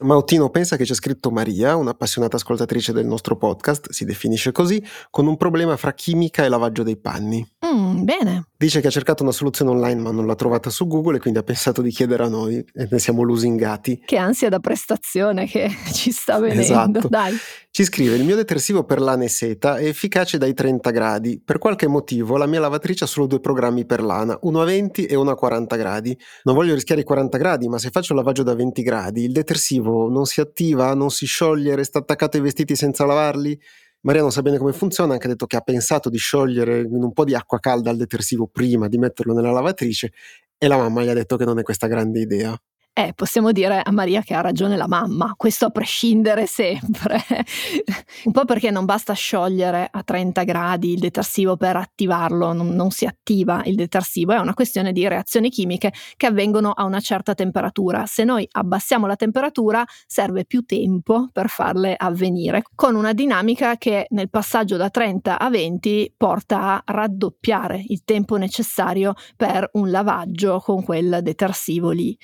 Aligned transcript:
Mautino 0.00 0.48
pensa 0.48 0.76
che 0.76 0.84
c'è 0.84 0.94
scritto 0.94 1.32
Maria, 1.32 1.74
un'appassionata 1.74 2.36
ascoltatrice 2.36 2.92
del 2.92 3.04
nostro 3.04 3.36
podcast, 3.36 3.90
si 3.90 4.04
definisce 4.04 4.52
così, 4.52 4.80
con 5.10 5.26
un 5.26 5.36
problema 5.36 5.76
fra 5.76 5.92
chimica 5.92 6.44
e 6.44 6.48
lavaggio 6.48 6.84
dei 6.84 6.96
panni. 6.96 7.44
Mm, 7.66 8.04
bene. 8.04 8.46
Dice 8.56 8.80
che 8.80 8.86
ha 8.86 8.90
cercato 8.90 9.24
una 9.24 9.32
soluzione 9.32 9.72
online 9.72 10.00
ma 10.00 10.12
non 10.12 10.26
l'ha 10.26 10.36
trovata 10.36 10.70
su 10.70 10.86
Google 10.86 11.16
e 11.16 11.20
quindi 11.20 11.40
ha 11.40 11.42
pensato 11.42 11.82
di 11.82 11.90
chiedere 11.90 12.24
a 12.24 12.28
noi 12.28 12.56
e 12.58 12.88
ne 12.88 12.98
siamo 13.00 13.22
lusingati. 13.22 14.02
Che 14.04 14.16
ansia 14.16 14.48
da 14.48 14.60
prestazione 14.60 15.46
che 15.46 15.68
ci 15.92 16.12
sta 16.12 16.38
venendo. 16.38 16.60
Esatto. 16.62 17.08
Dai. 17.08 17.36
Ci 17.70 17.84
scrive: 17.84 18.16
Il 18.16 18.24
mio 18.24 18.36
detersivo 18.36 18.84
per 18.84 19.00
lana 19.00 19.24
e 19.24 19.28
seta 19.28 19.76
è 19.76 19.86
efficace 19.86 20.38
dai 20.38 20.54
30 20.54 20.90
gradi. 20.90 21.40
Per 21.44 21.58
qualche 21.58 21.86
motivo 21.86 22.36
la 22.36 22.46
mia 22.46 22.60
lavatrice 22.60 23.04
ha 23.04 23.06
solo 23.06 23.26
due 23.26 23.40
programmi 23.40 23.84
per 23.84 24.02
lana, 24.02 24.36
uno 24.42 24.60
a 24.60 24.64
20 24.64 25.06
e 25.06 25.14
uno 25.14 25.30
a 25.30 25.36
40 25.36 25.76
gradi. 25.76 26.18
Non 26.44 26.54
voglio 26.54 26.74
rischiare 26.74 27.02
i 27.02 27.04
40 27.04 27.38
gradi, 27.38 27.68
ma 27.68 27.78
se 27.78 27.90
faccio 27.90 28.12
il 28.12 28.18
lavaggio 28.18 28.42
da 28.42 28.54
20 28.54 28.82
gradi, 28.82 29.24
il 29.24 29.32
detersivo 29.32 29.87
non 30.08 30.24
si 30.26 30.40
attiva, 30.40 30.94
non 30.94 31.10
si 31.10 31.26
scioglie, 31.26 31.74
resta 31.74 31.98
attaccato 31.98 32.36
ai 32.36 32.42
vestiti 32.42 32.76
senza 32.76 33.04
lavarli. 33.04 33.58
Maria 34.00 34.22
non 34.22 34.30
sa 34.30 34.42
bene 34.42 34.58
come 34.58 34.72
funziona, 34.72 35.10
ha 35.10 35.14
anche 35.14 35.28
detto 35.28 35.46
che 35.46 35.56
ha 35.56 35.60
pensato 35.60 36.08
di 36.08 36.18
sciogliere 36.18 36.80
in 36.80 37.02
un 37.02 37.12
po' 37.12 37.24
di 37.24 37.34
acqua 37.34 37.58
calda 37.58 37.90
il 37.90 37.96
detersivo 37.96 38.46
prima 38.46 38.88
di 38.88 38.98
metterlo 38.98 39.34
nella 39.34 39.50
lavatrice 39.50 40.12
e 40.56 40.68
la 40.68 40.76
mamma 40.76 41.02
gli 41.02 41.08
ha 41.08 41.14
detto 41.14 41.36
che 41.36 41.44
non 41.44 41.58
è 41.58 41.62
questa 41.62 41.86
grande 41.86 42.20
idea. 42.20 42.56
Eh, 42.98 43.12
possiamo 43.14 43.52
dire 43.52 43.80
a 43.80 43.92
Maria 43.92 44.22
che 44.22 44.34
ha 44.34 44.40
ragione 44.40 44.76
la 44.76 44.88
mamma, 44.88 45.34
questo 45.36 45.66
a 45.66 45.70
prescindere 45.70 46.46
sempre. 46.46 47.22
Un 48.24 48.32
po' 48.32 48.44
perché 48.44 48.72
non 48.72 48.86
basta 48.86 49.12
sciogliere 49.12 49.88
a 49.88 50.02
30 50.02 50.42
gradi 50.42 50.94
il 50.94 50.98
detersivo 50.98 51.56
per 51.56 51.76
attivarlo, 51.76 52.52
non, 52.52 52.70
non, 52.70 52.90
si 52.90 53.06
attiva 53.06 53.62
il 53.66 53.76
detersivo, 53.76 54.32
è 54.32 54.38
una 54.38 54.52
questione 54.52 54.90
di 54.90 55.06
reazioni 55.06 55.48
chimiche 55.48 55.92
che 56.16 56.26
avvengono 56.26 56.72
a 56.72 56.82
una 56.82 56.98
certa 56.98 57.34
temperatura. 57.34 58.04
Se 58.06 58.24
noi 58.24 58.48
abbassiamo 58.50 59.06
la 59.06 59.14
temperatura 59.14 59.84
serve 60.04 60.44
più 60.44 60.62
tempo 60.62 61.28
per 61.32 61.48
farle 61.48 61.94
avvenire, 61.96 62.64
con 62.74 62.96
una 62.96 63.12
dinamica 63.12 63.76
che 63.76 64.06
nel 64.10 64.28
passaggio 64.28 64.76
da 64.76 64.90
30 64.90 65.38
a 65.38 65.48
20 65.48 66.14
porta 66.16 66.60
a 66.60 66.82
raddoppiare 66.84 67.80
il 67.86 68.02
tempo 68.02 68.34
necessario 68.34 69.14
per 69.36 69.70
un 69.74 69.92
lavaggio 69.92 70.58
con 70.58 70.82
quel 70.82 71.20
detersivo 71.22 71.90
lì. 71.90 72.18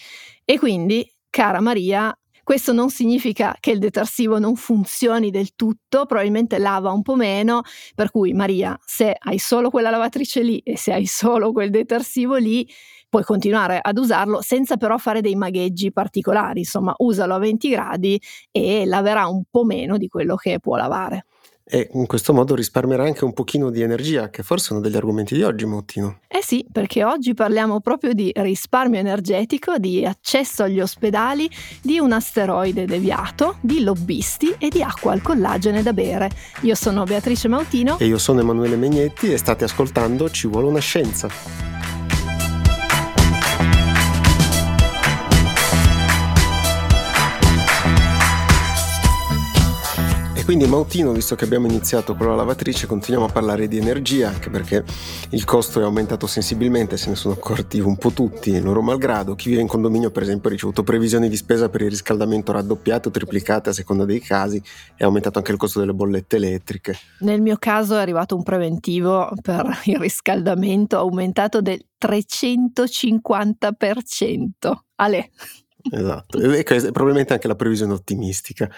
E 0.45 0.59
quindi, 0.59 1.07
cara 1.31 1.61
Maria, 1.61 2.17
questo 2.43 2.73
non 2.73 2.91
significa 2.91 3.57
che 3.59 3.71
il 3.71 3.79
detersivo 3.79 4.39
non 4.39 4.57
funzioni 4.57 5.31
del 5.31 5.55
tutto, 5.55 6.05
probabilmente 6.05 6.59
lava 6.59 6.91
un 6.93 7.01
po' 7.03 7.15
meno, 7.17 7.63
per 7.95 8.11
cui 8.11 8.35
Maria, 8.35 8.79
se 8.85 9.15
hai 9.19 9.39
solo 9.39 9.71
quella 9.71 9.89
lavatrice 9.91 10.43
lì 10.43 10.59
e 10.59 10.77
se 10.77 10.93
hai 10.93 11.07
solo 11.07 11.53
quel 11.53 11.71
detersivo 11.71 12.37
lì, 12.37 12.69
puoi 13.09 13.23
continuare 13.25 13.79
ad 13.81 13.97
usarlo 13.97 14.43
senza 14.43 14.77
però 14.77 14.99
fare 14.99 15.23
dei 15.23 15.37
magheggi 15.37 15.91
particolari, 15.93 16.61
insomma, 16.61 16.93
usalo 16.99 17.35
a 17.35 17.39
20 17.39 17.71
gradi 17.71 18.21
e 18.51 18.85
laverà 18.85 19.27
un 19.27 19.45
po' 19.51 19.65
meno 19.65 19.97
di 19.97 20.09
quello 20.09 20.35
che 20.37 20.59
può 20.61 20.77
lavare. 20.77 21.25
E 21.67 21.89
in 21.95 22.05
questo 22.07 22.35
modo 22.35 22.55
risparmierà 22.55 23.05
anche 23.05 23.25
un 23.25 23.33
pochino 23.33 23.71
di 23.71 23.81
energia, 23.81 24.29
che 24.29 24.43
forse 24.43 24.69
è 24.69 24.73
uno 24.73 24.83
degli 24.83 24.97
argomenti 24.97 25.35
di 25.35 25.43
oggi, 25.43 25.65
Mottino. 25.65 26.19
Eh 26.29 26.43
sì, 26.43 26.67
perché 26.71 27.05
oggi 27.05 27.33
parliamo 27.33 27.81
proprio 27.81 28.13
di 28.13 28.31
risparmio 28.35 29.01
energetico, 29.01 29.79
di 29.79 30.05
accesso 30.05 30.65
agli 30.65 30.81
ospedali, 30.81 31.51
di 31.81 31.99
un 31.99 32.13
asteroide 32.13 32.85
deviato, 32.85 33.57
di 33.63 33.83
lobbisti 33.83 34.55
e 34.59 34.69
di 34.69 34.83
acqua 34.83 35.13
al 35.13 35.23
collagene 35.23 35.83
da 35.83 35.95
bere. 35.95 36.31
Io 36.63 36.75
sono 36.75 37.05
Beatrice 37.05 37.49
Mautino. 37.49 37.99
E 37.99 38.07
io 38.07 38.19
sono 38.19 38.41
Emanuele 38.41 38.77
Megnetti 38.77 39.33
e 39.33 39.39
state 39.39 39.65
ascoltando 39.65 40.29
Ci 40.29 40.47
vuole 40.47 40.69
una 40.69 40.81
scienza. 40.81 41.74
Quindi 50.45 50.67
Mautino, 50.67 51.13
visto 51.13 51.37
che 51.37 51.45
abbiamo 51.45 51.67
iniziato 51.67 52.15
con 52.15 52.27
la 52.27 52.35
lavatrice, 52.35 52.87
continuiamo 52.87 53.29
a 53.29 53.33
parlare 53.33 53.67
di 53.67 53.79
energia, 53.79 54.29
anche 54.29 54.51
perché 54.51 54.85
il 55.31 55.45
costo 55.45 55.81
è 55.81 55.85
aumentato 55.85 56.27
sensibilmente, 56.27 56.99
se 56.99 57.09
ne 57.09 57.15
sono 57.15 57.33
accorti 57.33 57.81
un 57.81 57.97
po' 57.97 58.11
tutti, 58.11 58.61
loro 58.61 58.83
malgrado. 58.83 59.35
Chi 59.35 59.49
vive 59.49 59.63
in 59.63 59.67
condominio, 59.67 60.11
per 60.11 60.23
esempio, 60.23 60.51
ha 60.51 60.53
ricevuto 60.53 60.83
previsioni 60.83 61.31
di 61.31 61.37
spesa 61.37 61.71
per 61.71 61.81
il 61.81 61.89
riscaldamento 61.89 62.53
raddoppiate 62.53 63.09
o 63.09 63.11
triplicate 63.11 63.71
a 63.71 63.73
seconda 63.73 64.05
dei 64.05 64.21
casi, 64.21 64.63
è 64.95 65.05
aumentato 65.05 65.39
anche 65.39 65.53
il 65.53 65.57
costo 65.57 65.81
delle 65.81 65.95
bollette 65.95 66.37
elettriche. 66.37 66.99
Nel 67.21 67.41
mio 67.41 67.57
caso 67.59 67.97
è 67.97 68.01
arrivato 68.01 68.37
un 68.37 68.43
preventivo 68.43 69.33
per 69.41 69.81
il 69.85 69.97
riscaldamento 69.97 70.99
aumentato 70.99 71.63
del 71.63 71.83
350%. 71.99 74.73
Ale. 74.97 75.31
Esatto, 75.91 76.39
e 76.41 76.65
probabilmente 76.93 77.35
anche 77.35 77.47
la 77.47 77.57
previsione 77.57 77.93
ottimistica. 77.93 78.71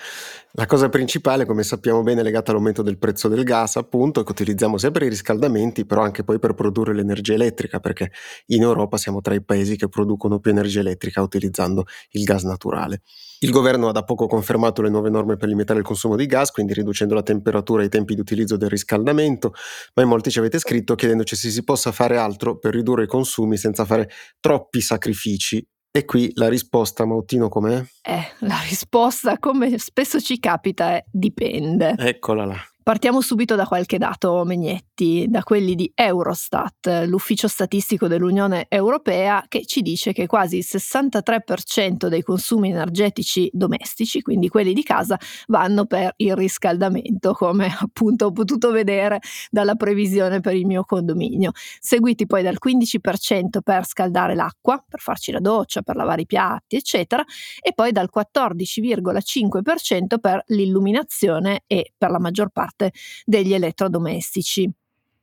La 0.52 0.66
cosa 0.66 0.88
principale, 0.88 1.44
come 1.46 1.62
sappiamo 1.62 2.02
bene, 2.02 2.20
è 2.20 2.24
legata 2.24 2.50
all'aumento 2.50 2.82
del 2.82 2.98
prezzo 2.98 3.28
del 3.28 3.44
gas, 3.44 3.76
appunto, 3.76 4.24
che 4.24 4.32
utilizziamo 4.32 4.76
sia 4.76 4.90
per 4.90 5.02
i 5.02 5.08
riscaldamenti, 5.08 5.86
però 5.86 6.02
anche 6.02 6.24
poi 6.24 6.40
per 6.40 6.54
produrre 6.54 6.94
l'energia 6.94 7.34
elettrica, 7.34 7.78
perché 7.78 8.10
in 8.46 8.62
Europa 8.62 8.96
siamo 8.96 9.20
tra 9.20 9.34
i 9.34 9.42
paesi 9.42 9.76
che 9.76 9.88
producono 9.88 10.40
più 10.40 10.50
energia 10.50 10.80
elettrica 10.80 11.22
utilizzando 11.22 11.84
il 12.10 12.24
gas 12.24 12.42
naturale. 12.42 13.02
Il 13.38 13.50
governo 13.50 13.88
ha 13.88 13.92
da 13.92 14.02
poco 14.02 14.26
confermato 14.26 14.82
le 14.82 14.88
nuove 14.90 15.08
norme 15.08 15.36
per 15.36 15.48
limitare 15.48 15.78
il 15.78 15.84
consumo 15.84 16.16
di 16.16 16.26
gas, 16.26 16.50
quindi 16.50 16.72
riducendo 16.74 17.14
la 17.14 17.22
temperatura 17.22 17.82
e 17.82 17.86
i 17.86 17.88
tempi 17.88 18.14
di 18.14 18.20
utilizzo 18.20 18.56
del 18.56 18.68
riscaldamento, 18.70 19.52
ma 19.94 20.02
in 20.02 20.08
molti 20.08 20.30
ci 20.30 20.40
avete 20.40 20.58
scritto 20.58 20.96
chiedendoci 20.96 21.36
se 21.36 21.50
si 21.50 21.62
possa 21.62 21.92
fare 21.92 22.16
altro 22.16 22.58
per 22.58 22.74
ridurre 22.74 23.04
i 23.04 23.06
consumi 23.06 23.56
senza 23.56 23.84
fare 23.84 24.08
troppi 24.40 24.80
sacrifici 24.80 25.64
e 25.96 26.04
qui 26.04 26.30
la 26.34 26.48
risposta, 26.48 27.06
Mautino, 27.06 27.48
com'è? 27.48 27.82
Eh, 28.02 28.32
la 28.40 28.58
risposta, 28.68 29.38
come 29.38 29.78
spesso 29.78 30.20
ci 30.20 30.38
capita, 30.38 30.90
è 30.90 31.04
dipende. 31.10 31.94
Eccola 31.96 32.44
là. 32.44 32.58
Partiamo 32.86 33.20
subito 33.20 33.56
da 33.56 33.66
qualche 33.66 33.98
dato, 33.98 34.44
Megnetti, 34.44 35.26
da 35.28 35.42
quelli 35.42 35.74
di 35.74 35.90
Eurostat, 35.92 37.06
l'ufficio 37.08 37.48
statistico 37.48 38.06
dell'Unione 38.06 38.66
Europea, 38.68 39.44
che 39.48 39.66
ci 39.66 39.82
dice 39.82 40.12
che 40.12 40.28
quasi 40.28 40.58
il 40.58 40.64
63% 40.64 42.06
dei 42.06 42.22
consumi 42.22 42.70
energetici 42.70 43.50
domestici, 43.52 44.22
quindi 44.22 44.48
quelli 44.48 44.72
di 44.72 44.84
casa, 44.84 45.18
vanno 45.48 45.86
per 45.86 46.12
il 46.18 46.36
riscaldamento, 46.36 47.32
come 47.32 47.66
appunto 47.76 48.26
ho 48.26 48.30
potuto 48.30 48.70
vedere 48.70 49.18
dalla 49.50 49.74
previsione 49.74 50.38
per 50.38 50.54
il 50.54 50.64
mio 50.64 50.84
condominio, 50.84 51.50
seguiti 51.80 52.24
poi 52.24 52.44
dal 52.44 52.58
15% 52.64 53.62
per 53.64 53.84
scaldare 53.84 54.36
l'acqua, 54.36 54.80
per 54.88 55.00
farci 55.00 55.32
la 55.32 55.40
doccia, 55.40 55.82
per 55.82 55.96
lavare 55.96 56.20
i 56.20 56.26
piatti, 56.26 56.76
eccetera, 56.76 57.24
e 57.60 57.72
poi 57.74 57.90
dal 57.90 58.10
14,5% 58.14 60.20
per 60.20 60.44
l'illuminazione 60.46 61.64
e 61.66 61.94
per 61.98 62.12
la 62.12 62.20
maggior 62.20 62.50
parte 62.50 62.74
parte 62.76 62.92
degli 63.24 63.54
elettrodomestici. 63.54 64.70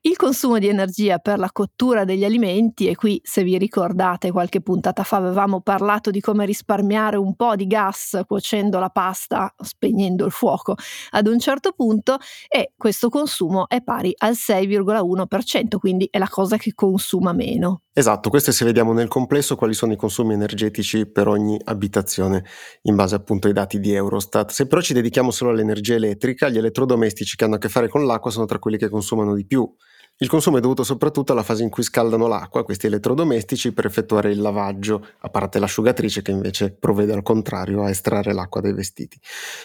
Il 0.06 0.18
consumo 0.18 0.60
di 0.60 0.68
energia 0.68 1.20
per 1.20 1.40
la 1.40 1.50
cottura 1.54 2.04
degli 2.04 2.26
alimenti, 2.26 2.88
e 2.88 2.96
qui 2.96 3.22
se 3.24 3.42
vi 3.42 3.58
ricordate 3.58 4.32
qualche 4.32 4.60
puntata 4.60 5.04
fa 5.04 5.16
avevamo 5.16 5.62
parlato 5.62 6.12
di 6.12 6.20
come 6.20 6.46
risparmiare 6.46 7.16
un 7.16 7.38
po' 7.38 7.56
di 7.56 7.66
gas 7.68 8.20
cuocendo 8.28 8.80
la 8.80 8.90
pasta, 8.90 9.56
spegnendo 9.58 10.26
il 10.26 10.34
fuoco 10.34 10.76
ad 11.12 11.28
un 11.28 11.40
certo 11.40 11.72
punto, 11.72 12.18
e 12.50 12.74
questo 12.76 13.08
consumo 13.08 13.70
è 13.70 13.82
pari 13.82 14.14
al 14.18 14.34
6,1%, 14.34 15.78
quindi 15.78 16.10
è 16.12 16.18
la 16.18 16.28
cosa 16.28 16.58
che 16.58 16.74
consuma 16.74 17.32
meno. 17.32 17.84
Esatto, 17.94 18.30
questo 18.30 18.52
se 18.52 18.66
vediamo 18.66 18.92
nel 18.92 19.08
complesso 19.08 19.56
quali 19.56 19.74
sono 19.74 19.94
i 19.94 19.98
consumi 19.98 20.34
energetici 20.34 21.06
per 21.06 21.30
ogni 21.30 21.58
abitazione 21.64 22.44
in 22.82 22.96
base 22.96 23.16
appunto 23.16 23.48
ai 23.48 23.54
dati 23.54 23.80
di 23.80 23.94
Eurostat. 23.94 24.52
Se 24.52 24.68
però 24.68 24.82
ci 24.82 24.94
dedichiamo 24.94 25.32
solo 25.32 25.52
all'energia 25.52 25.94
elettrica, 25.94 26.50
gli 26.50 26.58
elettrodomestici 26.58 27.38
che 27.38 27.46
hanno 27.46 27.56
a 27.56 27.60
che 27.60 27.70
fare 27.70 27.88
con 27.88 28.06
l'acqua 28.06 28.32
sono 28.32 28.44
tra 28.46 28.60
quelli 28.60 28.78
che 28.78 28.90
consumano 28.90 29.34
di 29.34 29.46
più. 29.46 29.74
Il 30.18 30.30
consumo 30.30 30.58
è 30.58 30.62
dovuto 30.62 30.84
soprattutto 30.84 31.32
alla 31.32 31.42
fase 31.42 31.64
in 31.64 31.70
cui 31.70 31.82
scaldano 31.82 32.28
l'acqua, 32.28 32.64
questi 32.64 32.86
elettrodomestici, 32.86 33.74
per 33.74 33.88
effettuare 33.88 34.32
il 34.32 34.40
lavaggio, 34.40 35.06
a 35.22 35.30
parte 35.30 35.58
l'asciugatrice 35.58 36.22
che 36.22 36.30
invece 36.30 36.72
provvede 36.72 37.14
al 37.14 37.24
contrario 37.24 37.84
a 37.84 37.90
estrarre 37.90 38.32
l'acqua 38.32 38.62
dai 38.62 38.74
vestiti. 38.74 39.20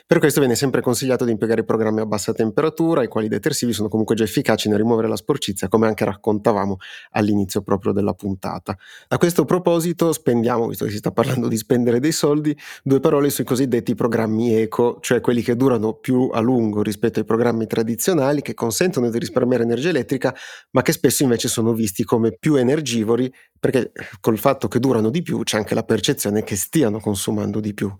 Per 0.06 0.18
questo 0.18 0.40
viene 0.40 0.56
sempre 0.56 0.80
consigliato 0.80 1.26
di 1.26 1.32
impiegare 1.32 1.64
programmi 1.64 2.00
a 2.00 2.06
bassa 2.06 2.32
temperatura, 2.32 3.02
i 3.02 3.08
quali 3.08 3.28
detersivi 3.28 3.74
sono 3.74 3.88
comunque 3.88 4.14
già 4.14 4.24
efficaci 4.24 4.70
nel 4.70 4.78
rimuovere 4.78 5.06
la 5.06 5.16
sporcizia, 5.16 5.68
come 5.68 5.86
anche 5.86 6.06
raccontavamo 6.06 6.78
all'inizio 7.10 7.60
proprio 7.60 7.92
della 7.92 8.14
puntata. 8.14 8.74
A 9.08 9.18
questo 9.18 9.44
proposito 9.44 10.12
spendiamo, 10.12 10.66
visto 10.66 10.86
che 10.86 10.90
si 10.90 10.96
sta 10.96 11.12
parlando 11.12 11.46
di 11.46 11.58
spendere 11.58 12.00
dei 12.00 12.12
soldi, 12.12 12.56
due 12.82 13.00
parole 13.00 13.28
sui 13.28 13.44
cosiddetti 13.44 13.94
programmi 13.94 14.54
eco, 14.54 14.98
cioè 15.02 15.20
quelli 15.20 15.42
che 15.42 15.56
durano 15.56 15.92
più 15.92 16.30
a 16.32 16.40
lungo 16.40 16.82
rispetto 16.82 17.18
ai 17.18 17.26
programmi 17.26 17.66
tradizionali, 17.66 18.40
che 18.40 18.54
consentono 18.54 19.10
di 19.10 19.18
risparmiare 19.18 19.62
energia 19.62 19.90
elettrica 19.90 20.34
ma 20.70 20.82
che 20.82 20.92
spesso 20.92 21.22
invece 21.22 21.48
sono 21.48 21.72
visti 21.72 22.04
come 22.04 22.36
più 22.38 22.56
energivori 22.56 23.32
perché 23.58 23.92
col 24.20 24.38
fatto 24.38 24.68
che 24.68 24.78
durano 24.78 25.10
di 25.10 25.22
più 25.22 25.42
c'è 25.42 25.56
anche 25.56 25.74
la 25.74 25.82
percezione 25.82 26.42
che 26.44 26.56
stiano 26.56 27.00
consumando 27.00 27.60
di 27.60 27.74
più. 27.74 27.94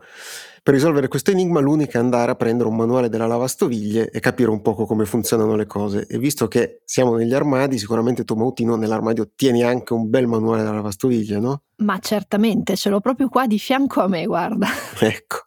Per 0.63 0.75
risolvere 0.75 1.09
questo 1.09 1.31
enigma 1.31 1.61
l'unica 1.61 1.99
è 1.99 2.03
andare 2.03 2.31
a 2.31 2.35
prendere 2.35 2.69
un 2.69 2.77
manuale 2.77 3.09
della 3.09 3.27
lavastoviglie 3.27 4.11
e 4.11 4.21
capire 4.21 4.51
un 4.51 4.61
poco 4.61 4.85
come 4.85 5.07
funzionano 5.07 5.57
le 5.57 5.67
cose 5.67 6.07
e 6.07 6.19
visto 6.19 6.47
che 6.47 6.83
siamo 6.85 7.17
negli 7.17 7.33
armadi 7.33 7.79
sicuramente 7.79 8.25
tu 8.25 8.35
Mautino 8.35 8.77
nell'armadio 8.77 9.31
tieni 9.35 9.63
anche 9.63 9.95
un 9.95 10.11
bel 10.11 10.27
manuale 10.27 10.63
della 10.63 10.75
lavastoviglie, 10.75 11.39
no? 11.39 11.63
Ma 11.77 11.99
certamente, 12.01 12.77
ce 12.77 12.91
l'ho 12.91 13.01
proprio 13.01 13.29
qua 13.29 13.47
di 13.47 13.59
fianco 13.59 14.03
a 14.03 14.09
me, 14.09 14.27
guarda. 14.27 14.67
Ecco. 15.01 15.47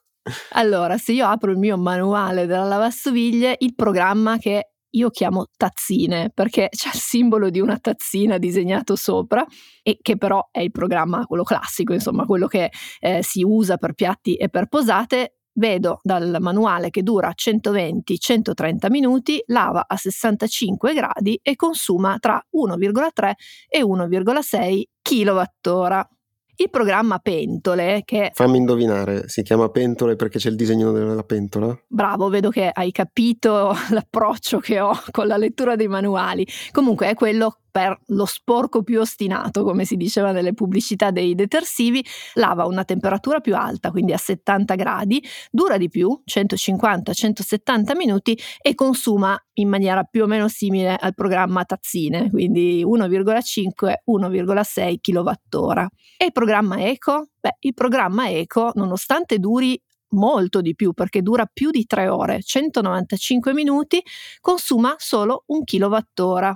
Allora, 0.52 0.98
se 0.98 1.14
io 1.14 1.28
apro 1.28 1.52
il 1.52 1.58
mio 1.58 1.78
manuale 1.78 2.46
della 2.46 2.64
lavastoviglie, 2.64 3.58
il 3.60 3.76
programma 3.76 4.38
che 4.38 4.71
io 4.92 5.10
chiamo 5.10 5.48
tazzine 5.56 6.32
perché 6.34 6.70
c'è 6.70 6.90
il 6.94 7.00
simbolo 7.00 7.50
di 7.50 7.60
una 7.60 7.78
tazzina 7.78 8.38
disegnato 8.38 8.96
sopra 8.96 9.46
e 9.82 9.98
che 10.02 10.18
però 10.18 10.50
è 10.52 10.62
il 10.62 10.72
programma 10.72 11.26
quello 11.26 11.44
classico, 11.44 11.94
insomma, 11.94 12.26
quello 12.26 12.48
che 12.48 12.72
eh, 13.00 13.24
si 13.24 13.44
usa 13.44 13.78
per 13.78 13.94
piatti 13.94 14.36
e 14.36 14.50
per 14.50 14.68
posate. 14.68 15.36
Vedo 15.54 16.00
dal 16.02 16.38
manuale 16.40 16.90
che 16.90 17.04
dura 17.04 17.34
120-130 17.36 18.90
minuti, 18.90 19.44
lava 19.48 19.84
a 19.86 19.98
65 19.98 20.94
gradi 20.94 21.38
e 21.44 21.58
consuma 21.58 22.18
tra 22.20 22.42
1,3 22.56 23.34
e 23.68 23.84
1,6 23.84 24.84
kWh. 25.02 26.21
Il 26.62 26.69
programma 26.69 27.18
Pentole, 27.18 28.04
che... 28.06 28.30
Fammi 28.36 28.58
indovinare, 28.58 29.28
si 29.28 29.42
chiama 29.42 29.69
Pentole 29.69 30.16
perché 30.16 30.38
c'è 30.38 30.50
il 30.50 30.56
disegno 30.56 30.92
della 30.92 31.24
pentola? 31.24 31.75
Bravo, 31.88 32.30
vedo 32.30 32.52
che 32.52 32.69
hai 32.72 32.92
capito 32.92 33.74
l'approccio 33.90 34.60
che 34.60 34.80
ho 34.80 34.92
con 35.10 35.25
la 35.25 35.38
lettura 35.38 35.75
dei 35.75 35.88
manuali. 35.88 36.46
Comunque 36.72 37.10
è 37.10 37.16
quello 37.16 37.62
per 37.72 37.98
lo 38.08 38.26
sporco 38.26 38.84
più 38.84 39.00
ostinato, 39.00 39.64
come 39.64 39.86
si 39.86 39.96
diceva 39.96 40.32
nelle 40.32 40.54
pubblicità 40.54 41.12
dei 41.12 41.36
detersivi, 41.36 42.04
lava 42.36 42.64
a 42.64 42.68
una 42.68 42.84
temperatura 42.84 43.40
più 43.40 43.56
alta, 43.56 43.92
quindi 43.92 44.14
a 44.14 44.18
70 44.18 44.76
gradi, 44.76 45.24
dura 45.50 45.78
di 45.78 45.90
più, 45.90 46.22
150-170 46.26 47.96
minuti 47.96 48.38
e 48.62 48.76
consuma 48.76 49.38
in 49.54 49.70
maniera 49.70 50.04
più 50.04 50.24
o 50.24 50.28
meno 50.28 50.48
simile 50.48 50.96
al 51.00 51.14
programma 51.14 51.64
tazzine, 51.64 52.30
quindi 52.30 52.84
1,5-1,6 52.84 54.98
kWh. 55.02 55.86
E 56.18 56.26
il 56.26 56.32
programma 56.32 56.86
Eco? 56.86 57.28
Beh, 57.40 57.56
il 57.60 57.74
programma 57.74 58.30
Eco, 58.30 58.72
nonostante 58.76 59.40
duri 59.40 59.80
molto 60.14 60.62
di 60.62 60.76
più 60.76 60.94
perché 60.94 61.22
dura 61.22 61.46
più 61.46 61.72
di 61.72 61.86
3 61.86 62.08
ore, 62.08 62.42
195 62.42 63.54
minuti, 63.54 64.02
consuma 64.40 64.96
solo 64.98 65.44
un 65.48 65.64
kWh. 65.64 66.54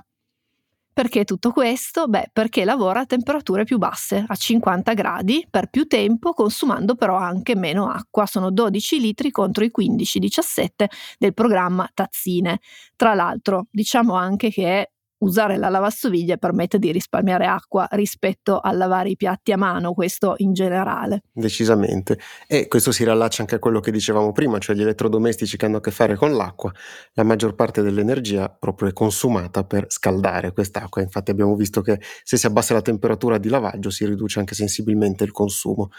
Perché 0.96 1.24
tutto 1.24 1.50
questo? 1.52 2.06
Beh, 2.08 2.30
perché 2.32 2.64
lavora 2.64 3.00
a 3.00 3.04
temperature 3.04 3.64
più 3.64 3.76
basse, 3.76 4.24
a 4.26 4.34
50 4.34 4.94
gradi, 4.94 5.46
per 5.50 5.68
più 5.68 5.86
tempo, 5.86 6.32
consumando 6.32 6.94
però 6.94 7.16
anche 7.16 7.54
meno 7.54 7.86
acqua. 7.90 8.24
Sono 8.24 8.50
12 8.50 8.98
litri 8.98 9.30
contro 9.30 9.62
i 9.62 9.70
15-17 9.70 10.86
del 11.18 11.34
programma 11.34 11.86
Tazzine. 11.92 12.60
Tra 12.96 13.12
l'altro, 13.12 13.66
diciamo 13.70 14.14
anche 14.14 14.48
che 14.50 14.92
usare 15.18 15.56
la 15.56 15.68
lavastoviglie 15.68 16.38
permette 16.38 16.78
di 16.78 16.92
risparmiare 16.92 17.46
acqua 17.46 17.86
rispetto 17.92 18.58
a 18.58 18.72
lavare 18.72 19.10
i 19.10 19.16
piatti 19.16 19.52
a 19.52 19.56
mano, 19.56 19.92
questo 19.92 20.34
in 20.38 20.52
generale. 20.52 21.22
Decisamente. 21.32 22.18
E 22.46 22.68
questo 22.68 22.92
si 22.92 23.04
riallaccia 23.04 23.42
anche 23.42 23.54
a 23.54 23.58
quello 23.58 23.80
che 23.80 23.90
dicevamo 23.90 24.32
prima, 24.32 24.58
cioè 24.58 24.76
gli 24.76 24.82
elettrodomestici 24.82 25.56
che 25.56 25.66
hanno 25.66 25.78
a 25.78 25.80
che 25.80 25.90
fare 25.90 26.16
con 26.16 26.34
l'acqua, 26.34 26.72
la 27.14 27.22
maggior 27.22 27.54
parte 27.54 27.82
dell'energia 27.82 28.48
proprio 28.48 28.88
è 28.88 28.92
consumata 28.92 29.64
per 29.64 29.86
scaldare 29.88 30.52
quest'acqua. 30.52 31.02
Infatti 31.02 31.30
abbiamo 31.30 31.54
visto 31.56 31.80
che 31.80 32.00
se 32.22 32.36
si 32.36 32.46
abbassa 32.46 32.74
la 32.74 32.82
temperatura 32.82 33.38
di 33.38 33.48
lavaggio 33.48 33.90
si 33.90 34.04
riduce 34.04 34.38
anche 34.38 34.54
sensibilmente 34.54 35.24
il 35.24 35.32
consumo. 35.32 35.90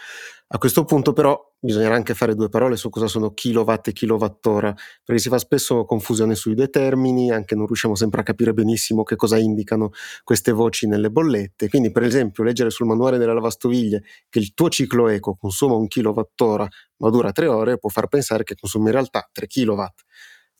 A 0.50 0.56
questo 0.56 0.84
punto 0.84 1.12
però 1.12 1.38
bisognerà 1.60 1.94
anche 1.94 2.14
fare 2.14 2.34
due 2.34 2.48
parole 2.48 2.76
su 2.76 2.88
cosa 2.88 3.06
sono 3.06 3.34
kilowatt 3.34 3.88
e 3.88 3.92
kilowattora, 3.92 4.74
perché 5.04 5.20
si 5.20 5.28
fa 5.28 5.36
spesso 5.38 5.84
confusione 5.84 6.34
sui 6.34 6.54
due 6.54 6.70
termini, 6.70 7.30
anche 7.30 7.54
non 7.54 7.66
riusciamo 7.66 7.94
sempre 7.94 8.20
a 8.20 8.24
capire 8.24 8.54
benissimo 8.54 9.02
che 9.02 9.14
cosa 9.14 9.36
indicano 9.36 9.90
queste 10.24 10.52
voci 10.52 10.86
nelle 10.86 11.10
bollette. 11.10 11.68
Quindi, 11.68 11.92
per 11.92 12.02
esempio, 12.02 12.44
leggere 12.44 12.70
sul 12.70 12.86
manuale 12.86 13.18
della 13.18 13.34
lavastoviglie 13.34 14.02
che 14.30 14.38
il 14.38 14.54
tuo 14.54 14.70
ciclo 14.70 15.08
eco 15.08 15.36
consuma 15.36 15.74
un 15.74 15.86
kilowattora 15.86 16.66
ma 17.00 17.10
dura 17.10 17.30
tre 17.30 17.46
ore 17.46 17.78
può 17.78 17.90
far 17.90 18.08
pensare 18.08 18.42
che 18.42 18.54
consumi 18.58 18.86
in 18.86 18.92
realtà 18.92 19.28
3 19.30 19.46
kilowatt. 19.46 20.00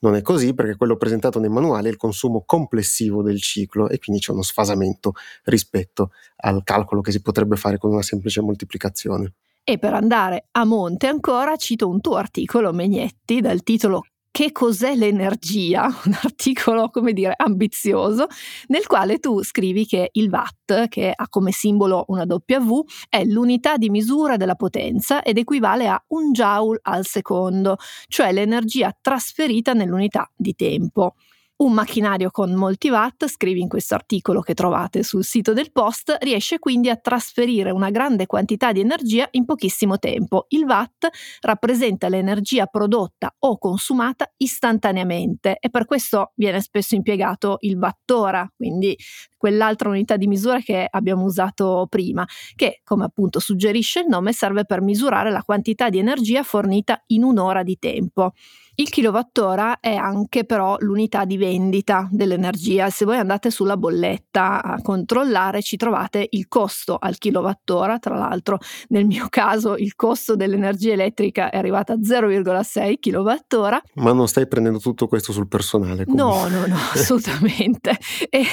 Non 0.01 0.15
è 0.17 0.23
così 0.23 0.53
perché 0.55 0.77
quello 0.77 0.97
presentato 0.97 1.41
nei 1.41 1.49
manuali 1.49 1.87
è 1.89 1.91
il 1.91 1.97
consumo 1.97 2.43
complessivo 2.45 3.23
del 3.23 3.41
ciclo 3.41 3.89
e 3.89 3.99
quindi 3.99 4.21
c'è 4.23 4.33
uno 4.33 4.43
sfasamento 4.43 5.13
rispetto 5.45 6.11
al 6.37 6.63
calcolo 6.63 7.01
che 7.01 7.11
si 7.11 7.21
potrebbe 7.23 7.57
fare 7.57 7.79
con 7.79 7.91
una 7.91 8.03
semplice 8.03 8.41
moltiplicazione. 8.43 9.33
E 9.71 9.77
per 9.77 9.93
andare 9.93 10.49
a 10.53 10.65
monte 10.65 11.09
ancora 11.09 11.55
cito 11.57 11.91
un 11.91 12.01
tuo 12.01 12.15
articolo, 12.15 12.73
Megnetti, 12.73 13.43
dal 13.43 13.63
titolo 13.63 14.01
che 14.31 14.51
cos'è 14.51 14.95
l'energia, 14.95 15.85
un 16.07 16.17
articolo, 16.23 16.89
come 16.89 17.13
dire, 17.13 17.35
ambizioso, 17.37 18.29
nel 18.69 18.87
quale 18.87 19.19
tu 19.19 19.45
scrivi 19.45 19.85
che 19.85 20.09
il 20.13 20.31
watt, 20.31 20.89
che 20.89 21.13
ha 21.15 21.29
come 21.29 21.53
simbolo 21.53 22.07
una 22.09 22.25
W, 22.27 22.81
è 23.11 23.23
l'unità 23.25 23.77
di 23.77 23.91
misura 23.91 24.39
della 24.39 24.55
potenza 24.55 25.21
ed 25.23 25.37
equivale 25.37 25.87
a 25.87 26.03
un 26.15 26.33
joule 26.33 26.79
al 26.85 27.05
secondo, 27.05 27.77
cioè 28.07 28.33
l'energia 28.33 28.97
trasferita 28.99 29.75
nell'unità 29.75 30.31
di 30.35 30.55
tempo. 30.55 31.13
Un 31.61 31.73
macchinario 31.73 32.31
con 32.31 32.55
molti 32.55 32.89
watt, 32.89 33.27
scrivi 33.27 33.61
in 33.61 33.67
questo 33.67 33.97
articolo 33.97 34.43
che 34.43 34.55
trovate 34.55 35.03
sul 35.03 35.25
sito 35.25 35.53
del 35.53 35.73
post, 35.73 36.17
riesce 36.21 36.61
quindi 36.61 36.89
a 36.89 36.95
trasferire 36.95 37.73
una 37.73 37.91
grande 37.91 38.27
quantità 38.27 38.71
di 38.71 38.79
energia 38.79 39.27
in 39.33 39.45
pochissimo 39.45 39.99
tempo. 39.99 40.47
Il 40.51 40.63
watt 40.63 41.09
rappresenta 41.41 42.09
l'energia 42.09 42.67
prodotta 42.67 43.35
o 43.41 43.59
consumata 43.59 44.33
istantaneamente 44.37 45.57
e 45.59 45.69
per 45.69 45.85
questo 45.85 46.31
viene 46.37 46.61
spesso 46.61 46.95
impiegato 46.95 47.57
il 47.63 47.77
wattora, 47.77 48.49
quindi 48.55 48.97
quell'altra 49.37 49.89
unità 49.89 50.17
di 50.17 50.29
misura 50.29 50.61
che 50.61 50.87
abbiamo 50.89 51.25
usato 51.25 51.87
prima, 51.91 52.25
che 52.55 52.83
come 52.85 53.03
appunto 53.05 53.41
suggerisce 53.41 54.01
il 54.01 54.07
nome 54.07 54.33
serve 54.33 54.65
per 54.65 54.81
misurare 54.81 55.33
la 55.33 55.43
quantità 55.43 55.89
di 55.91 55.99
energia 55.99 56.45
fornita 56.45 57.03
in 57.09 57.25
un'ora 57.25 57.65
di 57.65 57.77
tempo. 57.81 58.33
Il 58.81 58.91
kilowattora 58.91 59.81
è 59.81 59.97
anche 59.97 60.45
però 60.45 60.77
l'unità 60.79 61.25
di 61.25 61.37
vendita 61.37 62.09
dell'energia. 62.13 62.91
Se 62.91 63.05
voi 63.05 63.17
andate 63.17 63.51
sulla 63.51 63.77
bolletta 63.77 64.63
a 64.63 64.81
controllare 64.81 65.63
ci 65.63 65.77
trovate 65.77 66.29
il 66.31 66.47
costo 66.47 66.97
al 66.97 67.19
kilowattora, 67.19 67.99
tra 67.99 68.17
l'altro 68.17 68.59
nel 68.91 69.05
mio 69.05 69.27
caso 69.31 69.75
il 69.75 69.97
costo 69.97 70.37
dell'energia 70.37 70.93
elettrica 70.93 71.51
è 71.51 71.57
arrivato 71.57 71.91
a 71.91 71.97
0,6 71.97 73.01
kilowattora. 73.01 73.83
Ma 73.95 74.13
non 74.13 74.29
stai 74.29 74.47
prendendo 74.47 74.79
tutto 74.79 75.09
questo 75.09 75.33
sul 75.33 75.49
personale? 75.49 76.05
Comunque. 76.05 76.49
No, 76.49 76.61
no, 76.61 76.67
no, 76.67 76.77
assolutamente. 76.95 77.99
e 78.31 78.45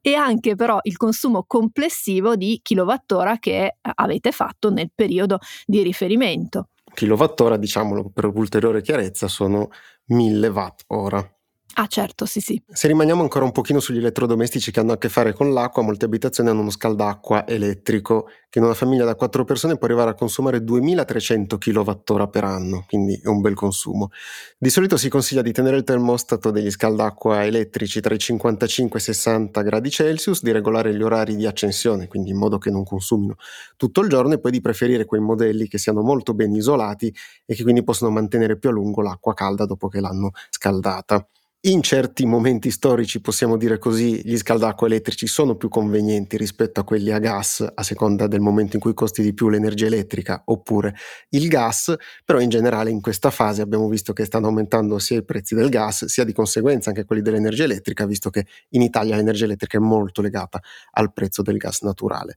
e 0.00 0.14
anche 0.14 0.56
però 0.56 0.80
il 0.82 0.96
consumo 0.96 1.44
complessivo 1.46 2.34
di 2.34 2.58
kilowattora 2.64 3.38
che 3.38 3.76
avete 3.80 4.32
fatto 4.32 4.72
nel 4.72 4.90
periodo 4.92 5.38
di 5.66 5.84
riferimento 5.84 6.70
kilowattora, 6.94 7.56
diciamolo 7.56 8.10
per 8.10 8.26
ulteriore 8.26 8.82
chiarezza, 8.82 9.28
sono 9.28 9.70
1000 10.06 10.48
watt 10.48 10.84
ora. 10.88 11.41
Ah 11.74 11.86
certo, 11.86 12.26
sì 12.26 12.40
sì. 12.40 12.62
Se 12.70 12.86
rimaniamo 12.86 13.22
ancora 13.22 13.46
un 13.46 13.52
pochino 13.52 13.80
sugli 13.80 13.96
elettrodomestici 13.96 14.70
che 14.70 14.80
hanno 14.80 14.92
a 14.92 14.98
che 14.98 15.08
fare 15.08 15.32
con 15.32 15.54
l'acqua, 15.54 15.82
molte 15.82 16.04
abitazioni 16.04 16.50
hanno 16.50 16.60
uno 16.60 16.68
scaldacqua 16.70 17.46
elettrico 17.46 18.28
che 18.50 18.58
in 18.58 18.66
una 18.66 18.74
famiglia 18.74 19.06
da 19.06 19.14
4 19.14 19.44
persone 19.44 19.78
può 19.78 19.86
arrivare 19.86 20.10
a 20.10 20.14
consumare 20.14 20.62
2300 20.62 21.56
kWh 21.56 22.28
per 22.28 22.44
anno, 22.44 22.84
quindi 22.86 23.18
è 23.22 23.28
un 23.28 23.40
bel 23.40 23.54
consumo. 23.54 24.10
Di 24.58 24.68
solito 24.68 24.98
si 24.98 25.08
consiglia 25.08 25.40
di 25.40 25.52
tenere 25.52 25.78
il 25.78 25.84
termostato 25.84 26.50
degli 26.50 26.70
scaldacqua 26.70 27.44
elettrici 27.46 28.02
tra 28.02 28.14
i 28.14 28.18
55 28.18 28.98
e 28.98 29.02
i 29.02 29.04
60 29.06 29.62
gradi 29.62 29.88
Celsius, 29.90 30.42
di 30.42 30.52
regolare 30.52 30.94
gli 30.94 31.02
orari 31.02 31.36
di 31.36 31.46
accensione, 31.46 32.06
quindi 32.06 32.30
in 32.30 32.36
modo 32.36 32.58
che 32.58 32.70
non 32.70 32.84
consumino 32.84 33.36
tutto 33.78 34.02
il 34.02 34.10
giorno 34.10 34.34
e 34.34 34.40
poi 34.40 34.50
di 34.50 34.60
preferire 34.60 35.06
quei 35.06 35.22
modelli 35.22 35.68
che 35.68 35.78
siano 35.78 36.02
molto 36.02 36.34
ben 36.34 36.54
isolati 36.54 37.14
e 37.46 37.54
che 37.54 37.62
quindi 37.62 37.82
possono 37.82 38.10
mantenere 38.10 38.58
più 38.58 38.68
a 38.68 38.72
lungo 38.72 39.00
l'acqua 39.00 39.32
calda 39.32 39.64
dopo 39.64 39.88
che 39.88 40.00
l'hanno 40.00 40.32
scaldata. 40.50 41.26
In 41.64 41.80
certi 41.80 42.26
momenti 42.26 42.72
storici, 42.72 43.20
possiamo 43.20 43.56
dire 43.56 43.78
così, 43.78 44.20
gli 44.24 44.36
scaldacqua 44.36 44.88
elettrici 44.88 45.28
sono 45.28 45.54
più 45.54 45.68
convenienti 45.68 46.36
rispetto 46.36 46.80
a 46.80 46.84
quelli 46.84 47.12
a 47.12 47.20
gas, 47.20 47.64
a 47.72 47.82
seconda 47.84 48.26
del 48.26 48.40
momento 48.40 48.74
in 48.74 48.82
cui 48.82 48.94
costi 48.94 49.22
di 49.22 49.32
più 49.32 49.48
l'energia 49.48 49.86
elettrica 49.86 50.42
oppure 50.46 50.92
il 51.28 51.46
gas, 51.46 51.94
però 52.24 52.40
in 52.40 52.48
generale 52.48 52.90
in 52.90 53.00
questa 53.00 53.30
fase 53.30 53.62
abbiamo 53.62 53.88
visto 53.88 54.12
che 54.12 54.24
stanno 54.24 54.48
aumentando 54.48 54.98
sia 54.98 55.18
i 55.18 55.24
prezzi 55.24 55.54
del 55.54 55.68
gas, 55.68 56.06
sia 56.06 56.24
di 56.24 56.32
conseguenza 56.32 56.88
anche 56.88 57.04
quelli 57.04 57.22
dell'energia 57.22 57.62
elettrica, 57.62 58.06
visto 58.06 58.28
che 58.28 58.44
in 58.70 58.82
Italia 58.82 59.14
l'energia 59.14 59.44
elettrica 59.44 59.76
è 59.76 59.80
molto 59.80 60.20
legata 60.20 60.60
al 60.94 61.12
prezzo 61.12 61.42
del 61.42 61.58
gas 61.58 61.82
naturale. 61.82 62.34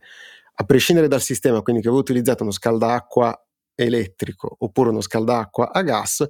A 0.57 0.63
prescindere 0.65 1.07
dal 1.07 1.21
sistema, 1.21 1.61
quindi 1.61 1.81
che 1.81 1.89
voi 1.89 1.99
utilizzate 1.99 2.43
uno 2.43 2.51
scaldacqua 2.51 3.44
elettrico 3.75 4.55
oppure 4.59 4.89
uno 4.89 5.01
scaldacqua 5.01 5.71
a 5.71 5.81
gas, 5.83 6.25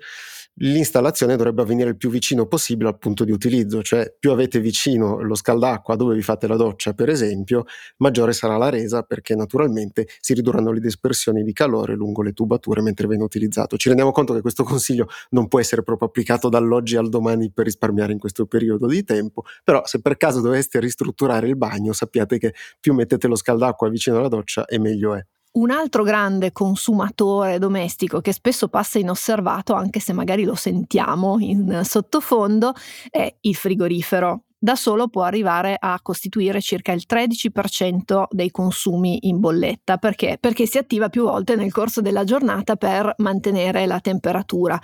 l'installazione 0.60 1.36
dovrebbe 1.36 1.62
avvenire 1.62 1.90
il 1.90 1.98
più 1.98 2.10
vicino 2.10 2.48
possibile 2.48 2.90
al 2.90 2.98
punto 2.98 3.24
di 3.24 3.32
utilizzo, 3.32 3.82
cioè 3.82 4.14
più 4.18 4.32
avete 4.32 4.60
vicino 4.60 5.22
lo 5.22 5.36
scaldacqua 5.36 5.96
dove 5.96 6.16
vi 6.16 6.22
fate 6.22 6.48
la 6.48 6.56
doccia, 6.56 6.94
per 6.94 7.10
esempio, 7.10 7.66
maggiore 7.98 8.34
sarà 8.34 8.58
la 8.58 8.70
resa 8.70 9.04
perché 9.04 9.36
naturalmente 9.36 10.08
si 10.20 10.34
ridurranno 10.34 10.72
le 10.72 10.80
dispersioni 10.80 11.44
di 11.44 11.54
calore 11.54 11.96
lungo 11.96 12.22
le 12.22 12.34
tubature 12.34 12.82
mentre 12.82 13.08
viene 13.08 13.24
utilizzato. 13.24 13.78
Ci 13.78 13.88
rendiamo 13.88 14.12
conto 14.12 14.34
che 14.34 14.42
questo 14.42 14.64
consiglio 14.64 15.08
non 15.32 15.48
può 15.48 15.60
essere 15.60 15.84
proprio 15.84 16.08
applicato 16.08 16.50
dall'oggi 16.50 16.96
al 16.96 17.10
domani 17.10 17.52
per 17.52 17.66
risparmiare 17.66 18.14
in 18.14 18.20
questo 18.20 18.46
periodo 18.46 18.88
di 18.88 19.04
tempo, 19.04 19.44
però 19.64 19.82
se 19.86 20.02
per 20.02 20.18
caso 20.18 20.42
doveste 20.42 20.80
ristrutturare 20.80 21.48
il 21.48 21.58
bagno 21.58 21.94
sappiate 21.94 22.38
che 22.38 22.54
più 22.80 22.94
mettete 22.94 23.28
lo 23.28 23.36
scaldacqua 23.36 23.90
vicino 23.90 24.18
alla 24.18 24.28
doccia 24.28 24.66
e 24.66 24.80
meglio 24.80 25.16
è. 25.16 25.26
Un 25.56 25.72
altro 25.72 26.04
grande 26.04 26.52
consumatore 26.52 27.60
domestico 27.60 28.20
che 28.20 28.34
spesso 28.34 28.68
passa 28.68 29.00
inosservato, 29.00 29.74
anche 29.74 30.02
se 30.02 30.12
magari 30.12 30.44
lo 30.44 30.56
sentiamo 30.56 31.38
in 31.40 31.80
sottofondo, 31.86 32.74
è 33.10 33.34
il 33.40 33.56
frigorifero. 33.56 34.44
Da 34.58 34.76
solo 34.76 35.08
può 35.08 35.22
arrivare 35.22 35.78
a 35.80 35.98
costituire 36.02 36.60
circa 36.60 36.92
il 36.92 37.06
13% 37.08 38.26
dei 38.32 38.52
consumi 38.52 39.30
in 39.30 39.40
bolletta. 39.40 39.96
Perché? 39.96 40.38
Perché 40.42 40.66
si 40.66 40.78
attiva 40.78 41.08
più 41.08 41.24
volte 41.24 41.56
nel 41.56 41.72
corso 41.72 42.02
della 42.02 42.26
giornata 42.26 42.76
per 42.76 43.14
mantenere 43.20 43.86
la 43.86 44.02
temperatura. 44.02 44.78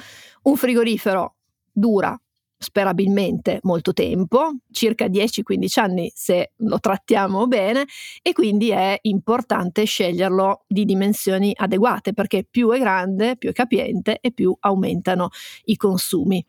Un 0.43 0.55
frigorifero 0.55 1.35
dura 1.69 2.17
sperabilmente 2.63 3.59
molto 3.63 3.91
tempo, 3.91 4.51
circa 4.71 5.07
10-15 5.07 5.79
anni 5.79 6.11
se 6.13 6.51
lo 6.57 6.79
trattiamo 6.79 7.47
bene 7.47 7.85
e 8.21 8.33
quindi 8.33 8.69
è 8.69 8.97
importante 9.01 9.83
sceglierlo 9.85 10.65
di 10.67 10.85
dimensioni 10.85 11.51
adeguate 11.55 12.13
perché 12.13 12.45
più 12.49 12.69
è 12.71 12.77
grande, 12.77 13.35
più 13.37 13.49
è 13.49 13.53
capiente 13.53 14.19
e 14.21 14.31
più 14.31 14.55
aumentano 14.59 15.29
i 15.65 15.75
consumi. 15.75 16.45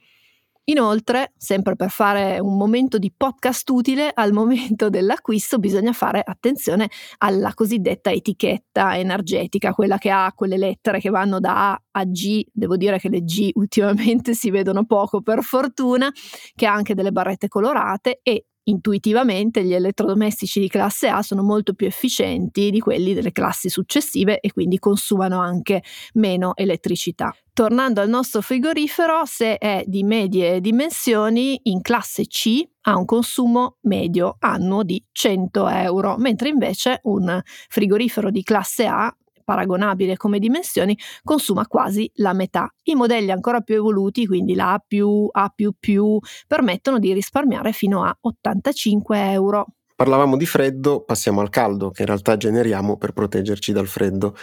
Inoltre, 0.66 1.33
sempre 1.37 1.75
per 1.75 1.90
fare 1.90 2.38
un 2.38 2.57
momento 2.57 2.99
di 2.99 3.12
podcast 3.14 3.69
utile, 3.71 4.12
al 4.14 4.33
momento 4.33 4.90
dell'acquisto 4.90 5.59
bisogna 5.59 5.92
fare 5.92 6.23
attenzione 6.25 6.88
alla 7.19 7.52
cosiddetta 7.52 8.12
etichetta 8.12 8.97
energetica, 8.97 9.73
quella 9.73 9.99
che 9.99 10.11
ha 10.11 10.33
quelle 10.33 10.57
lettere 10.57 11.00
che 11.00 11.11
vanno 11.11 11.40
da 11.40 11.73
A 11.73 11.83
a 11.95 12.04
G, 12.04 12.45
devo 12.52 12.76
dire 12.76 12.99
che 13.00 13.09
le 13.09 13.23
G 13.25 13.50
ultimamente 13.54 14.35
si 14.35 14.50
vedono 14.50 14.85
poco 14.85 15.21
per 15.21 15.42
fortuna, 15.42 16.09
che 16.54 16.66
ha 16.66 16.73
anche 16.73 16.95
delle 16.95 17.11
barrette 17.11 17.49
colorate 17.49 18.21
e 18.23 18.47
Intuitivamente 18.64 19.64
gli 19.64 19.75
elettrodomestici 19.75 20.61
di 20.61 20.69
classe 20.69 21.09
A 21.09 21.21
sono 21.23 21.42
molto 21.42 21.75
più 21.75 21.87
efficienti 21.88 22.71
di 22.71 22.78
quelli 22.78 23.12
delle 23.12 23.33
classi 23.33 23.69
successive 23.69 24.38
e 24.38 24.52
quindi 24.52 24.78
consumano 24.78 25.40
anche 25.40 25.83
meno 26.14 26.54
elettricità. 26.54 27.35
Tornando 27.52 28.00
al 28.00 28.09
nostro 28.09 28.40
frigorifero, 28.40 29.25
se 29.26 29.59
è 29.59 29.83
di 29.87 30.04
medie 30.04 30.61
dimensioni, 30.61 31.59
in 31.64 31.83
classe 31.83 32.26
C 32.26 32.62
ha 32.83 32.97
un 32.97 33.04
consumo 33.04 33.78
medio 33.83 34.37
annuo 34.38 34.85
di 34.85 35.04
100 35.11 35.69
euro, 35.69 36.16
mentre 36.16 36.49
invece 36.49 37.00
un 37.02 37.42
frigorifero 37.69 38.31
di 38.31 38.42
classe 38.45 38.87
A 38.87 39.14
paragonabile 39.44 40.16
come 40.16 40.38
dimensioni, 40.38 40.96
consuma 41.22 41.66
quasi 41.66 42.11
la 42.16 42.32
metà. 42.32 42.72
I 42.84 42.94
modelli 42.94 43.30
ancora 43.30 43.61
più 43.61 43.75
evoluti, 43.75 44.26
quindi 44.26 44.54
la 44.54 44.72
A, 44.72 44.82
A, 45.32 45.54
permettono 46.46 46.99
di 46.99 47.12
risparmiare 47.12 47.72
fino 47.72 48.04
a 48.04 48.16
85 48.20 49.30
euro. 49.30 49.66
Parlavamo 49.94 50.37
di 50.37 50.46
freddo, 50.46 51.04
passiamo 51.04 51.40
al 51.40 51.49
caldo, 51.49 51.90
che 51.90 52.02
in 52.02 52.08
realtà 52.08 52.37
generiamo 52.37 52.96
per 52.96 53.12
proteggerci 53.12 53.72
dal 53.72 53.87
freddo. 53.87 54.34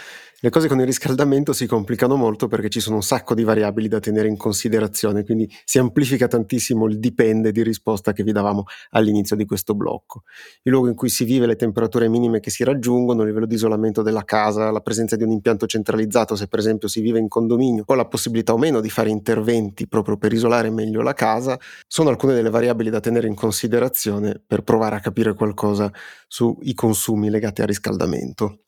Le 0.42 0.48
cose 0.48 0.68
con 0.68 0.80
il 0.80 0.86
riscaldamento 0.86 1.52
si 1.52 1.66
complicano 1.66 2.16
molto 2.16 2.48
perché 2.48 2.70
ci 2.70 2.80
sono 2.80 2.96
un 2.96 3.02
sacco 3.02 3.34
di 3.34 3.44
variabili 3.44 3.88
da 3.88 4.00
tenere 4.00 4.26
in 4.26 4.38
considerazione, 4.38 5.22
quindi 5.22 5.46
si 5.66 5.78
amplifica 5.78 6.28
tantissimo 6.28 6.86
il 6.86 6.98
dipende 6.98 7.52
di 7.52 7.62
risposta 7.62 8.14
che 8.14 8.22
vi 8.22 8.32
davamo 8.32 8.64
all'inizio 8.92 9.36
di 9.36 9.44
questo 9.44 9.74
blocco. 9.74 10.22
Il 10.62 10.72
luogo 10.72 10.88
in 10.88 10.94
cui 10.94 11.10
si 11.10 11.24
vive, 11.24 11.44
le 11.44 11.56
temperature 11.56 12.08
minime 12.08 12.40
che 12.40 12.48
si 12.48 12.64
raggiungono, 12.64 13.20
il 13.20 13.26
livello 13.26 13.44
di 13.44 13.54
isolamento 13.54 14.00
della 14.00 14.24
casa, 14.24 14.70
la 14.70 14.80
presenza 14.80 15.14
di 15.14 15.24
un 15.24 15.30
impianto 15.30 15.66
centralizzato, 15.66 16.34
se 16.34 16.48
per 16.48 16.60
esempio 16.60 16.88
si 16.88 17.02
vive 17.02 17.18
in 17.18 17.28
condominio, 17.28 17.82
o 17.86 17.94
la 17.94 18.06
possibilità 18.06 18.54
o 18.54 18.56
meno 18.56 18.80
di 18.80 18.88
fare 18.88 19.10
interventi 19.10 19.88
proprio 19.88 20.16
per 20.16 20.32
isolare 20.32 20.70
meglio 20.70 21.02
la 21.02 21.12
casa, 21.12 21.60
sono 21.86 22.08
alcune 22.08 22.32
delle 22.32 22.48
variabili 22.48 22.88
da 22.88 23.00
tenere 23.00 23.26
in 23.26 23.34
considerazione 23.34 24.40
per 24.46 24.62
provare 24.62 24.96
a 24.96 25.00
capire 25.00 25.34
qualcosa 25.34 25.92
sui 26.26 26.72
consumi 26.72 27.28
legati 27.28 27.60
al 27.60 27.66
riscaldamento. 27.66 28.60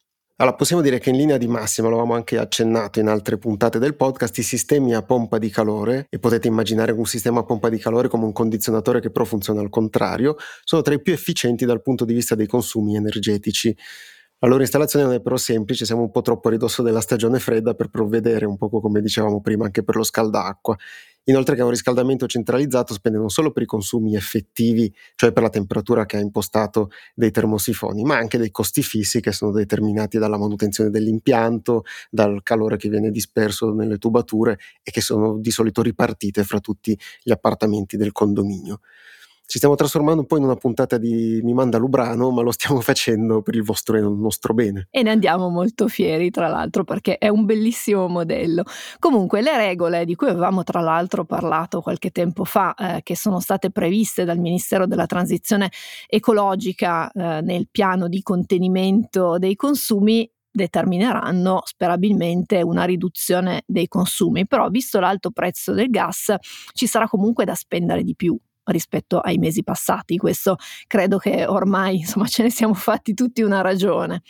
Allora, 0.42 0.56
possiamo 0.56 0.82
dire 0.82 0.99
che 0.99 1.11
in 1.11 1.16
linea 1.18 1.37
di 1.37 1.46
massima, 1.46 1.87
lo 1.87 1.94
avevamo 1.94 2.16
anche 2.16 2.37
accennato 2.37 2.99
in 2.99 3.06
altre 3.06 3.38
puntate 3.38 3.78
del 3.78 3.94
podcast, 3.94 4.37
i 4.38 4.42
sistemi 4.42 4.92
a 4.92 5.00
pompa 5.00 5.38
di 5.38 5.49
calore, 5.50 6.06
e 6.11 6.18
potete 6.18 6.49
immaginare 6.49 6.90
un 6.90 7.04
sistema 7.04 7.38
a 7.38 7.42
pompa 7.44 7.68
di 7.68 7.78
calore 7.78 8.08
come 8.08 8.25
un 8.25 8.32
condizionatore 8.32 8.99
che 8.99 9.12
però 9.12 9.25
funziona 9.25 9.61
al 9.61 9.68
contrario, 9.68 10.34
sono 10.64 10.82
tra 10.82 10.94
i 10.94 11.00
più 11.00 11.12
efficienti 11.12 11.64
dal 11.64 11.80
punto 11.80 12.04
di 12.04 12.12
vista 12.12 12.34
dei 12.34 12.49
consumi 12.49 12.96
energetici. 12.96 13.72
La 14.44 14.49
loro 14.49 14.62
installazione 14.62 15.04
non 15.04 15.14
è 15.14 15.20
però 15.20 15.37
semplice, 15.37 15.84
siamo 15.84 16.02
un 16.02 16.11
po' 16.11 16.20
troppo 16.20 16.49
a 16.49 16.50
ridosso 16.50 16.82
della 16.82 17.00
stagione 17.00 17.38
fredda 17.38 17.75
per 17.75 17.90
provvedere, 17.90 18.44
un 18.44 18.56
po' 18.56 18.68
come 18.80 19.00
dicevamo 19.00 19.40
prima, 19.40 19.66
anche 19.66 19.84
per 19.84 19.94
lo 19.94 20.02
scaldacqua. 20.02 20.76
Inoltre 21.26 21.54
che 21.54 21.61
è 21.61 21.64
un 21.64 21.70
riscaldamento 21.70 22.26
centralizzato 22.26 22.92
spende 22.92 23.18
non 23.18 23.28
solo 23.28 23.52
per 23.52 23.62
i 23.62 23.66
consumi 23.66 24.16
effettivi, 24.16 24.92
cioè 25.14 25.30
per 25.30 25.44
la 25.44 25.49
temperatura 25.49 26.06
che 26.06 26.16
ha 26.16 26.20
impostato 26.20 26.90
dei 27.14 27.30
termosifoni, 27.30 28.02
ma 28.02 28.16
anche 28.16 28.37
dei 28.37 28.50
costi 28.50 28.82
fissi 28.82 29.20
che 29.20 29.30
sono 29.30 29.52
determinati 29.52 30.18
dalla 30.18 30.38
manutenzione 30.38 30.90
dell'impianto, 30.90 31.84
dal 32.11 32.42
calore 32.42 32.76
che 32.76 32.88
viene 32.88 33.12
disperso 33.12 33.72
nelle 33.72 33.99
tubature 33.99 34.58
e 34.82 34.90
che 34.90 35.00
sono 35.00 35.38
di 35.38 35.52
solito 35.52 35.82
ripartite 35.82 36.42
fra 36.42 36.58
tutti 36.58 36.99
gli 37.22 37.30
appartamenti 37.30 37.96
del 37.96 38.11
condominio 38.11 38.80
ci 39.46 39.58
stiamo 39.58 39.75
trasformando 39.75 40.22
un 40.22 40.26
po' 40.26 40.38
in 40.38 40.44
una 40.44 40.54
puntata 40.54 40.96
di 40.96 41.40
Mi 41.42 41.52
manda 41.52 41.76
Lubrano, 41.76 42.30
ma 42.30 42.42
lo 42.42 42.52
stiamo 42.52 42.80
facendo 42.80 43.42
per 43.42 43.54
il 43.54 43.62
vostro 43.62 43.96
il 43.99 44.04
nostro 44.04 44.54
bene. 44.54 44.88
E 44.90 45.02
ne 45.02 45.11
andiamo 45.11 45.49
molto 45.50 45.88
fieri, 45.88 46.30
tra 46.30 46.49
l'altro, 46.49 46.84
perché 46.84 47.18
è 47.18 47.28
un 47.28 47.44
bellissimo 47.44 48.08
modello. 48.08 48.64
Comunque, 48.99 49.42
le 49.42 49.56
regole 49.56 50.04
di 50.04 50.14
cui 50.14 50.28
avevamo 50.28 50.62
tra 50.62 50.80
l'altro 50.80 51.25
parlato 51.25 51.82
qualche 51.82 52.11
tempo 52.11 52.44
fa, 52.44 52.75
eh, 52.75 53.00
che 53.02 53.14
sono 53.14 53.40
state 53.40 53.70
previste 53.70 54.25
dal 54.25 54.38
Ministero 54.38 54.87
della 54.87 55.06
Transizione 55.06 55.70
Ecologica 56.08 57.11
eh, 57.11 57.40
nel 57.42 57.68
piano 57.70 58.08
di 58.08 58.22
contenimento 58.22 59.38
dei 59.38 59.56
consumi, 59.56 60.30
determineranno 60.50 61.62
sperabilmente 61.64 62.62
una 62.62 62.84
riduzione 62.84 63.62
dei 63.66 63.88
consumi, 63.88 64.46
però 64.46 64.68
visto 64.68 65.00
l'alto 65.00 65.30
prezzo 65.30 65.72
del 65.72 65.88
gas 65.88 66.34
ci 66.72 66.87
sarà 66.87 67.08
comunque 67.08 67.44
da 67.44 67.54
spendere 67.54 68.02
di 68.02 68.14
più 68.14 68.38
rispetto 68.72 69.20
ai 69.20 69.38
mesi 69.38 69.62
passati. 69.62 70.16
Questo 70.16 70.56
credo 70.86 71.18
che 71.18 71.46
ormai 71.46 71.98
insomma, 71.98 72.26
ce 72.26 72.42
ne 72.42 72.50
siamo 72.50 72.74
fatti 72.74 73.14
tutti 73.14 73.42
una 73.42 73.60
ragione. 73.60 74.22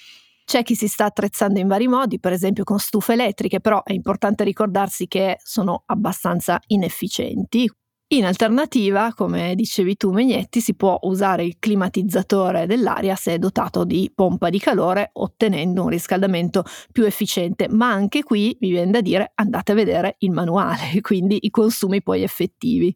C'è 0.44 0.62
chi 0.62 0.74
si 0.74 0.88
sta 0.88 1.06
attrezzando 1.06 1.60
in 1.60 1.68
vari 1.68 1.88
modi, 1.88 2.18
per 2.20 2.32
esempio 2.32 2.64
con 2.64 2.78
stufe 2.78 3.14
elettriche, 3.14 3.60
però 3.60 3.82
è 3.84 3.92
importante 3.92 4.44
ricordarsi 4.44 5.06
che 5.06 5.38
sono 5.42 5.84
abbastanza 5.86 6.60
inefficienti. 6.66 7.70
In 8.12 8.26
alternativa, 8.26 9.14
come 9.14 9.54
dicevi 9.54 9.96
tu 9.96 10.10
Megnetti, 10.10 10.60
si 10.60 10.74
può 10.74 10.98
usare 11.04 11.44
il 11.44 11.56
climatizzatore 11.58 12.66
dell'aria 12.66 13.16
se 13.16 13.32
è 13.32 13.38
dotato 13.38 13.84
di 13.84 14.12
pompa 14.14 14.50
di 14.50 14.58
calore, 14.58 15.08
ottenendo 15.14 15.84
un 15.84 15.88
riscaldamento 15.88 16.62
più 16.92 17.04
efficiente. 17.04 17.68
Ma 17.70 17.90
anche 17.90 18.22
qui 18.22 18.54
mi 18.60 18.68
viene 18.68 18.90
da 18.90 19.00
dire 19.00 19.32
andate 19.34 19.72
a 19.72 19.74
vedere 19.74 20.16
il 20.18 20.30
manuale, 20.30 20.90
quindi 21.00 21.38
i 21.40 21.48
consumi 21.48 22.02
poi 22.02 22.22
effettivi. 22.22 22.94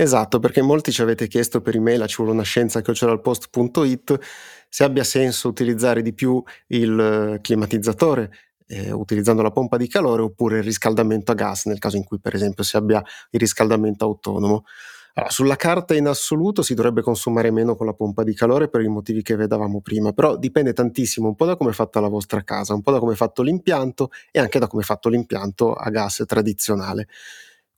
Esatto, 0.00 0.38
perché 0.38 0.62
molti 0.62 0.92
ci 0.92 1.02
avete 1.02 1.26
chiesto 1.26 1.60
per 1.60 1.74
email 1.74 2.02
a 2.02 2.06
ci 2.06 2.16
vuole 2.18 2.30
una 2.30 2.44
scienza 2.44 2.80
chiocciolaalpost.it 2.80 4.18
se 4.68 4.84
abbia 4.84 5.02
senso 5.02 5.48
utilizzare 5.48 6.02
di 6.02 6.12
più 6.14 6.40
il 6.68 7.38
climatizzatore 7.42 8.30
eh, 8.68 8.92
utilizzando 8.92 9.42
la 9.42 9.50
pompa 9.50 9.76
di 9.76 9.88
calore 9.88 10.22
oppure 10.22 10.58
il 10.58 10.62
riscaldamento 10.62 11.32
a 11.32 11.34
gas 11.34 11.64
nel 11.66 11.80
caso 11.80 11.96
in 11.96 12.04
cui 12.04 12.20
per 12.20 12.34
esempio 12.36 12.62
si 12.62 12.76
abbia 12.76 13.02
il 13.30 13.40
riscaldamento 13.40 14.04
autonomo. 14.04 14.64
Allora, 15.14 15.32
sulla 15.32 15.56
carta 15.56 15.96
in 15.96 16.06
assoluto 16.06 16.62
si 16.62 16.74
dovrebbe 16.74 17.02
consumare 17.02 17.50
meno 17.50 17.74
con 17.74 17.86
la 17.86 17.92
pompa 17.92 18.22
di 18.22 18.34
calore 18.34 18.68
per 18.68 18.82
i 18.82 18.88
motivi 18.88 19.22
che 19.22 19.34
vedevamo 19.34 19.80
prima, 19.80 20.12
però 20.12 20.36
dipende 20.36 20.72
tantissimo 20.72 21.26
un 21.26 21.34
po' 21.34 21.44
da 21.44 21.56
come 21.56 21.70
è 21.70 21.72
fatta 21.72 21.98
la 21.98 22.06
vostra 22.06 22.44
casa, 22.44 22.72
un 22.72 22.82
po' 22.82 22.92
da 22.92 23.00
come 23.00 23.14
è 23.14 23.16
fatto 23.16 23.42
l'impianto 23.42 24.10
e 24.30 24.38
anche 24.38 24.60
da 24.60 24.68
come 24.68 24.82
è 24.82 24.84
fatto 24.84 25.08
l'impianto 25.08 25.72
a 25.72 25.90
gas 25.90 26.22
tradizionale. 26.24 27.08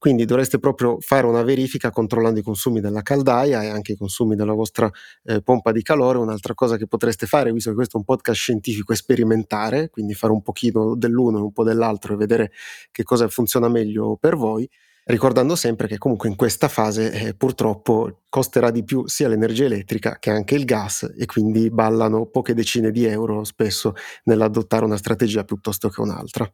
Quindi 0.00 0.24
dovreste 0.24 0.58
proprio 0.58 0.96
fare 1.00 1.26
una 1.26 1.42
verifica 1.42 1.90
controllando 1.90 2.40
i 2.40 2.42
consumi 2.42 2.80
della 2.80 3.02
caldaia 3.02 3.62
e 3.62 3.68
anche 3.68 3.92
i 3.92 3.96
consumi 3.96 4.34
della 4.34 4.54
vostra 4.54 4.90
eh, 5.24 5.42
pompa 5.42 5.72
di 5.72 5.82
calore. 5.82 6.16
Un'altra 6.16 6.54
cosa 6.54 6.78
che 6.78 6.86
potreste 6.86 7.26
fare, 7.26 7.52
visto 7.52 7.68
che 7.68 7.76
questo 7.76 7.96
è 7.96 7.98
un 7.98 8.06
podcast 8.06 8.40
scientifico, 8.40 8.94
sperimentare, 8.94 9.90
quindi 9.90 10.14
fare 10.14 10.32
un 10.32 10.40
pochino 10.40 10.96
dell'uno 10.96 11.36
e 11.36 11.42
un 11.42 11.52
po' 11.52 11.64
dell'altro 11.64 12.14
e 12.14 12.16
vedere 12.16 12.50
che 12.90 13.02
cosa 13.02 13.28
funziona 13.28 13.68
meglio 13.68 14.16
per 14.16 14.36
voi 14.36 14.66
ricordando 15.04 15.56
sempre 15.56 15.86
che 15.86 15.98
comunque 15.98 16.28
in 16.28 16.36
questa 16.36 16.68
fase 16.68 17.12
eh, 17.12 17.34
purtroppo 17.34 18.22
costerà 18.28 18.70
di 18.70 18.84
più 18.84 19.06
sia 19.06 19.28
l'energia 19.28 19.64
elettrica 19.64 20.18
che 20.18 20.30
anche 20.30 20.54
il 20.54 20.64
gas 20.64 21.12
e 21.16 21.26
quindi 21.26 21.68
ballano 21.70 22.26
poche 22.26 22.54
decine 22.54 22.90
di 22.90 23.04
euro 23.04 23.44
spesso 23.44 23.94
nell'adottare 24.24 24.84
una 24.84 24.96
strategia 24.96 25.44
piuttosto 25.44 25.88
che 25.88 26.00
un'altra. 26.00 26.50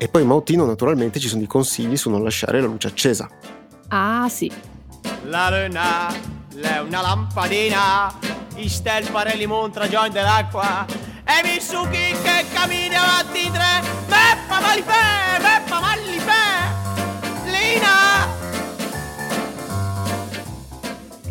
E 0.00 0.08
poi 0.08 0.24
Mautino 0.24 0.64
naturalmente 0.64 1.18
ci 1.18 1.26
sono 1.26 1.42
i 1.42 1.46
consigli 1.46 1.96
su 1.96 2.08
non 2.08 2.22
lasciare 2.22 2.60
la 2.60 2.68
luce 2.68 2.86
accesa. 2.86 3.28
Ah 3.88 4.28
sì. 4.28 4.50
La 5.24 5.50
luna 5.50 6.08
è 6.62 6.78
una 6.78 7.02
lampadina, 7.02 8.16
i 8.54 8.68
stel 8.68 9.10
parelli 9.10 9.46
montra 9.46 9.88
già 9.88 10.08
dell'acqua, 10.08 10.86
e 11.24 11.40
mi 11.42 11.60
su 11.60 11.82
chi 11.90 12.14
che 12.22 12.46
cammina 12.52 13.02
avanti 13.02 13.46
in 13.46 13.52
tre, 13.52 13.82
Meppa 14.06 14.60
Malifè, 14.60 15.40
Meppa 15.40 15.57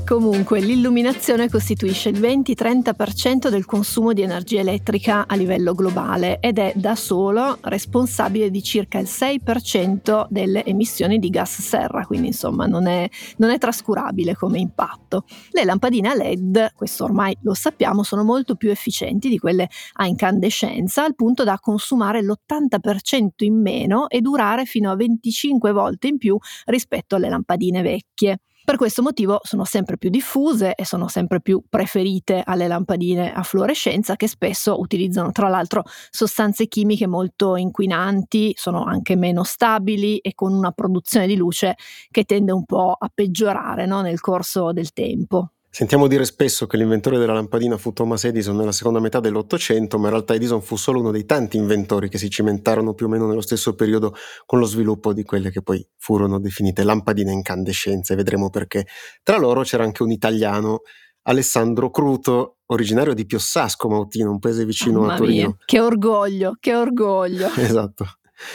Comunque, 0.07 0.61
l'illuminazione 0.61 1.49
costituisce 1.49 2.07
il 2.07 2.17
20-30% 2.17 3.49
del 3.49 3.65
consumo 3.65 4.13
di 4.13 4.21
energia 4.21 4.61
elettrica 4.61 5.27
a 5.27 5.35
livello 5.35 5.73
globale 5.75 6.39
ed 6.39 6.59
è 6.59 6.71
da 6.75 6.95
solo 6.95 7.57
responsabile 7.63 8.49
di 8.49 8.63
circa 8.63 8.99
il 8.99 9.07
6% 9.09 10.27
delle 10.29 10.63
emissioni 10.63 11.19
di 11.19 11.29
gas 11.29 11.59
serra, 11.59 12.05
quindi 12.05 12.27
insomma 12.27 12.67
non 12.67 12.87
è, 12.87 13.09
non 13.35 13.49
è 13.49 13.57
trascurabile 13.57 14.33
come 14.33 14.59
impatto. 14.59 15.25
Le 15.51 15.65
lampadine 15.65 16.07
a 16.07 16.15
LED, 16.15 16.71
questo 16.73 17.03
ormai 17.03 17.37
lo 17.41 17.53
sappiamo, 17.53 18.01
sono 18.01 18.23
molto 18.23 18.55
più 18.55 18.69
efficienti 18.69 19.27
di 19.27 19.37
quelle 19.37 19.67
a 19.95 20.07
incandescenza, 20.07 21.03
al 21.03 21.15
punto 21.15 21.43
da 21.43 21.59
consumare 21.59 22.23
l'80% 22.23 23.29
in 23.39 23.59
meno 23.59 24.07
e 24.07 24.21
durare 24.21 24.63
fino 24.63 24.89
a 24.89 24.95
25 24.95 25.73
volte 25.73 26.07
in 26.07 26.17
più 26.17 26.37
rispetto 26.63 27.17
alle 27.17 27.27
lampadine 27.27 27.81
vecchie. 27.81 28.39
Per 28.67 28.75
questo 28.75 29.01
motivo 29.01 29.39
sono 29.43 29.63
sempre 29.63 29.97
più 29.97 30.09
diffuse 30.09 30.75
e 30.75 30.83
sono 30.83 31.07
sempre 31.07 31.39
più 31.39 31.63
preferite 31.69 32.41
alle 32.45 32.67
lampadine 32.67 33.31
a 33.31 33.41
fluorescenza 33.41 34.17
che 34.17 34.27
spesso 34.27 34.77
utilizzano 34.81 35.31
tra 35.31 35.47
l'altro 35.47 35.83
sostanze 36.09 36.67
chimiche 36.67 37.07
molto 37.07 37.55
inquinanti, 37.55 38.51
sono 38.57 38.83
anche 38.83 39.15
meno 39.15 39.43
stabili 39.45 40.17
e 40.17 40.33
con 40.35 40.51
una 40.51 40.71
produzione 40.71 41.27
di 41.27 41.37
luce 41.37 41.75
che 42.11 42.25
tende 42.25 42.51
un 42.51 42.65
po' 42.65 42.93
a 42.99 43.09
peggiorare 43.11 43.85
no, 43.85 44.01
nel 44.01 44.19
corso 44.19 44.73
del 44.73 44.91
tempo. 44.91 45.51
Sentiamo 45.77 46.07
dire 46.07 46.25
spesso 46.25 46.65
che 46.65 46.75
l'inventore 46.75 47.19
della 47.19 47.33
lampadina 47.33 47.77
fu 47.77 47.93
Thomas 47.93 48.23
Edison 48.23 48.55
nella 48.55 48.71
seconda 48.71 48.99
metà 48.99 49.19
dell'Ottocento, 49.19 49.99
ma 49.99 50.05
in 50.05 50.13
realtà 50.13 50.33
Edison 50.33 50.59
fu 50.59 50.75
solo 50.75 51.01
uno 51.01 51.11
dei 51.11 51.23
tanti 51.23 51.57
inventori 51.57 52.09
che 52.09 52.17
si 52.17 52.31
cimentarono 52.31 52.95
più 52.95 53.05
o 53.05 53.09
meno 53.09 53.27
nello 53.27 53.41
stesso 53.41 53.75
periodo 53.75 54.15
con 54.47 54.57
lo 54.57 54.65
sviluppo 54.65 55.13
di 55.13 55.21
quelle 55.21 55.51
che 55.51 55.61
poi 55.61 55.87
furono 55.95 56.39
definite 56.39 56.83
lampadine 56.83 57.31
incandescenze, 57.31 58.15
vedremo 58.15 58.49
perché. 58.49 58.87
Tra 59.21 59.37
loro 59.37 59.61
c'era 59.61 59.83
anche 59.83 60.01
un 60.01 60.09
italiano, 60.09 60.81
Alessandro 61.21 61.91
Cruto, 61.91 62.57
originario 62.65 63.13
di 63.13 63.27
Piossasco 63.27 63.87
Mautino, 63.87 64.31
un 64.31 64.39
paese 64.39 64.65
vicino 64.65 65.01
Mamma 65.01 65.13
a 65.13 65.17
Torino. 65.17 65.45
Mia, 65.45 65.57
che 65.63 65.79
orgoglio, 65.79 66.57
che 66.59 66.73
orgoglio. 66.73 67.49
esatto. 67.55 68.05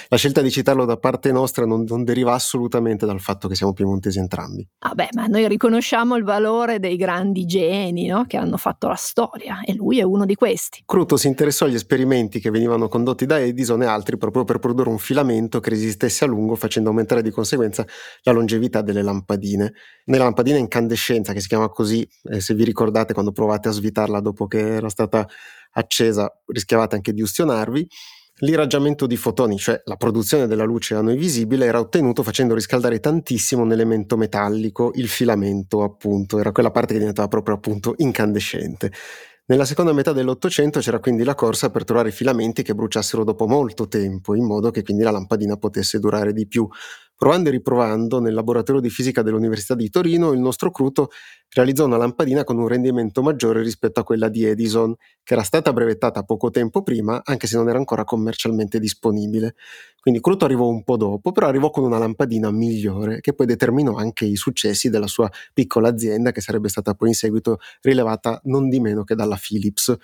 La 0.09 0.17
scelta 0.17 0.41
di 0.41 0.51
citarlo 0.51 0.85
da 0.85 0.97
parte 0.97 1.33
nostra 1.33 1.67
non, 1.67 1.85
non, 1.87 2.05
deriva 2.05 2.35
assolutamente 2.35 3.07
dal 3.07 3.21
fatto 3.21 3.49
che 3.49 3.55
siamo 3.55 3.73
piemontesi 3.73 4.19
entrambi. 4.19 4.67
Ah 4.81 4.95
beh, 4.95 5.09
ma 5.15 5.27
noi 5.27 5.49
riconosciamo 5.49 6.17
il 6.17 6.25
valore 6.25 6.79
dei 6.79 6.97
grandi 6.97 7.45
geni 7.47 8.07
no? 8.07 8.25
che 8.27 8.37
hanno 8.37 8.57
fatto 8.57 8.89
la 8.89 8.95
storia 8.95 9.61
e 9.65 9.75
lui 9.75 9.99
è 9.99 10.03
uno 10.03 10.25
di 10.25 10.35
questi. 10.35 10.83
Cruto 10.85 11.17
si 11.17 11.27
interessò 11.27 11.67
agli 11.67 11.75
esperimenti 11.75 12.41
che 12.41 12.51
venivano 12.51 12.89
condotti 12.89 13.27
da 13.27 13.41
Edison 13.41 13.83
e 13.83 13.87
altri 13.87 14.17
proprio 14.17 14.45
per 14.45 14.59
produrre 14.59 14.91
un 14.91 14.99
filamento 14.99 15.61
che 15.61 15.71
resistesse 15.71 16.25
a 16.25 16.29
lungo 16.29 16.55
facendo 16.55 16.91
aumentare 16.91 17.23
di 17.23 17.31
conseguenza 17.31 17.85
la 18.23 18.33
longevità 18.33 18.83
delle 18.83 19.03
lampadine. 19.03 19.73
Nella 20.05 20.25
lampadina 20.25 20.59
incandescenza, 20.59 21.33
che 21.33 21.41
si 21.41 21.49
chiama 21.49 21.69
così, 21.69 22.07
eh, 22.31 22.41
se 22.41 22.55
vi 22.55 22.65
ricordate 22.65 23.13
quando 23.13 23.33
provate 23.33 23.69
a 23.69 23.73
svitarla 23.73 24.21
dopo 24.21 24.47
che 24.47 24.75
era 24.75 24.89
stata 24.89 25.27
accesa 25.75 26.31
rischiavate 26.47 26.97
anche 26.97 27.13
di 27.13 27.23
ustionarvi, 27.23 27.87
L'irraggiamento 28.45 29.07
di 29.07 29.17
fotoni, 29.17 29.57
cioè 29.57 29.83
la 29.85 29.95
produzione 29.95 30.49
della 30.49 30.65
luce 30.65 30.97
a 30.97 31.01
noi 31.01 31.17
visibile, 31.17 31.67
era 31.67 31.79
ottenuto 31.79 32.25
facendo 32.25 32.55
riscaldare 32.55 32.99
tantissimo 32.99 33.63
un 33.63 33.71
elemento 33.71 34.17
metallico, 34.17 34.91
il 34.97 35.07
filamento 35.07 35.85
appunto, 35.85 36.41
era 36.41 36.51
quella 36.51 36.73
parte 36.73 36.95
che 36.95 36.99
diventava 36.99 37.29
proprio 37.29 37.55
appunto 37.55 37.95
incandescente. 37.99 38.91
Nella 39.45 39.65
seconda 39.65 39.93
metà 39.93 40.13
dell'Ottocento 40.13 40.81
c'era 40.81 40.99
quindi 40.99 41.23
la 41.23 41.37
corsa 41.37 41.71
per 41.71 41.85
trovare 41.85 42.11
filamenti 42.11 42.65
che 42.65 42.75
bruciassero 42.75 43.23
dopo 43.23 43.47
molto 43.47 43.87
tempo, 43.87 44.35
in 44.35 44.45
modo 44.45 44.73
che 44.73 44.83
quindi 44.83 45.05
la 45.05 45.13
lampadina 45.13 45.57
potesse 45.57 46.01
durare 46.01 46.33
di 46.33 46.49
più. 46.49 46.69
Provando 47.17 47.51
e 47.51 47.53
riprovando, 47.53 48.19
nel 48.19 48.35
laboratorio 48.35 48.81
di 48.81 48.91
fisica 48.91 49.23
dell'Università 49.23 49.77
di 49.77 49.89
Torino, 49.91 50.33
il 50.33 50.41
nostro 50.41 50.73
Cruto 50.73 51.11
realizzò 51.51 51.85
una 51.85 51.97
lampadina 51.97 52.43
con 52.43 52.59
un 52.59 52.67
rendimento 52.67 53.23
maggiore 53.23 53.63
rispetto 53.63 54.01
a 54.01 54.03
quella 54.03 54.29
di 54.29 54.45
Edison, 54.45 54.93
che 55.23 55.35
era 55.35 55.45
stata 55.45 55.73
brevettata 55.73 56.25
poco 56.25 56.51
tempo 56.51 56.83
prima, 56.83 57.21
anche 57.25 57.47
se 57.47 57.57
non 57.57 57.69
era 57.69 57.79
ancora 57.79 58.03
commercialmente 58.03 58.81
disponibile. 58.81 59.55
Quindi 60.01 60.21
Cruto 60.21 60.45
arrivò 60.47 60.67
un 60.67 60.83
po' 60.83 60.97
dopo, 60.97 61.31
però 61.31 61.47
arrivò 61.47 61.71
con 61.71 61.85
una 61.85 61.99
lampadina 61.99 62.51
migliore, 62.51 63.21
che 63.21 63.35
poi 63.35 63.47
determinò 63.47 63.95
anche 63.95 64.25
i 64.25 64.35
successi 64.35 64.91
della 64.91 65.07
sua 65.07 65.31
piccola 65.53 65.89
azienda, 65.91 66.33
che 66.33 66.41
sarebbe 66.41 66.69
stata 66.69 66.95
poi 66.95 67.09
in 67.11 67.15
seguito 67.15 67.59
rilevata 67.83 68.41
non 68.45 68.69
di 68.69 68.81
meno 68.81 69.05
che 69.05 69.15
dalla 69.15 69.39
Philips. 69.41 69.97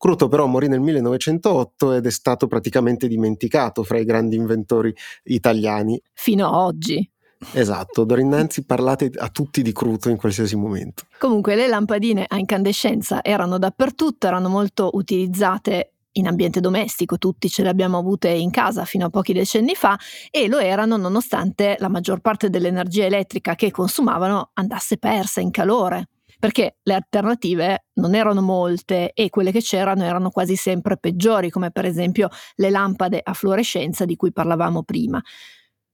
Cruto 0.00 0.28
però 0.28 0.46
morì 0.46 0.66
nel 0.66 0.80
1908 0.80 1.92
ed 1.92 2.06
è 2.06 2.10
stato 2.10 2.46
praticamente 2.46 3.06
dimenticato 3.06 3.82
fra 3.82 3.98
i 3.98 4.06
grandi 4.06 4.34
inventori 4.34 4.94
italiani. 5.24 6.00
Fino 6.14 6.46
a 6.46 6.64
oggi. 6.64 7.06
Esatto, 7.52 8.04
d'ora 8.04 8.22
innanzi 8.22 8.64
parlate 8.64 9.10
a 9.14 9.28
tutti 9.28 9.60
di 9.60 9.72
Cruto 9.72 10.08
in 10.08 10.16
qualsiasi 10.16 10.56
momento. 10.56 11.02
Comunque 11.18 11.54
le 11.54 11.68
lampadine 11.68 12.24
a 12.26 12.38
incandescenza 12.38 13.22
erano 13.22 13.58
dappertutto, 13.58 14.26
erano 14.26 14.48
molto 14.48 14.88
utilizzate 14.94 15.92
in 16.12 16.26
ambiente 16.26 16.60
domestico, 16.60 17.18
tutti 17.18 17.50
ce 17.50 17.62
le 17.62 17.68
abbiamo 17.68 17.98
avute 17.98 18.30
in 18.30 18.50
casa 18.50 18.86
fino 18.86 19.04
a 19.04 19.10
pochi 19.10 19.34
decenni 19.34 19.74
fa 19.74 19.98
e 20.30 20.48
lo 20.48 20.60
erano 20.60 20.96
nonostante 20.96 21.76
la 21.78 21.90
maggior 21.90 22.20
parte 22.20 22.48
dell'energia 22.48 23.04
elettrica 23.04 23.54
che 23.54 23.70
consumavano 23.70 24.48
andasse 24.54 24.96
persa 24.96 25.42
in 25.42 25.50
calore 25.50 26.08
perché 26.40 26.78
le 26.82 26.94
alternative 26.94 27.84
non 27.94 28.14
erano 28.16 28.40
molte 28.40 29.12
e 29.12 29.30
quelle 29.30 29.52
che 29.52 29.60
c'erano 29.60 30.04
erano 30.04 30.30
quasi 30.30 30.56
sempre 30.56 30.96
peggiori, 30.98 31.50
come 31.50 31.70
per 31.70 31.84
esempio 31.84 32.28
le 32.56 32.70
lampade 32.70 33.20
a 33.22 33.34
fluorescenza 33.34 34.04
di 34.06 34.16
cui 34.16 34.32
parlavamo 34.32 34.82
prima. 34.82 35.22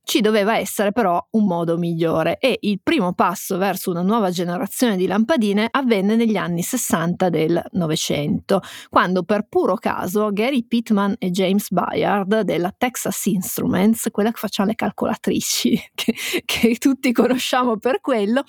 Ci 0.09 0.21
doveva 0.21 0.57
essere 0.57 0.93
però 0.93 1.21
un 1.33 1.47
modo 1.47 1.77
migliore. 1.77 2.39
E 2.39 2.59
il 2.61 2.79
primo 2.81 3.13
passo 3.13 3.59
verso 3.59 3.91
una 3.91 4.03
nuova 4.03 4.31
generazione 4.31 4.97
di 4.97 5.09
lampadine 5.09 5.67
avvenne 5.69 6.15
negli 6.15 6.37
anni 6.37 6.63
60 6.63 7.29
del 7.29 7.61
Novecento, 7.73 8.61
quando 8.89 9.25
per 9.25 9.49
puro 9.49 9.75
caso 9.75 10.31
Gary 10.31 10.63
Pittman 10.65 11.17
e 11.19 11.33
James 11.33 11.71
Bayard 11.71 12.43
della 12.43 12.73
Texas 12.79 13.27
Instruments, 13.27 14.07
quella 14.13 14.31
che 14.31 14.39
facciamo 14.39 14.69
le 14.69 14.77
calcolatrici, 14.77 15.91
che, 15.93 16.15
che 16.45 16.77
tutti 16.77 17.11
conosciamo 17.11 17.77
per 17.77 18.01
quello, 18.01 18.45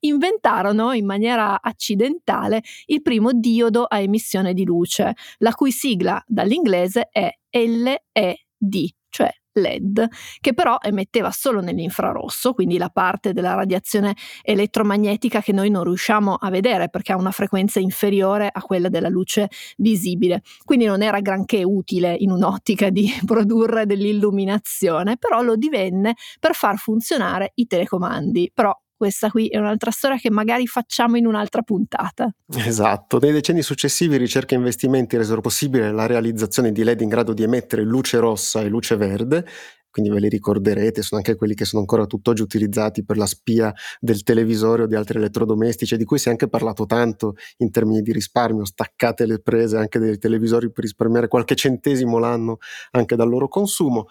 inventarono 0.00 0.92
in 0.92 1.06
maniera 1.06 1.62
accidentale 1.62 2.60
il 2.84 3.00
primo 3.00 3.32
diodo 3.32 3.84
a 3.84 3.98
emissione 3.98 4.52
di 4.52 4.66
luce, 4.66 5.14
la 5.38 5.52
cui 5.52 5.72
sigla 5.72 6.22
dall'inglese 6.26 7.08
è 7.10 7.30
LED, 7.50 8.88
cioè 9.08 9.32
LED, 9.60 10.08
che 10.40 10.54
però 10.54 10.78
emetteva 10.80 11.30
solo 11.30 11.60
nell'infrarosso, 11.60 12.52
quindi 12.52 12.78
la 12.78 12.88
parte 12.88 13.32
della 13.32 13.54
radiazione 13.54 14.16
elettromagnetica 14.42 15.40
che 15.40 15.52
noi 15.52 15.70
non 15.70 15.84
riusciamo 15.84 16.34
a 16.34 16.50
vedere 16.50 16.88
perché 16.88 17.12
ha 17.12 17.16
una 17.16 17.30
frequenza 17.30 17.80
inferiore 17.80 18.48
a 18.52 18.60
quella 18.62 18.88
della 18.88 19.08
luce 19.08 19.48
visibile. 19.76 20.42
Quindi 20.64 20.84
non 20.86 21.02
era 21.02 21.20
granché 21.20 21.62
utile 21.64 22.14
in 22.18 22.30
un'ottica 22.30 22.90
di 22.90 23.10
produrre 23.24 23.86
dell'illuminazione, 23.86 25.16
però 25.16 25.42
lo 25.42 25.56
divenne 25.56 26.14
per 26.38 26.54
far 26.54 26.76
funzionare 26.76 27.52
i 27.54 27.66
telecomandi. 27.66 28.50
Però 28.54 28.74
questa 28.98 29.30
qui 29.30 29.46
è 29.46 29.56
un'altra 29.56 29.90
storia 29.90 30.18
che 30.18 30.30
magari 30.30 30.66
facciamo 30.66 31.16
in 31.16 31.24
un'altra 31.24 31.62
puntata. 31.62 32.30
Esatto, 32.54 33.18
nei 33.18 33.32
decenni 33.32 33.62
successivi 33.62 34.16
ricerca 34.16 34.54
e 34.54 34.58
investimenti 34.58 35.16
resero 35.16 35.40
possibile 35.40 35.92
la 35.92 36.06
realizzazione 36.06 36.72
di 36.72 36.82
LED 36.82 37.00
in 37.02 37.08
grado 37.08 37.32
di 37.32 37.44
emettere 37.44 37.82
luce 37.82 38.18
rossa 38.18 38.60
e 38.60 38.68
luce 38.68 38.96
verde 38.96 39.46
quindi 39.90 40.10
ve 40.10 40.20
li 40.20 40.28
ricorderete, 40.28 41.02
sono 41.02 41.20
anche 41.20 41.34
quelli 41.34 41.54
che 41.54 41.64
sono 41.64 41.80
ancora 41.80 42.06
tutt'oggi 42.06 42.42
utilizzati 42.42 43.04
per 43.04 43.16
la 43.16 43.26
spia 43.26 43.72
del 43.98 44.22
televisore 44.22 44.82
o 44.82 44.86
di 44.86 44.94
altri 44.94 45.18
elettrodomestici, 45.18 45.96
di 45.96 46.04
cui 46.04 46.18
si 46.18 46.28
è 46.28 46.30
anche 46.30 46.48
parlato 46.48 46.86
tanto 46.86 47.34
in 47.58 47.70
termini 47.70 48.02
di 48.02 48.12
risparmio, 48.12 48.64
staccate 48.64 49.26
le 49.26 49.40
prese 49.40 49.76
anche 49.76 49.98
dei 49.98 50.18
televisori 50.18 50.70
per 50.70 50.84
risparmiare 50.84 51.26
qualche 51.26 51.54
centesimo 51.56 52.18
l'anno 52.18 52.58
anche 52.92 53.16
dal 53.16 53.28
loro 53.28 53.48
consumo 53.48 54.06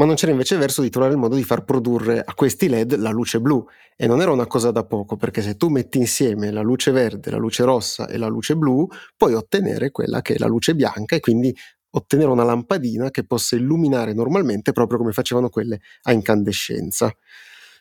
ma 0.00 0.06
non 0.06 0.14
c'era 0.14 0.32
invece 0.32 0.56
verso 0.56 0.80
di 0.80 0.88
trovare 0.88 1.12
il 1.12 1.18
modo 1.18 1.36
di 1.36 1.44
far 1.44 1.62
produrre 1.62 2.22
a 2.24 2.32
questi 2.32 2.70
LED 2.70 2.96
la 2.96 3.10
luce 3.10 3.38
blu 3.38 3.62
e 3.94 4.06
non 4.06 4.22
era 4.22 4.32
una 4.32 4.46
cosa 4.46 4.70
da 4.70 4.82
poco 4.82 5.18
perché 5.18 5.42
se 5.42 5.58
tu 5.58 5.68
metti 5.68 5.98
insieme 5.98 6.50
la 6.50 6.62
luce 6.62 6.90
verde, 6.90 7.30
la 7.30 7.36
luce 7.36 7.64
rossa 7.64 8.08
e 8.08 8.16
la 8.16 8.26
luce 8.26 8.56
blu 8.56 8.88
puoi 9.14 9.34
ottenere 9.34 9.90
quella 9.90 10.22
che 10.22 10.34
è 10.34 10.38
la 10.38 10.46
luce 10.46 10.74
bianca 10.74 11.16
e 11.16 11.20
quindi 11.20 11.54
ottenere 11.90 12.30
una 12.30 12.44
lampadina 12.44 13.10
che 13.10 13.26
possa 13.26 13.56
illuminare 13.56 14.14
normalmente 14.14 14.72
proprio 14.72 14.96
come 14.96 15.12
facevano 15.12 15.50
quelle 15.50 15.80
a 16.04 16.12
incandescenza. 16.12 17.14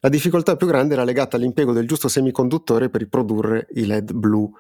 La 0.01 0.09
difficoltà 0.09 0.57
più 0.57 0.67
grande 0.67 0.95
era 0.95 1.05
legata 1.05 1.37
all'impiego 1.37 1.71
del 1.71 1.87
giusto 1.87 2.09
semiconduttore 2.09 2.89
per 2.89 2.99
riprodurre 2.99 3.67
i 3.75 3.85
LED 3.85 4.11
blu 4.11 4.51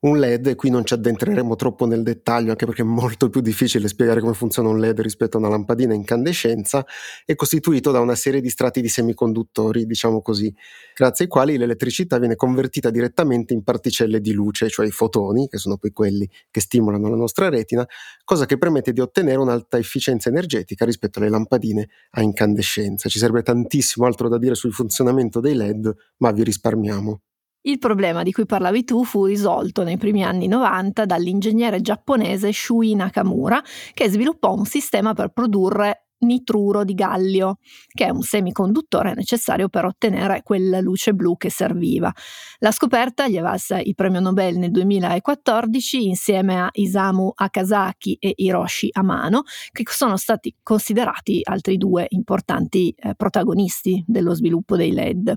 un 0.00 0.18
LED, 0.18 0.48
e 0.48 0.54
qui 0.54 0.70
non 0.70 0.84
ci 0.84 0.94
addentreremo 0.94 1.56
troppo 1.56 1.86
nel 1.86 2.02
dettaglio, 2.02 2.50
anche 2.50 2.66
perché 2.66 2.82
è 2.82 2.84
molto 2.84 3.28
più 3.30 3.40
difficile 3.40 3.88
spiegare 3.88 4.20
come 4.20 4.34
funziona 4.34 4.68
un 4.68 4.78
LED 4.78 5.00
rispetto 5.00 5.36
a 5.36 5.40
una 5.40 5.48
lampadina 5.48 5.94
incandescenza, 5.94 6.84
è 7.24 7.34
costituito 7.34 7.90
da 7.90 8.00
una 8.00 8.14
serie 8.14 8.40
di 8.40 8.48
strati 8.48 8.80
di 8.80 8.88
semiconduttori, 8.88 9.86
diciamo 9.86 10.22
così, 10.22 10.54
grazie 10.94 11.24
ai 11.24 11.30
quali 11.30 11.56
l'elettricità 11.56 12.18
viene 12.18 12.36
convertita 12.36 12.90
direttamente 12.90 13.54
in 13.54 13.62
particelle 13.62 14.20
di 14.20 14.32
luce, 14.32 14.68
cioè 14.68 14.86
i 14.86 14.90
fotoni, 14.90 15.48
che 15.48 15.58
sono 15.58 15.76
poi 15.76 15.90
quelli 15.92 16.28
che 16.50 16.60
stimolano 16.60 17.08
la 17.08 17.16
nostra 17.16 17.48
retina, 17.48 17.86
cosa 18.24 18.46
che 18.46 18.58
permette 18.58 18.92
di 18.92 19.00
ottenere 19.00 19.38
un'alta 19.38 19.78
efficienza 19.78 20.28
energetica 20.28 20.84
rispetto 20.84 21.18
alle 21.18 21.28
lampadine 21.28 21.88
a 22.10 22.22
incandescenza. 22.22 23.08
Ci 23.08 23.18
serve 23.18 23.42
tantissimo 23.42 24.06
altro 24.06 24.28
da 24.28 24.38
dire 24.38 24.54
sul 24.54 24.72
funzionamento 24.72 25.40
dei 25.40 25.54
LED, 25.54 25.94
ma 26.18 26.30
vi 26.32 26.44
risparmiamo. 26.44 27.20
Il 27.68 27.78
problema 27.78 28.22
di 28.22 28.32
cui 28.32 28.46
parlavi 28.46 28.82
tu 28.82 29.04
fu 29.04 29.26
risolto 29.26 29.82
nei 29.82 29.98
primi 29.98 30.24
anni 30.24 30.46
90 30.46 31.04
dall'ingegnere 31.04 31.82
giapponese 31.82 32.50
Shui 32.50 32.94
Nakamura, 32.94 33.62
che 33.92 34.08
sviluppò 34.08 34.54
un 34.54 34.64
sistema 34.64 35.12
per 35.12 35.28
produrre 35.28 36.07
nitruro 36.20 36.84
di 36.84 36.94
gallio, 36.94 37.58
che 37.92 38.06
è 38.06 38.10
un 38.10 38.22
semiconduttore 38.22 39.14
necessario 39.14 39.68
per 39.68 39.84
ottenere 39.84 40.42
quella 40.42 40.80
luce 40.80 41.12
blu 41.12 41.36
che 41.36 41.50
serviva. 41.50 42.12
La 42.58 42.72
scoperta 42.72 43.28
gli 43.28 43.38
valse 43.40 43.80
il 43.84 43.94
premio 43.94 44.20
Nobel 44.20 44.58
nel 44.58 44.70
2014 44.70 46.06
insieme 46.06 46.60
a 46.60 46.68
Isamu 46.72 47.32
Akasaki 47.34 48.16
e 48.20 48.32
Hiroshi 48.36 48.88
Amano, 48.92 49.42
che 49.72 49.84
sono 49.86 50.16
stati 50.16 50.54
considerati 50.62 51.40
altri 51.42 51.76
due 51.76 52.06
importanti 52.10 52.94
eh, 52.96 53.14
protagonisti 53.14 54.02
dello 54.06 54.34
sviluppo 54.34 54.76
dei 54.76 54.92
LED. 54.92 55.34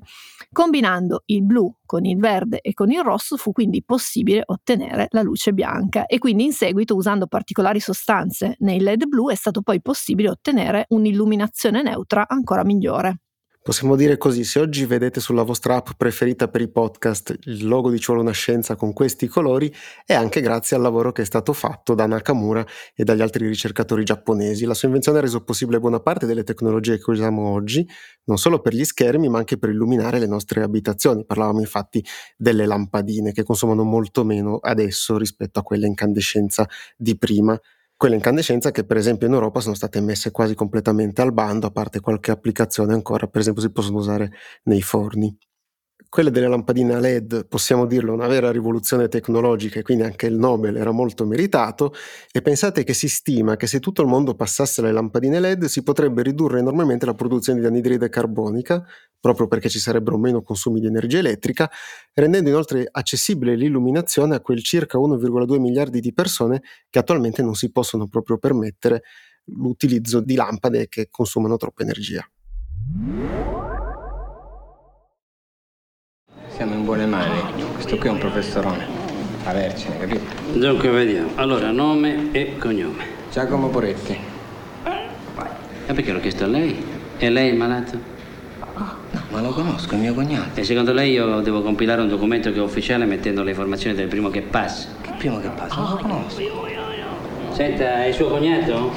Combinando 0.52 1.24
il 1.26 1.44
blu 1.44 1.74
con 1.86 2.06
il 2.06 2.17
verde 2.17 2.62
e 2.62 2.74
con 2.74 2.89
il 2.89 3.02
rosso 3.02 3.36
fu 3.36 3.52
quindi 3.52 3.84
possibile 3.84 4.44
ottenere 4.46 5.08
la 5.10 5.22
luce 5.22 5.52
bianca 5.52 6.06
e 6.06 6.20
quindi 6.20 6.46
in 6.46 6.54
seguito 6.54 6.96
usando 6.96 7.28
particolari 7.28 7.82
sostanze 7.82 8.56
nei 8.60 8.80
LED 8.80 9.08
blu 9.08 9.30
è 9.30 9.36
stato 9.36 9.62
poi 9.62 9.82
possibile 9.82 10.30
ottenere 10.30 10.71
un'illuminazione 10.90 11.82
neutra 11.82 12.28
ancora 12.28 12.64
migliore. 12.64 13.20
Possiamo 13.64 13.96
dire 13.96 14.18
così, 14.18 14.44
se 14.44 14.60
oggi 14.60 14.88
vedete 14.88 15.20
sulla 15.20 15.44
vostra 15.44 15.76
app 15.76 15.90
preferita 15.96 16.48
per 16.48 16.62
i 16.62 16.68
podcast 16.68 17.36
il 17.44 17.68
logo 17.68 17.92
di 17.92 18.00
Ci 18.00 18.08
vuole 18.08 18.22
una 18.22 18.32
scienza 18.32 18.76
con 18.76 18.92
questi 18.92 19.28
colori, 19.28 19.72
è 20.04 20.16
anche 20.16 20.42
grazie 20.42 20.76
al 20.76 20.82
lavoro 20.82 21.12
che 21.12 21.22
è 21.22 21.26
stato 21.26 21.54
fatto 21.54 21.94
da 21.94 22.08
Nakamura 22.08 22.66
e 22.96 23.04
dagli 23.04 23.22
altri 23.22 23.46
ricercatori 23.46 24.04
giapponesi. 24.04 24.66
La 24.66 24.74
sua 24.74 24.88
invenzione 24.88 25.20
ha 25.20 25.22
reso 25.22 25.44
possibile 25.44 25.80
buona 25.80 26.00
parte 26.00 26.26
delle 26.26 26.44
tecnologie 26.44 26.98
che 26.98 27.12
usiamo 27.12 27.52
oggi, 27.52 27.88
non 28.24 28.40
solo 28.40 28.62
per 28.62 28.74
gli 28.74 28.84
schermi, 28.84 29.30
ma 29.30 29.38
anche 29.38 29.60
per 29.60 29.70
illuminare 29.70 30.18
le 30.18 30.26
nostre 30.26 30.64
abitazioni. 30.64 31.24
Parlavamo 31.24 31.60
infatti 31.60 32.04
delle 32.36 32.66
lampadine 32.66 33.32
che 33.32 33.44
consumano 33.44 33.84
molto 33.84 34.24
meno 34.24 34.58
adesso 34.58 35.20
rispetto 35.20 35.60
a 35.60 35.62
quelle 35.62 35.86
incandescenza 35.86 36.68
di 36.98 37.16
prima 37.16 37.56
quelle 38.02 38.16
incandescenza 38.16 38.72
che 38.72 38.84
per 38.84 38.98
esempio 38.98 39.28
in 39.28 39.34
Europa 39.34 39.60
sono 39.60 39.76
state 39.76 40.02
messe 40.02 40.32
quasi 40.32 40.56
completamente 40.56 41.22
al 41.22 41.34
bando, 41.34 41.68
a 41.68 41.70
parte 41.70 42.00
qualche 42.00 42.32
applicazione 42.32 42.94
ancora, 42.94 43.28
per 43.28 43.42
esempio 43.42 43.62
si 43.62 43.72
possono 43.72 44.00
usare 44.00 44.32
nei 44.64 44.82
forni 44.82 45.38
quelle 46.12 46.30
delle 46.30 46.50
lampadine 46.50 46.95
a 46.95 47.00
LED, 47.00 47.45
possiamo 47.47 47.86
dirlo, 47.86 48.12
una 48.12 48.28
vera 48.28 48.52
rivoluzione 48.52 49.08
tecnologica 49.08 49.80
e 49.80 49.82
quindi 49.82 50.04
anche 50.04 50.26
il 50.26 50.36
Nobel 50.36 50.76
era 50.76 50.91
molto 50.91 51.26
meritato 51.26 51.93
e 52.34 52.41
pensate 52.41 52.84
che 52.84 52.93
si 52.93 53.08
stima 53.08 53.56
che 53.56 53.65
se 53.65 53.80
tutto 53.80 54.02
il 54.02 54.10
mondo 54.10 54.36
passasse 54.36 54.82
alle 54.82 54.91
lampadine 54.91 55.39
LED 55.39 55.65
si 55.67 55.84
potrebbe 55.84 56.21
ridurre 56.21 56.60
enormemente 56.60 57.06
la 57.06 57.13
produzione 57.13 57.62
di 57.62 57.65
anidride 57.65 58.10
carbonica, 58.10 58.86
proprio 59.21 59.47
perché 59.47 59.69
ci 59.69 59.80
sarebbero 59.80 60.17
meno 60.17 60.41
consumi 60.41 60.82
di 60.82 60.88
energia 60.88 61.19
elettrica, 61.19 61.71
rendendo 62.13 62.50
inoltre 62.50 62.86
accessibile 62.91 63.56
l'illuminazione 63.56 64.36
a 64.36 64.41
quel 64.41 64.62
circa 64.62 64.97
1,2 64.97 65.60
miliardi 65.60 66.02
di 66.02 66.12
persone 66.12 66.62
che 66.89 67.00
attualmente 67.00 67.41
non 67.41 67.56
si 67.56 67.71
possono 67.71 68.08
proprio 68.08 68.38
permettere 68.38 69.04
l'utilizzo 69.45 70.19
di 70.19 70.36
lampade 70.36 70.89
che 70.89 71.08
consumano 71.10 71.56
troppa 71.56 71.84
energia. 71.84 72.30
Siamo 76.56 76.74
in 76.74 76.84
buone 76.84 77.06
mani. 77.06 77.42
Questo 77.74 77.98
qui 77.98 78.10
è 78.10 78.12
un 78.12 78.18
professorone. 78.18 78.86
A 79.46 79.54
Vercine, 79.54 79.98
capito? 79.98 80.22
Dunque, 80.54 80.90
vediamo. 80.90 81.30
Allora, 81.36 81.72
nome 81.72 82.30
e 82.32 82.58
cognome. 82.58 83.04
Giacomo 83.32 83.70
Poretti. 83.70 84.16
E 85.88 85.94
perché 85.94 86.12
l'ho 86.12 86.20
chiesto 86.20 86.44
a 86.44 86.48
lei? 86.48 86.84
E 87.18 87.30
lei 87.30 87.50
è 87.50 87.54
malato? 87.54 87.98
No, 88.76 88.96
ma 89.30 89.42
lo 89.42 89.50
conosco, 89.50 89.96
è 89.96 89.98
mio 89.98 90.14
cognato. 90.14 90.60
E 90.60 90.64
secondo 90.64 90.94
lei 90.94 91.12
io 91.12 91.40
devo 91.40 91.62
compilare 91.62 92.02
un 92.02 92.10
documento 92.10 92.52
che 92.52 92.60
è 92.60 92.62
ufficiale 92.62 93.06
mettendo 93.06 93.44
le 93.44 93.52
informazioni 93.52 93.96
del 93.96 94.08
primo 94.08 94.30
che 94.30 94.42
passa? 94.42 94.90
Che 95.02 95.12
primo 95.18 95.40
che 95.40 95.50
passa? 95.50 95.76
Non 95.76 95.90
lo 95.90 95.98
conosco. 95.98 96.42
Senta, 97.52 98.04
è 98.04 98.08
il 98.08 98.14
suo 98.14 98.28
cognato? 98.28 98.92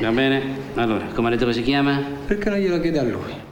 Va 0.00 0.10
bene. 0.10 0.42
Allora, 0.74 1.04
come 1.14 1.28
ha 1.28 1.30
detto 1.30 1.46
che 1.46 1.52
si 1.52 1.62
chiama? 1.62 2.02
Perché 2.26 2.50
non 2.50 2.58
glielo 2.58 2.80
chiede 2.80 2.98
a 2.98 3.02
lui? 3.02 3.43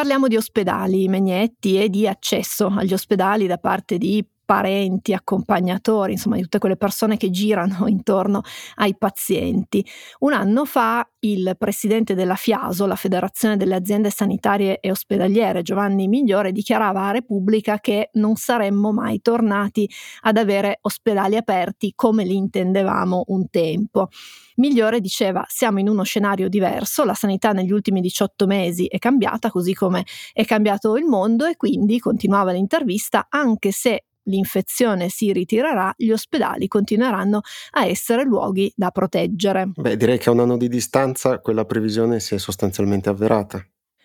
Parliamo 0.00 0.28
di 0.28 0.36
ospedali, 0.36 1.08
megnetti 1.08 1.78
e 1.78 1.90
di 1.90 2.08
accesso 2.08 2.68
agli 2.74 2.94
ospedali 2.94 3.46
da 3.46 3.58
parte 3.58 3.98
di 3.98 4.26
parenti, 4.50 5.12
accompagnatori, 5.12 6.14
insomma 6.14 6.34
di 6.34 6.42
tutte 6.42 6.58
quelle 6.58 6.76
persone 6.76 7.16
che 7.16 7.30
girano 7.30 7.86
intorno 7.86 8.42
ai 8.76 8.96
pazienti. 8.98 9.86
Un 10.20 10.32
anno 10.32 10.64
fa 10.64 11.08
il 11.20 11.54
presidente 11.56 12.16
della 12.16 12.34
FIASO, 12.34 12.84
la 12.86 12.96
Federazione 12.96 13.56
delle 13.56 13.76
aziende 13.76 14.10
sanitarie 14.10 14.80
e 14.80 14.90
ospedaliere, 14.90 15.62
Giovanni 15.62 16.08
Migliore, 16.08 16.50
dichiarava 16.50 17.02
a 17.02 17.10
Repubblica 17.12 17.78
che 17.78 18.10
non 18.14 18.34
saremmo 18.34 18.90
mai 18.90 19.22
tornati 19.22 19.88
ad 20.22 20.36
avere 20.36 20.78
ospedali 20.80 21.36
aperti 21.36 21.92
come 21.94 22.24
li 22.24 22.34
intendevamo 22.34 23.26
un 23.28 23.50
tempo. 23.50 24.08
Migliore 24.56 25.00
diceva 25.00 25.44
siamo 25.46 25.78
in 25.78 25.88
uno 25.88 26.02
scenario 26.02 26.48
diverso, 26.48 27.04
la 27.04 27.14
sanità 27.14 27.52
negli 27.52 27.70
ultimi 27.70 28.00
18 28.00 28.46
mesi 28.46 28.86
è 28.86 28.98
cambiata 28.98 29.48
così 29.48 29.74
come 29.74 30.04
è 30.32 30.44
cambiato 30.44 30.96
il 30.96 31.04
mondo 31.04 31.46
e 31.46 31.56
quindi, 31.56 32.00
continuava 32.00 32.50
l'intervista, 32.50 33.26
anche 33.30 33.70
se 33.70 34.06
l'infezione 34.30 35.10
si 35.10 35.32
ritirerà, 35.32 35.92
gli 35.96 36.10
ospedali 36.10 36.68
continueranno 36.68 37.40
a 37.72 37.86
essere 37.86 38.24
luoghi 38.24 38.72
da 38.74 38.90
proteggere. 38.90 39.70
Beh, 39.74 39.96
direi 39.96 40.18
che 40.18 40.30
a 40.30 40.32
un 40.32 40.40
anno 40.40 40.56
di 40.56 40.68
distanza 40.68 41.40
quella 41.40 41.66
previsione 41.66 42.20
si 42.20 42.34
è 42.34 42.38
sostanzialmente 42.38 43.10
avverata. 43.10 43.62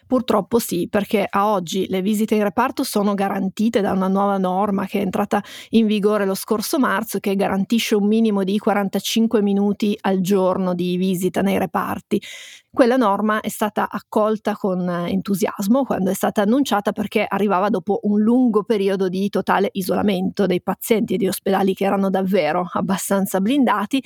Purtroppo 0.08 0.60
sì, 0.60 0.88
perché 0.88 1.26
a 1.28 1.48
oggi 1.52 1.88
le 1.90 2.02
visite 2.04 2.36
in 2.36 2.44
reparto 2.44 2.84
sono 2.84 3.16
garantite 3.16 3.82
da 3.82 3.92
una 3.92 4.08
nuova 4.08 4.38
norma 4.38 4.86
che 4.86 5.00
è 5.00 5.02
entrata 5.02 5.42
in 5.70 5.88
vigore 5.88 6.26
lo 6.26 6.36
scorso 6.36 6.78
marzo 6.78 7.20
che 7.20 7.36
garantisce 7.36 7.96
un 7.96 8.06
minimo 8.08 8.44
di 8.44 8.60
45 8.60 9.42
minuti 9.42 9.98
al 10.02 10.22
giorno 10.22 10.76
di 10.76 10.96
visita 10.98 11.42
nei 11.42 11.58
reparti. 11.58 12.22
Quella 12.70 12.98
norma 12.98 13.40
è 13.40 13.50
stata 13.50 13.88
accolta 13.90 14.54
con 14.56 14.88
entusiasmo 14.88 15.84
quando 15.86 16.12
è 16.12 16.14
stata 16.14 16.42
annunciata 16.44 16.92
perché 16.92 17.26
arrivava 17.28 17.70
dopo 17.70 18.00
un 18.04 18.20
lungo 18.22 18.64
periodo 18.64 19.10
di 19.10 19.30
totale 19.30 19.70
isolamento 19.72 20.46
dei 20.46 20.62
pazienti 20.62 21.16
e 21.16 21.18
di 21.18 21.28
ospedali 21.28 21.74
che 21.74 21.86
erano 21.86 22.10
davvero 22.12 22.70
abbastanza 22.74 23.40
blindati 23.40 24.04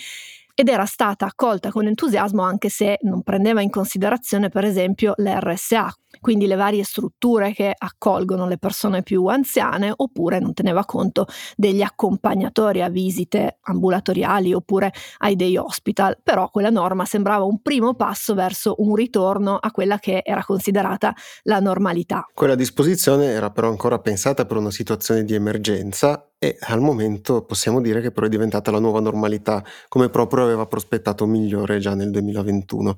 ed 0.59 0.67
era 0.67 0.83
stata 0.83 1.25
accolta 1.25 1.71
con 1.71 1.87
entusiasmo 1.87 2.41
anche 2.41 2.67
se 2.67 2.97
non 3.03 3.21
prendeva 3.23 3.61
in 3.61 3.69
considerazione 3.69 4.49
per 4.49 4.65
esempio 4.65 5.13
l'RSA, 5.15 5.89
quindi 6.19 6.47
le 6.47 6.55
varie 6.55 6.83
strutture 6.83 7.53
che 7.53 7.73
accolgono 7.77 8.45
le 8.45 8.57
persone 8.57 9.01
più 9.01 9.25
anziane 9.27 9.93
oppure 9.95 10.39
non 10.39 10.53
teneva 10.53 10.83
conto 10.83 11.27
degli 11.55 11.81
accompagnatori 11.81 12.81
a 12.81 12.89
visite 12.89 13.59
ambulatoriali 13.61 14.53
oppure 14.53 14.91
ai 15.19 15.37
day 15.37 15.55
hospital, 15.55 16.19
però 16.21 16.49
quella 16.49 16.69
norma 16.69 17.05
sembrava 17.05 17.45
un 17.45 17.61
primo 17.61 17.93
passo 17.93 18.33
verso 18.33 18.75
un 18.79 18.95
ritorno 18.95 19.55
a 19.55 19.71
quella 19.71 19.97
che 19.97 20.19
era 20.25 20.43
considerata 20.43 21.15
la 21.43 21.61
normalità. 21.61 22.25
Quella 22.33 22.55
disposizione 22.55 23.27
era 23.27 23.49
però 23.49 23.69
ancora 23.69 23.99
pensata 23.99 24.45
per 24.45 24.57
una 24.57 24.71
situazione 24.71 25.23
di 25.23 25.35
emergenza 25.35 26.28
e 26.39 26.57
al 26.61 26.79
momento 26.79 27.43
possiamo 27.43 27.81
dire 27.81 27.99
che 28.01 28.11
però 28.11 28.25
è 28.25 28.29
diventata 28.29 28.71
la 28.71 28.79
nuova 28.79 29.01
normalità, 29.01 29.63
come 29.89 30.09
proprio 30.09 30.45
aveva 30.45 30.65
prospettato 30.65 31.25
migliore 31.25 31.79
già 31.79 31.95
nel 31.95 32.11
2021. 32.11 32.95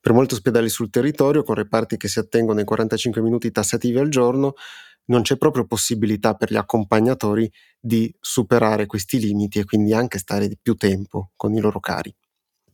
Per 0.00 0.12
molti 0.12 0.34
ospedali 0.34 0.68
sul 0.68 0.90
territorio, 0.90 1.42
con 1.42 1.56
reparti 1.56 1.96
che 1.96 2.06
si 2.06 2.20
attengono 2.20 2.60
ai 2.60 2.64
45 2.64 3.20
minuti 3.20 3.50
tassativi 3.50 3.98
al 3.98 4.08
giorno, 4.08 4.54
non 5.06 5.22
c'è 5.22 5.36
proprio 5.36 5.66
possibilità 5.66 6.34
per 6.34 6.52
gli 6.52 6.56
accompagnatori 6.56 7.50
di 7.80 8.14
superare 8.20 8.86
questi 8.86 9.18
limiti 9.18 9.58
e 9.58 9.64
quindi 9.64 9.92
anche 9.92 10.18
stare 10.18 10.46
di 10.48 10.56
più 10.60 10.76
tempo 10.76 11.32
con 11.36 11.52
i 11.52 11.60
loro 11.60 11.80
cari. 11.80 12.14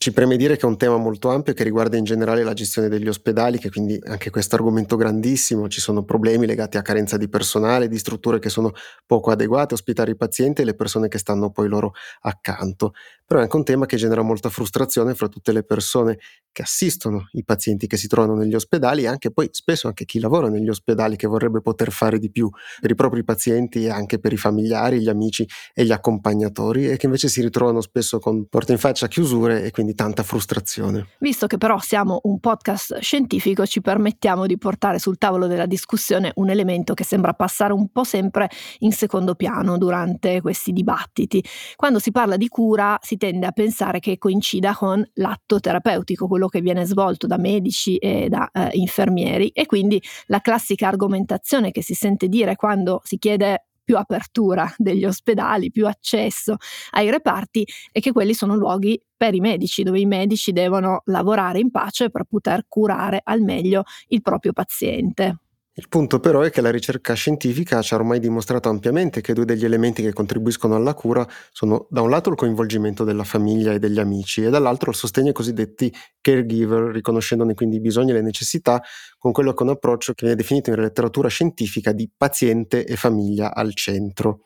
Ci 0.02 0.12
preme 0.12 0.38
dire 0.38 0.56
che 0.56 0.62
è 0.62 0.66
un 0.66 0.78
tema 0.78 0.96
molto 0.96 1.28
ampio 1.28 1.52
che 1.52 1.62
riguarda 1.62 1.98
in 1.98 2.04
generale 2.04 2.42
la 2.42 2.54
gestione 2.54 2.88
degli 2.88 3.06
ospedali, 3.06 3.58
che 3.58 3.68
quindi 3.68 4.00
anche 4.06 4.30
questo 4.30 4.54
argomento 4.54 4.96
grandissimo, 4.96 5.68
ci 5.68 5.78
sono 5.82 6.04
problemi 6.04 6.46
legati 6.46 6.78
a 6.78 6.82
carenza 6.82 7.18
di 7.18 7.28
personale, 7.28 7.86
di 7.86 7.98
strutture 7.98 8.38
che 8.38 8.48
sono 8.48 8.72
poco 9.04 9.30
adeguate 9.30 9.74
a 9.74 9.76
ospitare 9.76 10.12
i 10.12 10.16
pazienti 10.16 10.62
e 10.62 10.64
le 10.64 10.74
persone 10.74 11.08
che 11.08 11.18
stanno 11.18 11.50
poi 11.50 11.68
loro 11.68 11.92
accanto. 12.20 12.92
Però 13.26 13.40
è 13.40 13.42
anche 13.42 13.56
un 13.56 13.62
tema 13.64 13.84
che 13.84 13.98
genera 13.98 14.22
molta 14.22 14.48
frustrazione 14.48 15.14
fra 15.14 15.28
tutte 15.28 15.52
le 15.52 15.64
persone 15.64 16.18
che 16.50 16.62
assistono 16.62 17.28
i 17.32 17.44
pazienti 17.44 17.86
che 17.86 17.98
si 17.98 18.08
trovano 18.08 18.34
negli 18.34 18.54
ospedali 18.54 19.02
e 19.02 19.06
anche 19.06 19.30
poi 19.30 19.48
spesso 19.52 19.86
anche 19.86 20.06
chi 20.06 20.18
lavora 20.18 20.48
negli 20.48 20.68
ospedali 20.68 21.14
che 21.16 21.26
vorrebbe 21.26 21.60
poter 21.60 21.92
fare 21.92 22.18
di 22.18 22.30
più 22.30 22.48
per 22.80 22.90
i 22.90 22.94
propri 22.94 23.22
pazienti 23.22 23.84
e 23.84 23.90
anche 23.90 24.18
per 24.18 24.32
i 24.32 24.36
familiari, 24.36 25.00
gli 25.00 25.08
amici 25.08 25.46
e 25.74 25.84
gli 25.84 25.92
accompagnatori 25.92 26.88
e 26.88 26.96
che 26.96 27.06
invece 27.06 27.28
si 27.28 27.40
ritrovano 27.40 27.80
spesso 27.82 28.18
con 28.18 28.46
porte 28.48 28.72
in 28.72 28.78
faccia 28.78 29.06
chiusure 29.06 29.62
e 29.62 29.70
quindi 29.70 29.89
quindi 29.90 29.94
tanta 29.94 30.22
frustrazione. 30.22 31.08
Visto 31.18 31.46
che 31.46 31.58
però 31.58 31.78
siamo 31.78 32.20
un 32.24 32.38
podcast 32.40 32.98
scientifico, 32.98 33.66
ci 33.66 33.80
permettiamo 33.80 34.46
di 34.46 34.56
portare 34.58 34.98
sul 34.98 35.18
tavolo 35.18 35.46
della 35.46 35.66
discussione 35.66 36.32
un 36.36 36.50
elemento 36.50 36.94
che 36.94 37.04
sembra 37.04 37.32
passare 37.34 37.72
un 37.72 37.90
po' 37.90 38.04
sempre 38.04 38.48
in 38.78 38.92
secondo 38.92 39.34
piano 39.34 39.78
durante 39.78 40.40
questi 40.40 40.72
dibattiti. 40.72 41.44
Quando 41.76 41.98
si 41.98 42.10
parla 42.10 42.36
di 42.36 42.48
cura 42.48 42.98
si 43.00 43.16
tende 43.16 43.46
a 43.46 43.52
pensare 43.52 44.00
che 44.00 44.18
coincida 44.18 44.74
con 44.74 45.04
l'atto 45.14 45.60
terapeutico, 45.60 46.26
quello 46.26 46.48
che 46.48 46.60
viene 46.60 46.84
svolto 46.84 47.26
da 47.26 47.38
medici 47.38 47.96
e 47.96 48.28
da 48.28 48.48
eh, 48.52 48.70
infermieri 48.72 49.48
e 49.48 49.66
quindi 49.66 50.02
la 50.26 50.40
classica 50.40 50.88
argomentazione 50.88 51.70
che 51.70 51.82
si 51.82 51.94
sente 51.94 52.28
dire 52.28 52.56
quando 52.56 53.00
si 53.04 53.18
chiede 53.18 53.69
più 53.82 53.96
apertura 53.96 54.72
degli 54.76 55.04
ospedali, 55.04 55.70
più 55.70 55.86
accesso 55.86 56.56
ai 56.92 57.10
reparti 57.10 57.66
e 57.92 58.00
che 58.00 58.12
quelli 58.12 58.34
sono 58.34 58.54
luoghi 58.54 59.00
per 59.16 59.34
i 59.34 59.40
medici, 59.40 59.82
dove 59.82 60.00
i 60.00 60.06
medici 60.06 60.52
devono 60.52 61.02
lavorare 61.06 61.58
in 61.58 61.70
pace 61.70 62.10
per 62.10 62.24
poter 62.24 62.64
curare 62.68 63.20
al 63.22 63.40
meglio 63.40 63.82
il 64.08 64.22
proprio 64.22 64.52
paziente. 64.52 65.38
Il 65.74 65.88
punto 65.88 66.18
però 66.18 66.40
è 66.40 66.50
che 66.50 66.60
la 66.60 66.70
ricerca 66.70 67.14
scientifica 67.14 67.80
ci 67.80 67.94
ha 67.94 67.96
ormai 67.96 68.18
dimostrato 68.18 68.68
ampiamente 68.68 69.20
che 69.20 69.32
due 69.32 69.44
degli 69.44 69.64
elementi 69.64 70.02
che 70.02 70.12
contribuiscono 70.12 70.74
alla 70.74 70.94
cura 70.94 71.26
sono 71.52 71.86
da 71.90 72.00
un 72.02 72.10
lato 72.10 72.28
il 72.28 72.36
coinvolgimento 72.36 73.04
della 73.04 73.22
famiglia 73.22 73.72
e 73.72 73.78
degli 73.78 74.00
amici 74.00 74.42
e 74.42 74.50
dall'altro 74.50 74.90
il 74.90 74.96
sostegno 74.96 75.28
ai 75.28 75.32
cosiddetti 75.32 75.92
caregiver, 76.20 76.90
riconoscendone 76.92 77.54
quindi 77.54 77.76
i 77.76 77.80
bisogni 77.80 78.10
e 78.10 78.14
le 78.14 78.20
necessità 78.22 78.82
con 79.16 79.30
quello 79.30 79.52
che 79.52 79.60
è 79.60 79.66
un 79.66 79.72
approccio 79.72 80.12
che 80.12 80.26
viene 80.26 80.40
definito 80.40 80.70
in 80.70 80.80
letteratura 80.80 81.28
scientifica 81.28 81.92
di 81.92 82.10
paziente 82.14 82.84
e 82.84 82.96
famiglia 82.96 83.54
al 83.54 83.72
centro. 83.74 84.40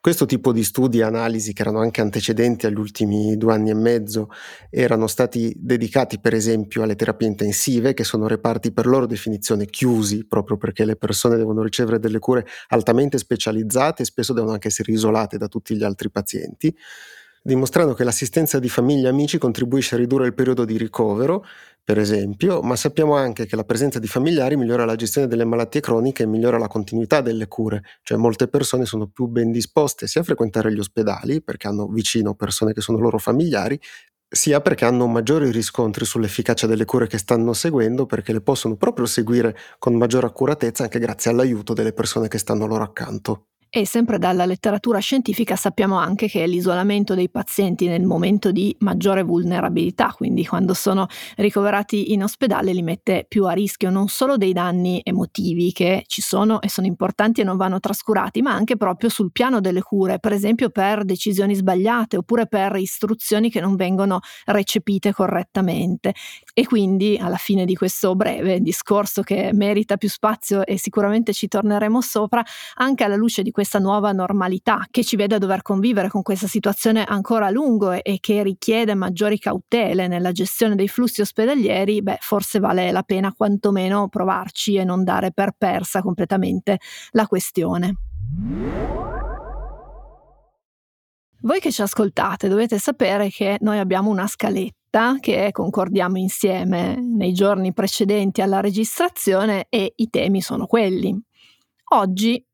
Questo 0.00 0.26
tipo 0.26 0.52
di 0.52 0.62
studi 0.62 0.98
e 0.98 1.02
analisi, 1.02 1.52
che 1.52 1.62
erano 1.62 1.80
anche 1.80 2.00
antecedenti 2.00 2.66
agli 2.66 2.78
ultimi 2.78 3.36
due 3.36 3.52
anni 3.52 3.70
e 3.70 3.74
mezzo, 3.74 4.28
erano 4.70 5.06
stati 5.06 5.52
dedicati 5.56 6.20
per 6.20 6.34
esempio 6.34 6.82
alle 6.82 6.94
terapie 6.94 7.26
intensive, 7.26 7.94
che 7.94 8.04
sono 8.04 8.26
reparti 8.28 8.72
per 8.72 8.86
loro 8.86 9.06
definizione 9.06 9.66
chiusi, 9.66 10.24
proprio 10.26 10.56
perché 10.56 10.84
le 10.84 10.96
persone 10.96 11.36
devono 11.36 11.62
ricevere 11.62 11.98
delle 11.98 12.20
cure 12.20 12.46
altamente 12.68 13.18
specializzate 13.18 14.02
e 14.02 14.06
spesso 14.06 14.32
devono 14.32 14.52
anche 14.52 14.68
essere 14.68 14.92
isolate 14.92 15.36
da 15.36 15.48
tutti 15.48 15.76
gli 15.76 15.82
altri 15.82 16.10
pazienti 16.10 16.74
dimostrando 17.48 17.94
che 17.94 18.04
l'assistenza 18.04 18.58
di 18.58 18.68
famiglia 18.68 19.06
e 19.06 19.10
amici 19.10 19.38
contribuisce 19.38 19.94
a 19.94 19.98
ridurre 19.98 20.26
il 20.26 20.34
periodo 20.34 20.66
di 20.66 20.76
ricovero, 20.76 21.44
per 21.88 21.98
esempio, 21.98 22.60
ma 22.60 22.76
sappiamo 22.76 23.16
anche 23.16 23.46
che 23.46 23.56
la 23.56 23.64
presenza 23.64 23.98
di 23.98 24.06
familiari 24.06 24.58
migliora 24.58 24.84
la 24.84 24.94
gestione 24.94 25.26
delle 25.26 25.46
malattie 25.46 25.80
croniche 25.80 26.24
e 26.24 26.26
migliora 26.26 26.58
la 26.58 26.68
continuità 26.68 27.22
delle 27.22 27.48
cure, 27.48 27.82
cioè 28.02 28.18
molte 28.18 28.46
persone 28.46 28.84
sono 28.84 29.06
più 29.08 29.24
ben 29.26 29.50
disposte 29.50 30.06
sia 30.06 30.20
a 30.20 30.24
frequentare 30.24 30.70
gli 30.70 30.78
ospedali, 30.78 31.42
perché 31.42 31.66
hanno 31.66 31.86
vicino 31.88 32.34
persone 32.34 32.74
che 32.74 32.82
sono 32.82 32.98
loro 32.98 33.16
familiari, 33.16 33.80
sia 34.28 34.60
perché 34.60 34.84
hanno 34.84 35.06
maggiori 35.06 35.50
riscontri 35.50 36.04
sull'efficacia 36.04 36.66
delle 36.66 36.84
cure 36.84 37.06
che 37.06 37.16
stanno 37.16 37.54
seguendo, 37.54 38.04
perché 38.04 38.34
le 38.34 38.42
possono 38.42 38.76
proprio 38.76 39.06
seguire 39.06 39.56
con 39.78 39.96
maggiore 39.96 40.26
accuratezza 40.26 40.82
anche 40.82 40.98
grazie 40.98 41.30
all'aiuto 41.30 41.72
delle 41.72 41.94
persone 41.94 42.28
che 42.28 42.36
stanno 42.36 42.66
loro 42.66 42.84
accanto. 42.84 43.47
E 43.70 43.84
sempre 43.84 44.16
dalla 44.18 44.46
letteratura 44.46 44.98
scientifica 44.98 45.54
sappiamo 45.54 45.96
anche 45.98 46.26
che 46.26 46.46
l'isolamento 46.46 47.14
dei 47.14 47.28
pazienti 47.28 47.86
nel 47.86 48.02
momento 48.02 48.50
di 48.50 48.74
maggiore 48.80 49.22
vulnerabilità, 49.22 50.14
quindi 50.16 50.46
quando 50.46 50.72
sono 50.72 51.06
ricoverati 51.36 52.14
in 52.14 52.22
ospedale, 52.22 52.72
li 52.72 52.80
mette 52.80 53.26
più 53.28 53.44
a 53.44 53.52
rischio 53.52 53.90
non 53.90 54.08
solo 54.08 54.38
dei 54.38 54.54
danni 54.54 55.02
emotivi 55.04 55.70
che 55.72 56.04
ci 56.06 56.22
sono 56.22 56.62
e 56.62 56.70
sono 56.70 56.86
importanti 56.86 57.42
e 57.42 57.44
non 57.44 57.58
vanno 57.58 57.78
trascurati, 57.78 58.40
ma 58.40 58.52
anche 58.54 58.78
proprio 58.78 59.10
sul 59.10 59.32
piano 59.32 59.60
delle 59.60 59.82
cure, 59.82 60.18
per 60.18 60.32
esempio 60.32 60.70
per 60.70 61.04
decisioni 61.04 61.54
sbagliate 61.54 62.16
oppure 62.16 62.46
per 62.46 62.74
istruzioni 62.76 63.50
che 63.50 63.60
non 63.60 63.76
vengono 63.76 64.20
recepite 64.46 65.12
correttamente. 65.12 66.14
E 66.54 66.64
quindi 66.64 67.18
alla 67.20 67.36
fine 67.36 67.66
di 67.66 67.74
questo 67.74 68.14
breve 68.16 68.60
discorso 68.60 69.20
che 69.22 69.50
merita 69.52 69.98
più 69.98 70.08
spazio 70.08 70.64
e 70.64 70.78
sicuramente 70.78 71.34
ci 71.34 71.48
torneremo 71.48 72.00
sopra, 72.00 72.42
anche 72.76 73.04
alla 73.04 73.14
luce 73.16 73.42
di 73.42 73.50
questa 73.58 73.80
nuova 73.80 74.12
normalità 74.12 74.86
che 74.88 75.02
ci 75.02 75.16
vede 75.16 75.34
a 75.34 75.38
dover 75.38 75.62
convivere 75.62 76.08
con 76.08 76.22
questa 76.22 76.46
situazione 76.46 77.02
ancora 77.02 77.46
a 77.46 77.50
lungo 77.50 77.90
e, 77.90 78.02
e 78.04 78.18
che 78.20 78.44
richiede 78.44 78.94
maggiori 78.94 79.36
cautele 79.36 80.06
nella 80.06 80.30
gestione 80.30 80.76
dei 80.76 80.86
flussi 80.86 81.22
ospedalieri, 81.22 82.00
beh, 82.00 82.18
forse 82.20 82.60
vale 82.60 82.92
la 82.92 83.02
pena 83.02 83.32
quantomeno 83.32 84.08
provarci 84.08 84.76
e 84.76 84.84
non 84.84 85.02
dare 85.02 85.32
per 85.32 85.54
persa 85.58 86.02
completamente 86.02 86.78
la 87.10 87.26
questione. 87.26 87.96
Voi 91.40 91.58
che 91.58 91.72
ci 91.72 91.82
ascoltate 91.82 92.46
dovete 92.46 92.78
sapere 92.78 93.28
che 93.28 93.56
noi 93.62 93.78
abbiamo 93.80 94.08
una 94.08 94.28
scaletta 94.28 95.16
che 95.18 95.48
concordiamo 95.50 96.16
insieme 96.16 96.94
nei 96.94 97.32
giorni 97.32 97.72
precedenti 97.72 98.40
alla 98.40 98.60
registrazione 98.60 99.66
e 99.68 99.94
i 99.96 100.08
temi 100.10 100.40
sono 100.42 100.66
quelli. 100.66 101.12
Oggi 101.90 102.47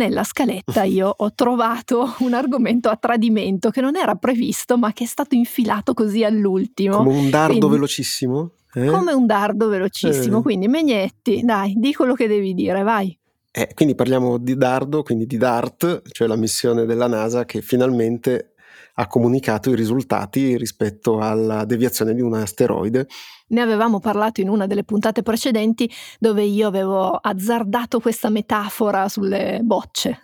nella 0.00 0.24
scaletta 0.24 0.82
io 0.84 1.12
ho 1.14 1.34
trovato 1.34 2.14
un 2.20 2.32
argomento 2.32 2.88
a 2.88 2.96
tradimento 2.96 3.68
che 3.68 3.82
non 3.82 3.96
era 3.96 4.14
previsto 4.14 4.78
ma 4.78 4.92
che 4.92 5.04
è 5.04 5.06
stato 5.06 5.34
infilato 5.34 5.92
così 5.92 6.24
all'ultimo. 6.24 6.96
Come 6.96 7.14
un 7.14 7.28
dardo 7.28 7.58
quindi, 7.58 7.74
velocissimo? 7.74 8.52
Eh? 8.72 8.86
Come 8.86 9.12
un 9.12 9.26
dardo 9.26 9.68
velocissimo, 9.68 10.38
eh. 10.38 10.42
quindi 10.42 10.68
Megnetti, 10.68 11.42
dai, 11.42 11.74
di 11.76 11.92
quello 11.92 12.14
che 12.14 12.28
devi 12.28 12.54
dire, 12.54 12.82
vai. 12.82 13.16
Eh, 13.52 13.70
quindi 13.74 13.94
parliamo 13.94 14.38
di 14.38 14.56
dardo, 14.56 15.02
quindi 15.02 15.26
di 15.26 15.36
DART, 15.36 16.02
cioè 16.12 16.28
la 16.28 16.36
missione 16.36 16.86
della 16.86 17.08
NASA 17.08 17.44
che 17.44 17.60
finalmente 17.62 18.54
ha 18.94 19.06
comunicato 19.06 19.70
i 19.70 19.74
risultati 19.74 20.56
rispetto 20.56 21.18
alla 21.18 21.64
deviazione 21.64 22.14
di 22.14 22.20
un 22.20 22.34
asteroide 22.34 23.08
ne 23.50 23.60
avevamo 23.60 24.00
parlato 24.00 24.40
in 24.40 24.48
una 24.48 24.66
delle 24.66 24.84
puntate 24.84 25.22
precedenti 25.22 25.90
dove 26.18 26.42
io 26.42 26.66
avevo 26.66 27.10
azzardato 27.10 28.00
questa 28.00 28.28
metafora 28.30 29.08
sulle 29.08 29.60
bocce. 29.62 30.20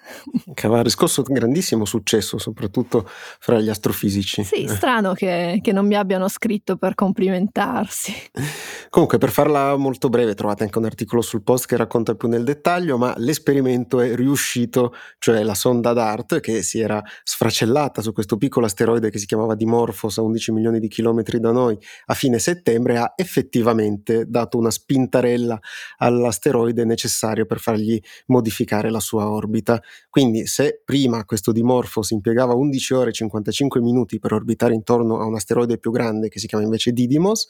Che 0.56 0.66
aveva 0.66 0.82
riscosso 0.82 1.22
un 1.26 1.34
grandissimo 1.34 1.84
successo, 1.84 2.38
soprattutto 2.38 3.06
fra 3.06 3.60
gli 3.60 3.68
astrofisici. 3.68 4.42
Sì, 4.42 4.66
strano 4.68 5.12
che, 5.12 5.58
che 5.62 5.72
non 5.72 5.86
mi 5.86 5.94
abbiano 5.94 6.28
scritto 6.28 6.76
per 6.76 6.94
complimentarsi. 6.94 8.14
Comunque, 8.88 9.18
per 9.18 9.30
farla 9.30 9.76
molto 9.76 10.08
breve, 10.08 10.34
trovate 10.34 10.62
anche 10.62 10.78
un 10.78 10.86
articolo 10.86 11.20
sul 11.20 11.42
post 11.42 11.66
che 11.66 11.76
racconta 11.76 12.14
più 12.14 12.28
nel 12.28 12.44
dettaglio, 12.44 12.96
ma 12.96 13.12
l'esperimento 13.18 14.00
è 14.00 14.14
riuscito, 14.14 14.94
cioè 15.18 15.42
la 15.42 15.54
sonda 15.54 15.92
DART 15.92 16.40
che 16.40 16.62
si 16.62 16.80
era 16.80 17.02
sfracellata 17.22 18.00
su 18.00 18.12
questo 18.12 18.36
piccolo 18.36 18.66
asteroide 18.66 19.10
che 19.10 19.18
si 19.18 19.26
chiamava 19.26 19.54
Dimorphos 19.54 20.18
a 20.18 20.22
11 20.22 20.52
milioni 20.52 20.80
di 20.80 20.88
chilometri 20.88 21.38
da 21.38 21.52
noi 21.52 21.78
a 22.06 22.14
fine 22.14 22.38
settembre 22.38 22.96
ha 22.96 23.12
effettivamente 23.16 24.24
dato 24.29 24.59
una 24.59 24.70
spintarella 24.70 25.59
all'asteroide 25.98 26.85
necessario 26.85 27.46
per 27.46 27.59
fargli 27.59 28.00
modificare 28.26 28.90
la 28.90 29.00
sua 29.00 29.29
orbita. 29.31 29.83
Quindi 30.09 30.46
se 30.46 30.83
prima 30.85 31.24
questo 31.24 31.52
Dimorphos 31.52 32.11
impiegava 32.11 32.55
11 32.55 32.94
ore 32.94 33.11
e 33.11 33.12
55 33.14 33.81
minuti 33.81 34.18
per 34.18 34.33
orbitare 34.33 34.74
intorno 34.74 35.18
a 35.20 35.24
un 35.24 35.35
asteroide 35.35 35.79
più 35.79 35.90
grande 35.90 36.29
che 36.29 36.38
si 36.38 36.46
chiama 36.46 36.64
invece 36.64 36.92
Didymos, 36.92 37.48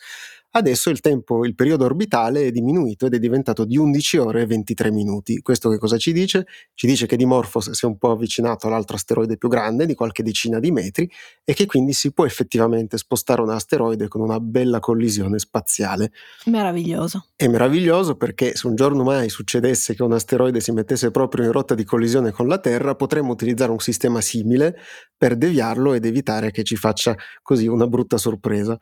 Adesso 0.50 0.88
il 0.88 1.00
tempo, 1.00 1.44
il 1.44 1.54
periodo 1.54 1.85
orbitale 1.85 2.46
è 2.46 2.50
diminuito 2.50 3.06
ed 3.06 3.14
è 3.14 3.18
diventato 3.18 3.64
di 3.64 3.76
11 3.76 4.16
ore 4.16 4.42
e 4.42 4.46
23 4.46 4.90
minuti. 4.90 5.40
Questo 5.42 5.68
che 5.68 5.76
cosa 5.76 5.98
ci 5.98 6.12
dice? 6.12 6.46
Ci 6.72 6.87
dice 6.87 7.06
che 7.06 7.16
Dimorphos 7.16 7.70
si 7.72 7.85
è 7.85 7.88
un 7.88 7.98
po' 7.98 8.12
avvicinato 8.12 8.66
all'altro 8.66 8.96
asteroide 8.96 9.37
più 9.37 9.48
grande, 9.48 9.85
di 9.85 9.94
qualche 9.94 10.22
decina 10.22 10.59
di 10.59 10.70
metri, 10.70 11.11
e 11.44 11.52
che 11.52 11.66
quindi 11.66 11.92
si 11.92 12.12
può 12.12 12.24
effettivamente 12.24 12.96
spostare 12.96 13.42
un 13.42 13.50
asteroide 13.50 14.09
con 14.09 14.22
una 14.22 14.40
bella 14.40 14.80
collisione 14.80 15.38
spaziale. 15.38 16.12
Meraviglioso. 16.46 17.26
È 17.37 17.46
meraviglioso 17.48 18.16
perché 18.16 18.56
se 18.56 18.66
un 18.66 18.76
giorno 18.76 19.02
mai 19.02 19.28
succedesse 19.28 19.94
che 19.94 20.02
un 20.02 20.12
asteroide 20.12 20.61
si 20.61 20.72
mettesse 20.72 21.11
proprio 21.11 21.44
in 21.44 21.52
rotta 21.52 21.74
di 21.74 21.85
collisione 21.85 22.30
con 22.30 22.46
la 22.46 22.59
Terra, 22.59 22.94
potremmo 22.94 23.32
utilizzare 23.32 23.72
un 23.72 23.80
sistema 23.80 24.22
simile 24.22 24.74
per 25.16 25.37
deviarlo 25.37 25.92
ed 25.92 26.06
evitare 26.06 26.50
che 26.50 26.62
ci 26.62 26.76
faccia 26.76 27.14
così 27.42 27.66
una 27.66 27.87
brutta 27.87 28.16
sorpresa. 28.16 28.78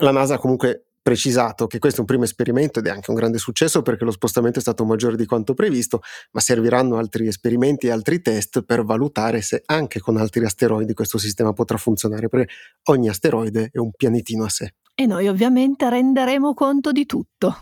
La 0.00 0.12
NASA 0.12 0.34
ha 0.34 0.38
comunque 0.38 0.84
precisato 1.08 1.66
che 1.66 1.78
questo 1.78 1.98
è 1.98 2.00
un 2.00 2.06
primo 2.06 2.24
esperimento 2.24 2.78
ed 2.78 2.86
è 2.86 2.90
anche 2.90 3.10
un 3.10 3.16
grande 3.16 3.38
successo 3.38 3.80
perché 3.80 4.04
lo 4.04 4.10
spostamento 4.10 4.58
è 4.58 4.62
stato 4.62 4.84
maggiore 4.84 5.16
di 5.16 5.24
quanto 5.24 5.54
previsto, 5.54 6.02
ma 6.32 6.40
serviranno 6.40 6.98
altri 6.98 7.26
esperimenti 7.26 7.86
e 7.86 7.90
altri 7.90 8.20
test 8.20 8.62
per 8.62 8.84
valutare 8.84 9.40
se 9.40 9.62
anche 9.64 10.00
con 10.00 10.18
altri 10.18 10.44
asteroidi 10.44 10.92
questo 10.92 11.16
sistema 11.16 11.52
potrà 11.52 11.78
funzionare, 11.78 12.28
perché 12.28 12.52
ogni 12.90 13.08
asteroide 13.08 13.70
è 13.72 13.78
un 13.78 13.90
pianetino 13.96 14.44
a 14.44 14.48
sé. 14.50 14.74
E 14.94 15.06
noi 15.06 15.28
ovviamente 15.28 15.88
renderemo 15.88 16.52
conto 16.52 16.92
di 16.92 17.06
tutto. 17.06 17.56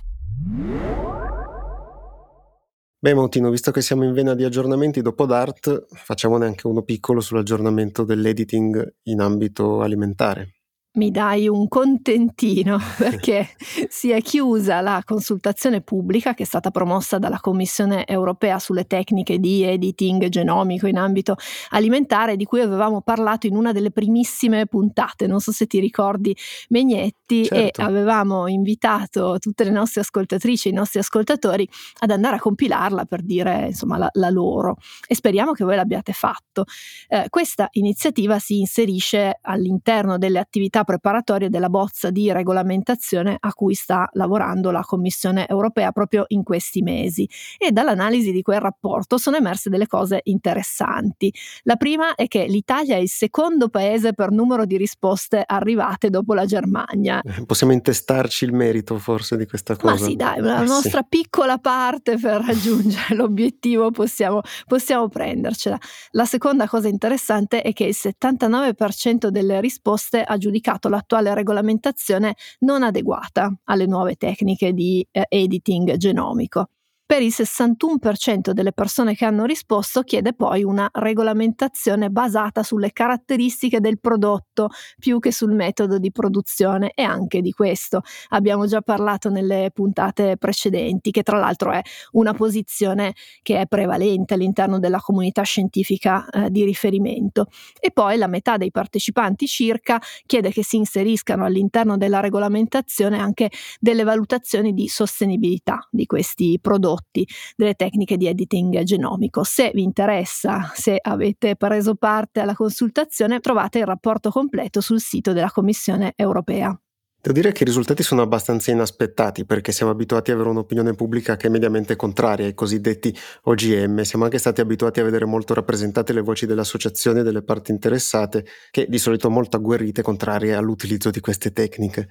Beh, 2.98 3.14
Montino, 3.14 3.50
visto 3.50 3.70
che 3.70 3.82
siamo 3.82 4.04
in 4.04 4.12
vena 4.12 4.34
di 4.34 4.42
aggiornamenti 4.42 5.00
dopo 5.02 5.24
DART, 5.24 5.86
facciamone 5.94 6.46
anche 6.46 6.66
uno 6.66 6.82
piccolo 6.82 7.20
sull'aggiornamento 7.20 8.02
dell'editing 8.02 8.94
in 9.04 9.20
ambito 9.20 9.82
alimentare. 9.82 10.55
Mi 10.96 11.10
dai 11.10 11.48
un 11.48 11.68
contentino 11.68 12.78
perché 12.96 13.48
si 13.88 14.10
è 14.10 14.20
chiusa 14.20 14.80
la 14.80 15.02
consultazione 15.04 15.80
pubblica 15.80 16.34
che 16.34 16.42
è 16.42 16.46
stata 16.46 16.70
promossa 16.70 17.18
dalla 17.18 17.38
Commissione 17.40 18.06
europea 18.06 18.58
sulle 18.58 18.86
tecniche 18.86 19.38
di 19.38 19.62
editing 19.62 20.28
genomico 20.28 20.86
in 20.86 20.98
ambito 20.98 21.36
alimentare 21.70 22.36
di 22.36 22.44
cui 22.44 22.60
avevamo 22.60 23.02
parlato 23.02 23.46
in 23.46 23.56
una 23.56 23.72
delle 23.72 23.90
primissime 23.90 24.66
puntate, 24.66 25.26
non 25.26 25.40
so 25.40 25.52
se 25.52 25.66
ti 25.66 25.78
ricordi 25.80 26.36
Megnetti 26.70 27.44
certo. 27.44 27.80
e 27.80 27.84
avevamo 27.84 28.48
invitato 28.48 29.36
tutte 29.38 29.64
le 29.64 29.70
nostre 29.70 30.00
ascoltatrici 30.00 30.68
e 30.68 30.70
i 30.70 30.74
nostri 30.74 30.98
ascoltatori 30.98 31.68
ad 32.00 32.10
andare 32.10 32.36
a 32.36 32.40
compilarla 32.40 33.04
per 33.04 33.22
dire 33.22 33.66
insomma 33.66 33.98
la, 33.98 34.08
la 34.12 34.30
loro 34.30 34.76
e 35.06 35.14
speriamo 35.14 35.52
che 35.52 35.64
voi 35.64 35.76
l'abbiate 35.76 36.12
fatto. 36.12 36.64
Eh, 37.08 37.26
questa 37.28 37.68
iniziativa 37.72 38.38
si 38.38 38.58
inserisce 38.58 39.38
all'interno 39.42 40.18
delle 40.18 40.38
attività 40.38 40.84
preparatorie 40.86 41.50
della 41.50 41.68
bozza 41.68 42.10
di 42.10 42.32
regolamentazione 42.32 43.36
a 43.38 43.52
cui 43.52 43.74
sta 43.74 44.08
lavorando 44.12 44.70
la 44.70 44.80
Commissione 44.80 45.46
europea 45.46 45.92
proprio 45.92 46.24
in 46.28 46.42
questi 46.42 46.80
mesi 46.80 47.28
e 47.58 47.72
dall'analisi 47.72 48.32
di 48.32 48.40
quel 48.40 48.60
rapporto 48.60 49.18
sono 49.18 49.36
emerse 49.36 49.68
delle 49.68 49.86
cose 49.86 50.20
interessanti. 50.24 51.30
La 51.64 51.76
prima 51.76 52.14
è 52.14 52.26
che 52.28 52.46
l'Italia 52.46 52.96
è 52.96 53.00
il 53.00 53.10
secondo 53.10 53.68
paese 53.68 54.14
per 54.14 54.30
numero 54.30 54.64
di 54.64 54.76
risposte 54.76 55.42
arrivate 55.44 56.08
dopo 56.08 56.32
la 56.32 56.46
Germania. 56.46 57.20
Eh, 57.22 57.44
possiamo 57.44 57.72
intestarci 57.72 58.44
il 58.44 58.52
merito 58.52 58.98
forse 58.98 59.36
di 59.36 59.46
questa 59.46 59.76
cosa. 59.76 59.92
Ma 59.92 59.98
sì, 59.98 60.14
dai, 60.14 60.38
una 60.38 60.62
eh, 60.62 60.66
nostra 60.66 61.00
sì. 61.02 61.06
piccola 61.08 61.58
parte 61.58 62.16
per 62.16 62.40
raggiungere 62.40 63.14
l'obiettivo 63.16 63.90
possiamo, 63.90 64.40
possiamo 64.66 65.08
prendercela. 65.08 65.78
La 66.12 66.24
seconda 66.24 66.68
cosa 66.68 66.88
interessante 66.88 67.62
è 67.62 67.72
che 67.72 67.84
il 67.84 67.96
79% 67.98 69.26
delle 69.28 69.60
risposte 69.60 70.22
ha 70.22 70.36
giudicato 70.36 70.75
l'attuale 70.88 71.34
regolamentazione 71.34 72.34
non 72.60 72.82
adeguata 72.82 73.52
alle 73.64 73.86
nuove 73.86 74.14
tecniche 74.16 74.72
di 74.72 75.06
eh, 75.10 75.26
editing 75.28 75.96
genomico. 75.96 76.68
Per 77.08 77.22
il 77.22 77.32
61% 77.32 78.50
delle 78.50 78.72
persone 78.72 79.14
che 79.14 79.24
hanno 79.24 79.44
risposto 79.44 80.02
chiede 80.02 80.32
poi 80.32 80.64
una 80.64 80.88
regolamentazione 80.92 82.10
basata 82.10 82.64
sulle 82.64 82.92
caratteristiche 82.92 83.78
del 83.78 84.00
prodotto 84.00 84.70
più 84.98 85.20
che 85.20 85.30
sul 85.30 85.52
metodo 85.52 85.98
di 86.00 86.10
produzione 86.10 86.90
e 86.96 87.04
anche 87.04 87.42
di 87.42 87.52
questo 87.52 88.02
abbiamo 88.30 88.66
già 88.66 88.80
parlato 88.80 89.30
nelle 89.30 89.70
puntate 89.72 90.36
precedenti, 90.36 91.12
che 91.12 91.22
tra 91.22 91.38
l'altro 91.38 91.70
è 91.70 91.80
una 92.10 92.34
posizione 92.34 93.14
che 93.40 93.60
è 93.60 93.66
prevalente 93.66 94.34
all'interno 94.34 94.80
della 94.80 94.98
comunità 94.98 95.42
scientifica 95.42 96.28
eh, 96.28 96.50
di 96.50 96.64
riferimento. 96.64 97.46
E 97.78 97.92
poi 97.92 98.16
la 98.16 98.26
metà 98.26 98.56
dei 98.56 98.72
partecipanti 98.72 99.46
circa 99.46 100.02
chiede 100.26 100.50
che 100.50 100.64
si 100.64 100.74
inseriscano 100.74 101.44
all'interno 101.44 101.96
della 101.96 102.18
regolamentazione 102.18 103.20
anche 103.20 103.48
delle 103.78 104.02
valutazioni 104.02 104.72
di 104.72 104.88
sostenibilità 104.88 105.86
di 105.92 106.04
questi 106.04 106.58
prodotti 106.60 106.94
prodotti 106.96 107.26
delle 107.54 107.74
tecniche 107.74 108.16
di 108.16 108.26
editing 108.26 108.82
genomico. 108.82 109.44
Se 109.44 109.70
vi 109.74 109.82
interessa, 109.82 110.72
se 110.74 110.98
avete 111.00 111.56
preso 111.56 111.94
parte 111.94 112.40
alla 112.40 112.54
consultazione, 112.54 113.40
trovate 113.40 113.78
il 113.78 113.86
rapporto 113.86 114.30
completo 114.30 114.80
sul 114.80 115.00
sito 115.00 115.32
della 115.32 115.50
Commissione 115.50 116.12
europea. 116.16 116.78
Devo 117.18 117.40
dire 117.40 117.50
che 117.50 117.64
i 117.64 117.66
risultati 117.66 118.04
sono 118.04 118.22
abbastanza 118.22 118.70
inaspettati 118.70 119.44
perché 119.44 119.72
siamo 119.72 119.90
abituati 119.90 120.30
ad 120.30 120.36
avere 120.36 120.52
un'opinione 120.52 120.94
pubblica 120.94 121.34
che 121.34 121.48
è 121.48 121.50
mediamente 121.50 121.96
contraria 121.96 122.46
ai 122.46 122.54
cosiddetti 122.54 123.12
OGM, 123.44 124.02
siamo 124.02 124.24
anche 124.24 124.38
stati 124.38 124.60
abituati 124.60 125.00
a 125.00 125.04
vedere 125.04 125.24
molto 125.24 125.52
rappresentate 125.52 126.12
le 126.12 126.20
voci 126.20 126.46
delle 126.46 126.60
associazioni 126.60 127.20
e 127.20 127.22
delle 127.24 127.42
parti 127.42 127.72
interessate 127.72 128.46
che 128.70 128.86
di 128.88 128.98
solito 128.98 129.28
molto 129.28 129.56
agguerrite 129.56 130.02
contrarie 130.02 130.54
all'utilizzo 130.54 131.10
di 131.10 131.18
queste 131.18 131.50
tecniche. 131.50 132.10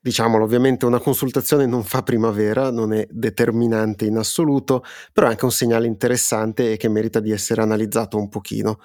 Diciamolo, 0.00 0.44
ovviamente 0.44 0.86
una 0.86 1.00
consultazione 1.00 1.66
non 1.66 1.82
fa 1.82 2.02
primavera, 2.02 2.70
non 2.70 2.92
è 2.92 3.06
determinante 3.10 4.04
in 4.04 4.16
assoluto, 4.16 4.84
però 5.12 5.26
è 5.26 5.30
anche 5.30 5.44
un 5.44 5.50
segnale 5.50 5.88
interessante 5.88 6.72
e 6.72 6.76
che 6.76 6.88
merita 6.88 7.18
di 7.18 7.32
essere 7.32 7.62
analizzato 7.62 8.16
un 8.16 8.28
pochino. 8.28 8.78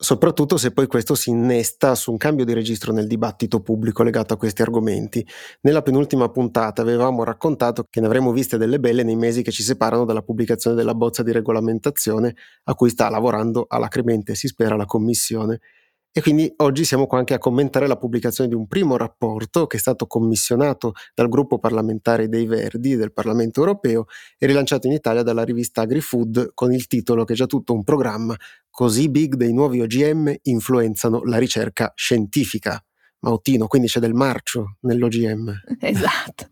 Soprattutto 0.00 0.56
se 0.56 0.72
poi 0.72 0.86
questo 0.86 1.14
si 1.14 1.30
innesta 1.30 1.94
su 1.96 2.12
un 2.12 2.16
cambio 2.16 2.44
di 2.44 2.54
registro 2.54 2.92
nel 2.92 3.06
dibattito 3.06 3.60
pubblico 3.60 4.02
legato 4.02 4.32
a 4.32 4.36
questi 4.38 4.62
argomenti. 4.62 5.26
Nella 5.62 5.82
penultima 5.82 6.28
puntata 6.30 6.82
avevamo 6.82 7.24
raccontato 7.24 7.84
che 7.90 8.00
ne 8.00 8.06
avremmo 8.06 8.32
viste 8.32 8.56
delle 8.56 8.80
belle 8.80 9.02
nei 9.02 9.16
mesi 9.16 9.42
che 9.42 9.50
ci 9.50 9.62
separano 9.62 10.04
dalla 10.04 10.22
pubblicazione 10.22 10.76
della 10.76 10.94
bozza 10.94 11.22
di 11.22 11.32
regolamentazione 11.32 12.34
a 12.64 12.74
cui 12.74 12.90
sta 12.90 13.10
lavorando 13.10 13.66
alacremente, 13.68 14.34
si 14.34 14.46
spera, 14.46 14.76
la 14.76 14.86
Commissione 14.86 15.60
e 16.10 16.20
quindi 16.20 16.52
oggi 16.56 16.84
siamo 16.84 17.06
qua 17.06 17.18
anche 17.18 17.34
a 17.34 17.38
commentare 17.38 17.86
la 17.86 17.96
pubblicazione 17.96 18.48
di 18.48 18.56
un 18.56 18.66
primo 18.66 18.96
rapporto 18.96 19.66
che 19.66 19.76
è 19.76 19.80
stato 19.80 20.06
commissionato 20.06 20.92
dal 21.14 21.28
gruppo 21.28 21.58
parlamentare 21.58 22.28
dei 22.28 22.46
Verdi 22.46 22.96
del 22.96 23.12
Parlamento 23.12 23.60
europeo 23.60 24.06
e 24.36 24.46
rilanciato 24.46 24.86
in 24.86 24.94
Italia 24.94 25.22
dalla 25.22 25.44
rivista 25.44 25.82
AgriFood 25.82 26.52
con 26.54 26.72
il 26.72 26.86
titolo 26.86 27.24
che 27.24 27.34
è 27.34 27.36
già 27.36 27.46
tutto 27.46 27.74
un 27.74 27.84
programma 27.84 28.34
Così 28.78 29.08
big 29.08 29.34
dei 29.34 29.52
nuovi 29.52 29.80
OGM 29.80 30.32
influenzano 30.42 31.24
la 31.24 31.38
ricerca 31.38 31.92
scientifica. 31.96 32.80
Mautino, 33.20 33.66
quindi 33.66 33.88
c'è 33.88 33.98
del 33.98 34.14
marcio 34.14 34.76
nell'OGM. 34.80 35.52
Esatto. 35.80 36.48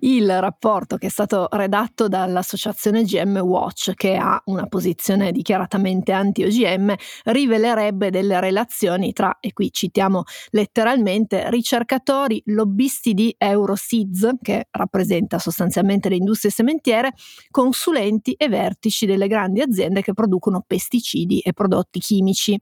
Il 0.00 0.40
rapporto 0.40 0.96
che 0.96 1.06
è 1.08 1.10
stato 1.10 1.48
redatto 1.50 2.08
dall'associazione 2.08 3.02
GM 3.02 3.38
Watch, 3.38 3.92
che 3.94 4.16
ha 4.16 4.40
una 4.46 4.66
posizione 4.66 5.32
dichiaratamente 5.32 6.12
anti-OGM, 6.12 6.94
rivelerebbe 7.24 8.10
delle 8.10 8.40
relazioni 8.40 9.12
tra, 9.12 9.38
e 9.40 9.52
qui 9.52 9.70
citiamo 9.72 10.22
letteralmente, 10.50 11.50
ricercatori, 11.50 12.40
lobbisti 12.46 13.14
di 13.14 13.34
Eurosids, 13.36 14.36
che 14.40 14.68
rappresenta 14.70 15.38
sostanzialmente 15.38 16.08
le 16.08 16.16
industrie 16.16 16.52
sementiere, 16.52 17.12
consulenti 17.50 18.32
e 18.32 18.48
vertici 18.48 19.06
delle 19.06 19.26
grandi 19.26 19.60
aziende 19.60 20.02
che 20.02 20.14
producono 20.14 20.62
pesticidi 20.66 21.40
e 21.40 21.52
prodotti 21.52 21.98
chimici. 21.98 22.58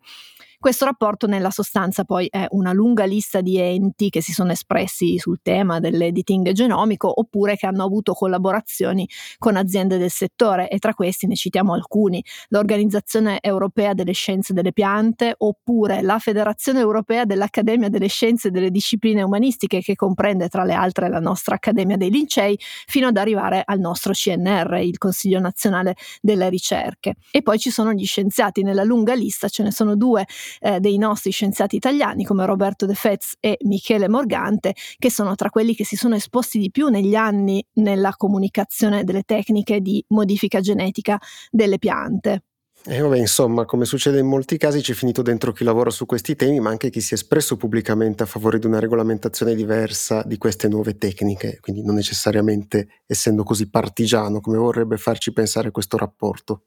Questo 0.67 0.85
rapporto 0.85 1.29
nella 1.29 1.53
sostanza 1.53 2.03
poi 2.03 2.27
è 2.29 2.45
una 2.49 2.73
lunga 2.73 3.05
lista 3.05 3.41
di 3.41 3.57
enti 3.57 4.11
che 4.11 4.21
si 4.21 4.33
sono 4.33 4.51
espressi 4.51 5.17
sul 5.17 5.39
tema 5.41 5.79
dell'editing 5.79 6.51
genomico 6.51 7.09
oppure 7.21 7.55
che 7.55 7.67
hanno 7.67 7.85
avuto 7.85 8.15
collaborazioni 8.15 9.09
con 9.39 9.55
aziende 9.55 9.97
del 9.97 10.11
settore 10.11 10.69
e 10.69 10.81
tra 10.81 10.93
questi 10.93 11.29
ne 11.29 11.37
citiamo 11.37 11.73
alcuni, 11.73 12.21
l'Organizzazione 12.49 13.39
Europea 13.43 13.95
delle 13.95 14.11
Scienze 14.11 14.55
delle 14.55 14.73
Piante 14.73 15.37
oppure 15.39 16.03
la 16.03 16.19
Federazione 16.19 16.81
Europea 16.81 17.25
dell'Accademia 17.25 17.89
delle 17.89 18.09
Scienze 18.09 18.49
e 18.49 18.51
delle 18.51 18.73
Discipline 18.73 19.23
Umanistiche 19.23 19.81
che 19.81 19.95
comprende 19.95 20.49
tra 20.49 20.65
le 20.65 20.75
altre 20.75 21.09
la 21.09 21.21
nostra 21.21 21.55
Accademia 21.55 21.97
dei 21.97 22.11
Lincei 22.11 22.59
fino 22.59 23.07
ad 23.07 23.17
arrivare 23.17 23.63
al 23.65 23.79
nostro 23.79 24.13
CNR, 24.13 24.81
il 24.83 24.99
Consiglio 24.99 25.39
Nazionale 25.39 25.95
delle 26.21 26.49
Ricerche. 26.49 27.15
E 27.31 27.43
poi 27.43 27.57
ci 27.61 27.71
sono 27.71 27.93
gli 27.93 28.05
scienziati 28.05 28.65
nella 28.65 28.83
lunga 28.83 29.15
lista, 29.15 29.47
ce 29.47 29.63
ne 29.63 29.71
sono 29.71 29.95
due 29.95 30.27
eh, 30.61 30.81
dei 30.81 30.99
nostri 30.99 31.31
scienziati 31.31 31.77
italiani 31.77 32.25
come 32.25 32.47
Roberto 32.47 32.87
De 32.87 32.95
Fez 32.95 33.35
e 33.41 33.57
Michele 33.63 34.09
Morgante, 34.09 34.75
che 34.99 35.11
sono 35.11 35.35
tra 35.35 35.51
quelli 35.51 35.75
che 35.75 35.85
si 35.85 35.97
sono 35.97 36.15
esposti 36.15 36.59
di 36.59 36.71
più 36.71 36.89
negli 36.89 37.15
anni 37.15 37.65
nella 37.75 38.15
comunicazione 38.17 39.05
delle 39.05 39.23
tecniche 39.23 39.81
di 39.81 40.05
modifica 40.09 40.61
genetica 40.61 41.19
delle 41.51 41.79
piante. 41.79 42.43
E 42.89 43.01
vabbè, 43.01 43.19
insomma, 43.19 43.65
come 43.65 43.85
succede 43.85 44.21
in 44.21 44.27
molti 44.27 44.59
casi, 44.59 44.81
c'è 44.81 44.93
finito 44.93 45.21
dentro 45.21 45.51
chi 45.51 45.65
lavora 45.65 45.91
su 45.91 46.07
questi 46.07 46.37
temi, 46.37 46.61
ma 46.61 46.71
anche 46.71 46.89
chi 46.89 47.01
si 47.01 47.15
è 47.15 47.17
espresso 47.17 47.57
pubblicamente 47.57 48.23
a 48.23 48.27
favore 48.27 48.61
di 48.61 48.67
una 48.67 48.79
regolamentazione 48.79 49.57
diversa 49.57 50.23
di 50.23 50.39
queste 50.39 50.69
nuove 50.69 50.97
tecniche, 50.97 51.59
quindi 51.61 51.83
non 51.83 51.97
necessariamente 51.97 53.03
essendo 53.05 53.43
così 53.43 53.69
partigiano 53.71 54.41
come 54.41 54.59
vorrebbe 54.59 54.99
farci 54.99 55.33
pensare 55.33 55.73
questo 55.73 55.97
rapporto. 55.97 56.63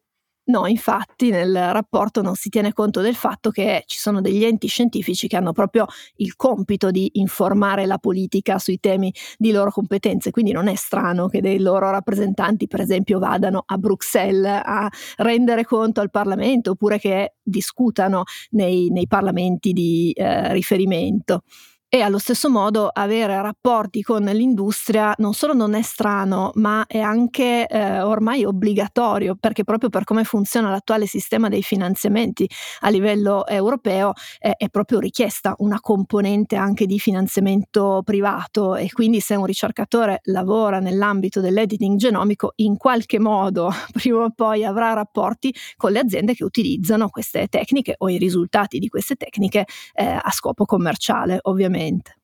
No, 0.49 0.65
infatti 0.65 1.29
nel 1.29 1.53
rapporto 1.53 2.23
non 2.23 2.33
si 2.33 2.49
tiene 2.49 2.73
conto 2.73 3.01
del 3.01 3.13
fatto 3.13 3.51
che 3.51 3.83
ci 3.85 3.99
sono 3.99 4.19
degli 4.19 4.43
enti 4.43 4.65
scientifici 4.65 5.27
che 5.27 5.37
hanno 5.37 5.51
proprio 5.51 5.85
il 6.15 6.35
compito 6.35 6.89
di 6.89 7.07
informare 7.13 7.85
la 7.85 7.99
politica 7.99 8.57
sui 8.57 8.79
temi 8.79 9.13
di 9.37 9.51
loro 9.51 9.69
competenze, 9.69 10.31
quindi 10.31 10.51
non 10.51 10.67
è 10.67 10.73
strano 10.73 11.27
che 11.27 11.39
dei 11.39 11.59
loro 11.59 11.91
rappresentanti, 11.91 12.65
per 12.67 12.81
esempio, 12.81 13.19
vadano 13.19 13.61
a 13.63 13.77
Bruxelles 13.77 14.61
a 14.65 14.89
rendere 15.17 15.65
conto 15.65 16.01
al 16.01 16.09
Parlamento 16.09 16.71
oppure 16.71 16.97
che 16.97 17.35
discutano 17.43 18.23
nei, 18.51 18.89
nei 18.89 19.05
parlamenti 19.05 19.71
di 19.71 20.11
eh, 20.15 20.51
riferimento. 20.51 21.43
E 21.91 22.01
allo 22.01 22.19
stesso 22.19 22.51
modo 22.51 22.87
avere 22.93 23.41
rapporti 23.41 24.03
con 24.03 24.23
l'industria 24.23 25.11
non 25.17 25.33
solo 25.33 25.53
non 25.53 25.73
è 25.73 25.81
strano, 25.81 26.51
ma 26.53 26.85
è 26.85 26.99
anche 26.99 27.65
eh, 27.65 28.01
ormai 28.01 28.45
obbligatorio, 28.45 29.35
perché 29.39 29.63
proprio 29.63 29.89
per 29.89 30.03
come 30.03 30.23
funziona 30.23 30.69
l'attuale 30.69 31.07
sistema 31.07 31.49
dei 31.49 31.63
finanziamenti 31.63 32.47
a 32.81 32.89
livello 32.89 33.47
europeo 33.47 34.13
eh, 34.37 34.53
è 34.55 34.69
proprio 34.69 34.99
richiesta 34.99 35.55
una 35.57 35.79
componente 35.79 36.55
anche 36.55 36.85
di 36.85 36.99
finanziamento 36.99 38.03
privato 38.05 38.75
e 38.75 38.91
quindi 38.91 39.19
se 39.19 39.33
un 39.33 39.45
ricercatore 39.45 40.19
lavora 40.25 40.77
nell'ambito 40.79 41.41
dell'editing 41.41 41.97
genomico 41.97 42.51
in 42.57 42.77
qualche 42.77 43.17
modo 43.17 43.71
prima 43.93 44.25
o 44.25 44.29
poi 44.29 44.63
avrà 44.63 44.93
rapporti 44.93 45.51
con 45.75 45.91
le 45.91 45.97
aziende 46.01 46.35
che 46.35 46.43
utilizzano 46.43 47.09
queste 47.09 47.47
tecniche 47.47 47.95
o 47.97 48.09
i 48.09 48.19
risultati 48.19 48.77
di 48.77 48.89
queste 48.89 49.15
tecniche 49.15 49.65
eh, 49.93 50.05
a 50.05 50.29
scopo 50.29 50.65
commerciale, 50.65 51.39
ovviamente. 51.41 51.77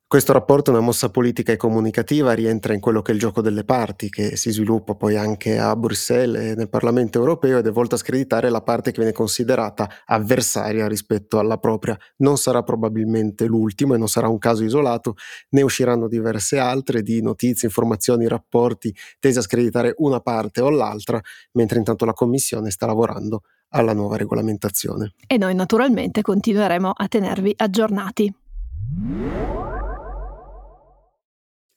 Questo 0.07 0.33
rapporto 0.33 0.69
è 0.69 0.73
una 0.73 0.83
mossa 0.83 1.09
politica 1.09 1.51
e 1.51 1.57
comunicativa, 1.57 2.31
rientra 2.33 2.73
in 2.75 2.79
quello 2.79 3.01
che 3.01 3.11
è 3.11 3.15
il 3.15 3.19
gioco 3.19 3.41
delle 3.41 3.63
parti, 3.63 4.09
che 4.09 4.37
si 4.37 4.51
sviluppa 4.51 4.93
poi 4.93 5.17
anche 5.17 5.57
a 5.57 5.75
Bruxelles 5.75 6.51
e 6.51 6.55
nel 6.55 6.69
Parlamento 6.69 7.17
europeo 7.17 7.57
ed 7.57 7.65
è 7.65 7.71
volto 7.71 7.95
a 7.95 7.97
screditare 7.97 8.49
la 8.49 8.61
parte 8.61 8.91
che 8.91 8.99
viene 8.99 9.11
considerata 9.11 9.89
avversaria 10.05 10.87
rispetto 10.87 11.39
alla 11.39 11.57
propria. 11.57 11.97
Non 12.17 12.37
sarà 12.37 12.61
probabilmente 12.61 13.45
l'ultimo 13.45 13.95
e 13.95 13.97
non 13.97 14.07
sarà 14.07 14.27
un 14.27 14.37
caso 14.37 14.63
isolato, 14.63 15.15
ne 15.49 15.63
usciranno 15.63 16.07
diverse 16.07 16.59
altre 16.59 17.01
di 17.01 17.21
notizie, 17.23 17.67
informazioni, 17.67 18.27
rapporti 18.27 18.95
tesi 19.19 19.39
a 19.39 19.41
screditare 19.41 19.95
una 19.97 20.19
parte 20.19 20.61
o 20.61 20.69
l'altra, 20.69 21.19
mentre 21.53 21.79
intanto 21.79 22.05
la 22.05 22.13
Commissione 22.13 22.69
sta 22.69 22.85
lavorando 22.85 23.41
alla 23.69 23.93
nuova 23.93 24.17
regolamentazione. 24.17 25.13
E 25.25 25.37
noi 25.37 25.55
naturalmente 25.55 26.21
continueremo 26.21 26.91
a 26.95 27.07
tenervi 27.07 27.53
aggiornati. 27.57 28.33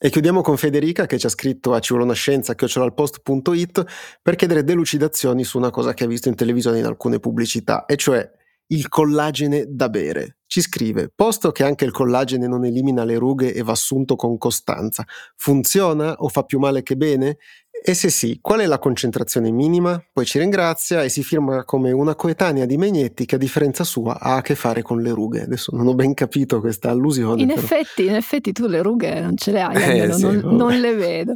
E 0.01 0.11
chiudiamo 0.11 0.43
con 0.43 0.57
Federica 0.57 1.07
che 1.07 1.19
ci 1.19 1.27
ha 1.27 1.29
scritto 1.29 1.75
a 1.75 1.81
civolonascienza.it 1.81 3.85
per 4.23 4.37
chiedere 4.37 4.63
delucidazioni 4.63 5.43
su 5.43 5.59
una 5.59 5.71
cosa 5.71 5.93
che 5.93 6.05
ha 6.05 6.07
visto 6.07 6.29
in 6.29 6.37
televisione 6.37 6.79
in 6.79 6.85
alcune 6.85 7.19
pubblicità, 7.19 7.85
e 7.85 7.97
cioè 7.97 8.31
il 8.69 8.89
collagene 8.89 9.65
da 9.69 9.89
bere. 9.89 10.39
Ci 10.47 10.61
scrive, 10.61 11.11
posto 11.15 11.51
che 11.51 11.65
anche 11.65 11.85
il 11.85 11.91
collagene 11.91 12.47
non 12.47 12.65
elimina 12.65 13.05
le 13.05 13.19
rughe 13.19 13.53
e 13.53 13.63
va 13.63 13.73
assunto 13.73 14.15
con 14.15 14.39
costanza, 14.39 15.05
funziona 15.37 16.15
o 16.19 16.29
fa 16.29 16.45
più 16.45 16.59
male 16.59 16.83
che 16.83 16.97
bene? 16.97 17.39
E 17.83 17.95
se 17.95 18.11
sì, 18.11 18.39
qual 18.43 18.61
è 18.61 18.66
la 18.66 18.79
concentrazione 18.79 19.51
minima? 19.51 20.03
Poi 20.12 20.26
ci 20.26 20.39
ringrazia 20.39 21.03
e 21.03 21.09
si 21.09 21.22
firma 21.22 21.64
come 21.64 21.93
una 21.93 22.14
coetanea 22.14 22.66
di 22.66 22.76
Megnetti 22.76 23.24
che 23.24 23.37
a 23.37 23.39
differenza 23.39 23.85
sua 23.85 24.18
ha 24.20 24.37
a 24.37 24.43
che 24.43 24.55
fare 24.55 24.83
con 24.83 25.01
le 25.01 25.11
rughe. 25.11 25.43
Adesso 25.43 25.74
non 25.74 25.87
ho 25.87 25.95
ben 25.95 26.12
capito 26.12 26.61
questa 26.61 26.91
allusione. 26.91 27.41
In 27.41 27.49
però. 27.49 27.61
effetti, 27.61 28.07
in 28.07 28.14
effetti 28.14 28.53
tu 28.53 28.66
le 28.66 28.83
rughe 28.83 29.20
non 29.20 29.37
ce 29.37 29.53
le 29.53 29.61
hai, 29.62 30.01
eh, 30.01 30.12
sì, 30.12 30.22
non, 30.22 30.57
non, 30.57 30.79
le 30.79 30.95
vedo. 30.95 31.35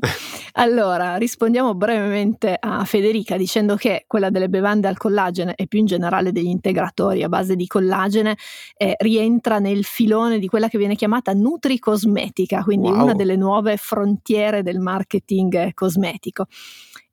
Allora, 0.55 1.17
rispondiamo 1.17 1.75
brevemente 1.75 2.57
a 2.59 2.85
Federica 2.85 3.37
dicendo 3.37 3.77
che 3.77 4.05
quella 4.07 4.29
delle 4.29 4.49
bevande 4.49 4.89
al 4.89 4.99
collagene 4.99 5.55
e 5.55 5.67
più 5.67 5.79
in 5.79 5.87
generale 5.87 6.33
degli 6.33 6.47
integratori 6.47 7.23
a 7.23 7.29
base 7.29 7.57
di 7.57 7.67
collagene 7.67 8.37
eh, 8.77 8.95
rientra 8.99 9.59
nel 9.59 9.85
filone 9.85 10.39
di 10.39 10.49
quella 10.49 10.69
che 10.69 10.77
viene 10.77 10.97
chiamata 10.97 11.33
nutricosmetica, 11.33 12.63
quindi 12.63 12.89
wow. 12.89 13.05
una 13.05 13.15
delle 13.15 13.37
nuove 13.37 13.77
frontiere 13.77 14.63
del 14.63 14.81
marketing 14.81 15.73
cosmetico 15.73 16.32
dico. 16.33 16.47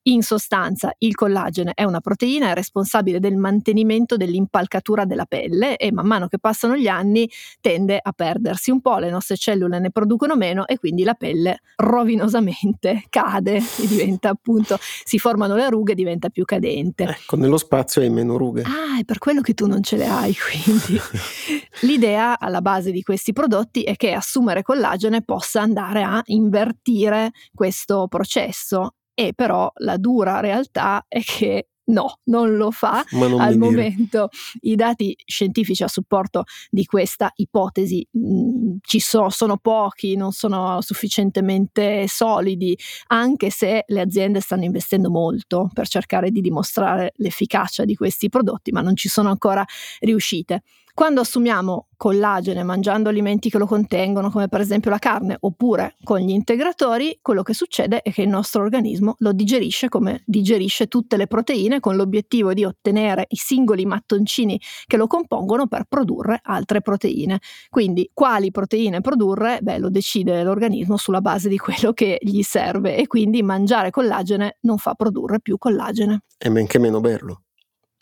In 0.03 0.23
sostanza, 0.23 0.93
il 0.99 1.13
collagene 1.13 1.73
è 1.75 1.83
una 1.83 1.99
proteina, 1.99 2.49
è 2.49 2.53
responsabile 2.53 3.19
del 3.19 3.35
mantenimento 3.35 4.15
dell'impalcatura 4.15 5.03
della 5.03 5.25
pelle 5.25 5.75
e 5.75 5.91
man 5.91 6.07
mano 6.07 6.27
che 6.27 6.39
passano 6.39 6.77
gli 6.77 6.87
anni 6.87 7.29
tende 7.59 7.99
a 8.01 8.13
perdersi 8.13 8.71
un 8.71 8.79
po', 8.79 8.97
le 8.97 9.09
nostre 9.09 9.35
cellule 9.35 9.77
ne 9.77 9.91
producono 9.91 10.37
meno 10.37 10.65
e 10.65 10.79
quindi 10.79 11.03
la 11.03 11.15
pelle 11.15 11.59
rovinosamente 11.75 13.03
cade 13.11 13.57
e 13.57 13.87
diventa 13.87 14.29
appunto, 14.29 14.77
si 14.79 15.19
formano 15.19 15.55
le 15.55 15.69
rughe 15.69 15.93
diventa 15.95 16.29
più 16.29 16.45
cadente. 16.45 17.03
Ecco, 17.03 17.35
nello 17.35 17.57
spazio 17.57 18.01
hai 18.01 18.09
meno 18.09 18.37
rughe. 18.37 18.61
Ah, 18.61 18.99
è 18.99 19.03
per 19.03 19.17
quello 19.17 19.41
che 19.41 19.53
tu 19.53 19.67
non 19.67 19.83
ce 19.83 19.97
le 19.97 20.07
hai, 20.07 20.33
quindi. 20.33 20.99
L'idea 21.81 22.39
alla 22.39 22.61
base 22.61 22.91
di 22.91 23.03
questi 23.03 23.33
prodotti 23.33 23.83
è 23.83 23.95
che 23.95 24.13
assumere 24.13 24.63
collagene 24.63 25.23
possa 25.23 25.61
andare 25.61 26.03
a 26.03 26.21
invertire 26.25 27.31
questo 27.53 28.07
processo 28.07 28.93
e 29.19 29.33
però 29.35 29.69
la 29.79 29.97
dura 29.97 30.39
realtà 30.39 31.03
è 31.09 31.21
che 31.21 31.67
No, 31.89 32.19
non 32.25 32.55
lo 32.55 32.69
fa 32.69 33.03
al 33.39 33.57
momento. 33.57 34.29
I 34.61 34.75
dati 34.75 35.15
scientifici 35.25 35.81
a 35.81 35.87
supporto 35.87 36.43
di 36.69 36.85
questa 36.85 37.31
ipotesi 37.33 38.07
mh, 38.11 38.19
mm, 38.19 38.75
ci 38.81 38.99
so, 38.99 39.29
sono 39.29 39.57
pochi, 39.57 40.15
non 40.15 40.31
sono 40.31 40.81
sufficientemente 40.81 42.07
solidi, 42.07 42.77
anche 43.07 43.49
se 43.49 43.85
le 43.87 44.01
aziende 44.01 44.39
stanno 44.39 44.65
investendo 44.65 45.09
molto 45.09 45.67
per 45.73 45.87
cercare 45.87 46.29
di 46.29 46.41
dimostrare 46.41 47.13
l'efficacia 47.15 47.85
di 47.85 47.95
questi 47.95 48.29
prodotti, 48.29 48.71
ma 48.71 48.81
non 48.81 48.95
ci 48.95 49.09
sono 49.09 49.29
ancora 49.29 49.65
riuscite. 50.01 50.61
Quando 50.93 51.21
assumiamo 51.21 51.87
collagene 51.95 52.63
mangiando 52.63 53.09
alimenti 53.09 53.49
che 53.49 53.57
lo 53.57 53.65
contengono, 53.65 54.29
come 54.29 54.47
per 54.47 54.61
esempio 54.61 54.89
la 54.89 54.99
carne, 54.99 55.37
oppure 55.39 55.95
con 56.03 56.19
gli 56.19 56.29
integratori, 56.29 57.19
quello 57.21 57.41
che 57.41 57.53
succede 57.53 58.01
è 58.01 58.11
che 58.11 58.21
il 58.21 58.29
nostro 58.29 58.61
organismo 58.61 59.15
lo 59.19 59.31
digerisce 59.31 59.89
come 59.89 60.23
digerisce 60.25 60.87
tutte 60.87 61.17
le 61.17 61.27
proteine 61.27 61.79
con 61.79 61.95
l'obiettivo 61.95 62.53
di 62.53 62.63
ottenere 62.63 63.25
i 63.29 63.35
singoli 63.35 63.85
mattoncini 63.85 64.59
che 64.87 64.97
lo 64.97 65.07
compongono 65.07 65.67
per 65.67 65.85
produrre 65.87 66.39
altre 66.43 66.81
proteine. 66.81 67.39
Quindi 67.69 68.11
quali 68.13 68.51
proteine 68.51 69.01
produrre? 69.01 69.59
Beh, 69.61 69.77
lo 69.77 69.89
decide 69.89 70.43
l'organismo 70.43 70.97
sulla 70.97 71.21
base 71.21 71.49
di 71.49 71.57
quello 71.57 71.93
che 71.93 72.17
gli 72.21 72.41
serve 72.41 72.95
e 72.97 73.07
quindi 73.07 73.41
mangiare 73.43 73.89
collagene 73.89 74.57
non 74.61 74.77
fa 74.77 74.93
produrre 74.93 75.39
più 75.39 75.57
collagene. 75.57 76.23
E 76.37 76.49
men 76.49 76.67
che 76.67 76.79
meno 76.79 76.99
berlo. 76.99 77.43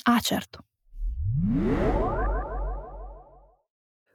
Ah, 0.03 0.19
certo. 0.19 0.63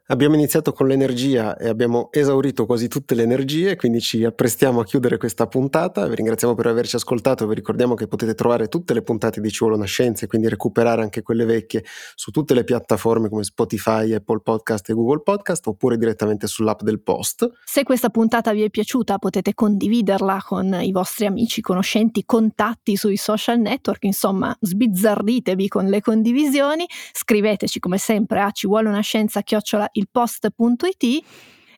Abbiamo 0.06 0.34
iniziato 0.34 0.72
con 0.72 0.88
l'energia 0.88 1.56
e 1.56 1.68
abbiamo 1.68 2.08
esaurito 2.10 2.66
quasi 2.66 2.88
tutte 2.88 3.14
le 3.14 3.22
energie, 3.22 3.76
quindi 3.76 4.00
ci 4.00 4.24
apprestiamo 4.24 4.80
a 4.80 4.84
chiudere 4.84 5.16
questa 5.16 5.46
puntata. 5.46 6.08
Vi 6.08 6.16
ringraziamo 6.16 6.56
per 6.56 6.66
averci 6.66 6.96
ascoltato, 6.96 7.46
vi 7.46 7.54
ricordiamo 7.54 7.94
che 7.94 8.08
potete 8.08 8.34
trovare 8.34 8.66
tutte 8.66 8.94
le 8.94 9.02
puntate 9.02 9.40
di 9.40 9.48
Ci 9.48 9.58
vuole 9.60 9.76
una 9.76 9.86
scienza 9.86 10.24
e 10.24 10.26
quindi 10.26 10.48
recuperare 10.48 11.02
anche 11.02 11.22
quelle 11.22 11.44
vecchie 11.44 11.84
su 12.16 12.32
tutte 12.32 12.52
le 12.52 12.64
piattaforme 12.64 13.28
come 13.28 13.44
Spotify, 13.44 14.12
Apple 14.12 14.40
Podcast 14.40 14.90
e 14.90 14.94
Google 14.94 15.22
Podcast 15.22 15.68
oppure 15.68 15.96
direttamente 15.96 16.48
sull'app 16.48 16.82
del 16.82 17.00
Post. 17.00 17.48
Se 17.64 17.84
questa 17.84 18.08
puntata 18.08 18.52
vi 18.52 18.62
è 18.62 18.70
piaciuta 18.70 19.18
potete 19.18 19.54
condividerla 19.54 20.42
con 20.44 20.80
i 20.82 20.90
vostri 20.90 21.26
amici, 21.26 21.60
conoscenti, 21.60 22.24
contatti 22.24 22.96
sui 22.96 23.16
social 23.16 23.60
network, 23.60 24.02
insomma 24.02 24.52
sbizzarritevi 24.60 25.68
con 25.68 25.86
le 25.86 26.00
condivisioni, 26.00 26.86
scriveteci 27.12 27.78
come 27.78 27.98
sempre 27.98 28.40
a 28.40 28.50
ci 28.50 28.66
vuole 28.66 28.88
una 28.88 29.00
scienza 29.00 29.42
chiocciola 29.42 29.90
ilpost.it 29.92 31.24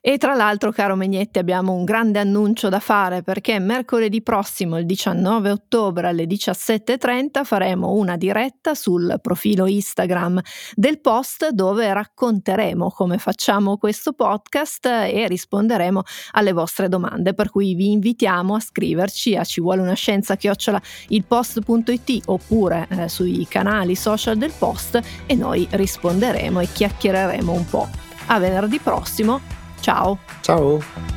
e 0.07 0.19
tra 0.19 0.35
l'altro, 0.35 0.71
caro 0.71 0.95
Megnetti, 0.95 1.39
abbiamo 1.39 1.73
un 1.73 1.83
grande 1.83 2.19
annuncio 2.19 2.69
da 2.69 2.79
fare 2.79 3.23
perché 3.23 3.57
mercoledì 3.57 4.21
prossimo, 4.21 4.77
il 4.77 4.85
19 4.85 5.49
ottobre 5.49 6.09
alle 6.09 6.25
17.30, 6.25 7.43
faremo 7.43 7.91
una 7.93 8.15
diretta 8.15 8.75
sul 8.75 9.17
profilo 9.19 9.65
Instagram 9.65 10.39
del 10.75 11.01
post 11.01 11.49
dove 11.49 11.91
racconteremo 11.91 12.91
come 12.91 13.17
facciamo 13.17 13.77
questo 13.77 14.13
podcast 14.13 14.85
e 14.85 15.25
risponderemo 15.27 16.03
alle 16.33 16.51
vostre 16.51 16.87
domande. 16.87 17.33
Per 17.33 17.49
cui 17.49 17.73
vi 17.73 17.89
invitiamo 17.89 18.53
a 18.53 18.59
scriverci 18.59 19.35
a 19.35 19.43
ci 19.43 19.59
vuole 19.59 19.81
una 19.81 19.95
scienza 19.95 20.35
chiocciola 20.35 20.79
ilpost.it 21.07 22.21
oppure 22.25 22.87
eh, 22.91 23.09
sui 23.09 23.47
canali 23.49 23.95
social 23.95 24.37
del 24.37 24.53
post 24.55 25.01
e 25.25 25.33
noi 25.33 25.67
risponderemo 25.67 26.59
e 26.59 26.67
chiacchiereremo 26.71 27.51
un 27.51 27.65
po'. 27.65 28.04
A 28.27 28.39
venerdì 28.39 28.79
prossimo. 28.79 29.39
Ciao. 29.79 30.17
Ciao. 30.41 31.14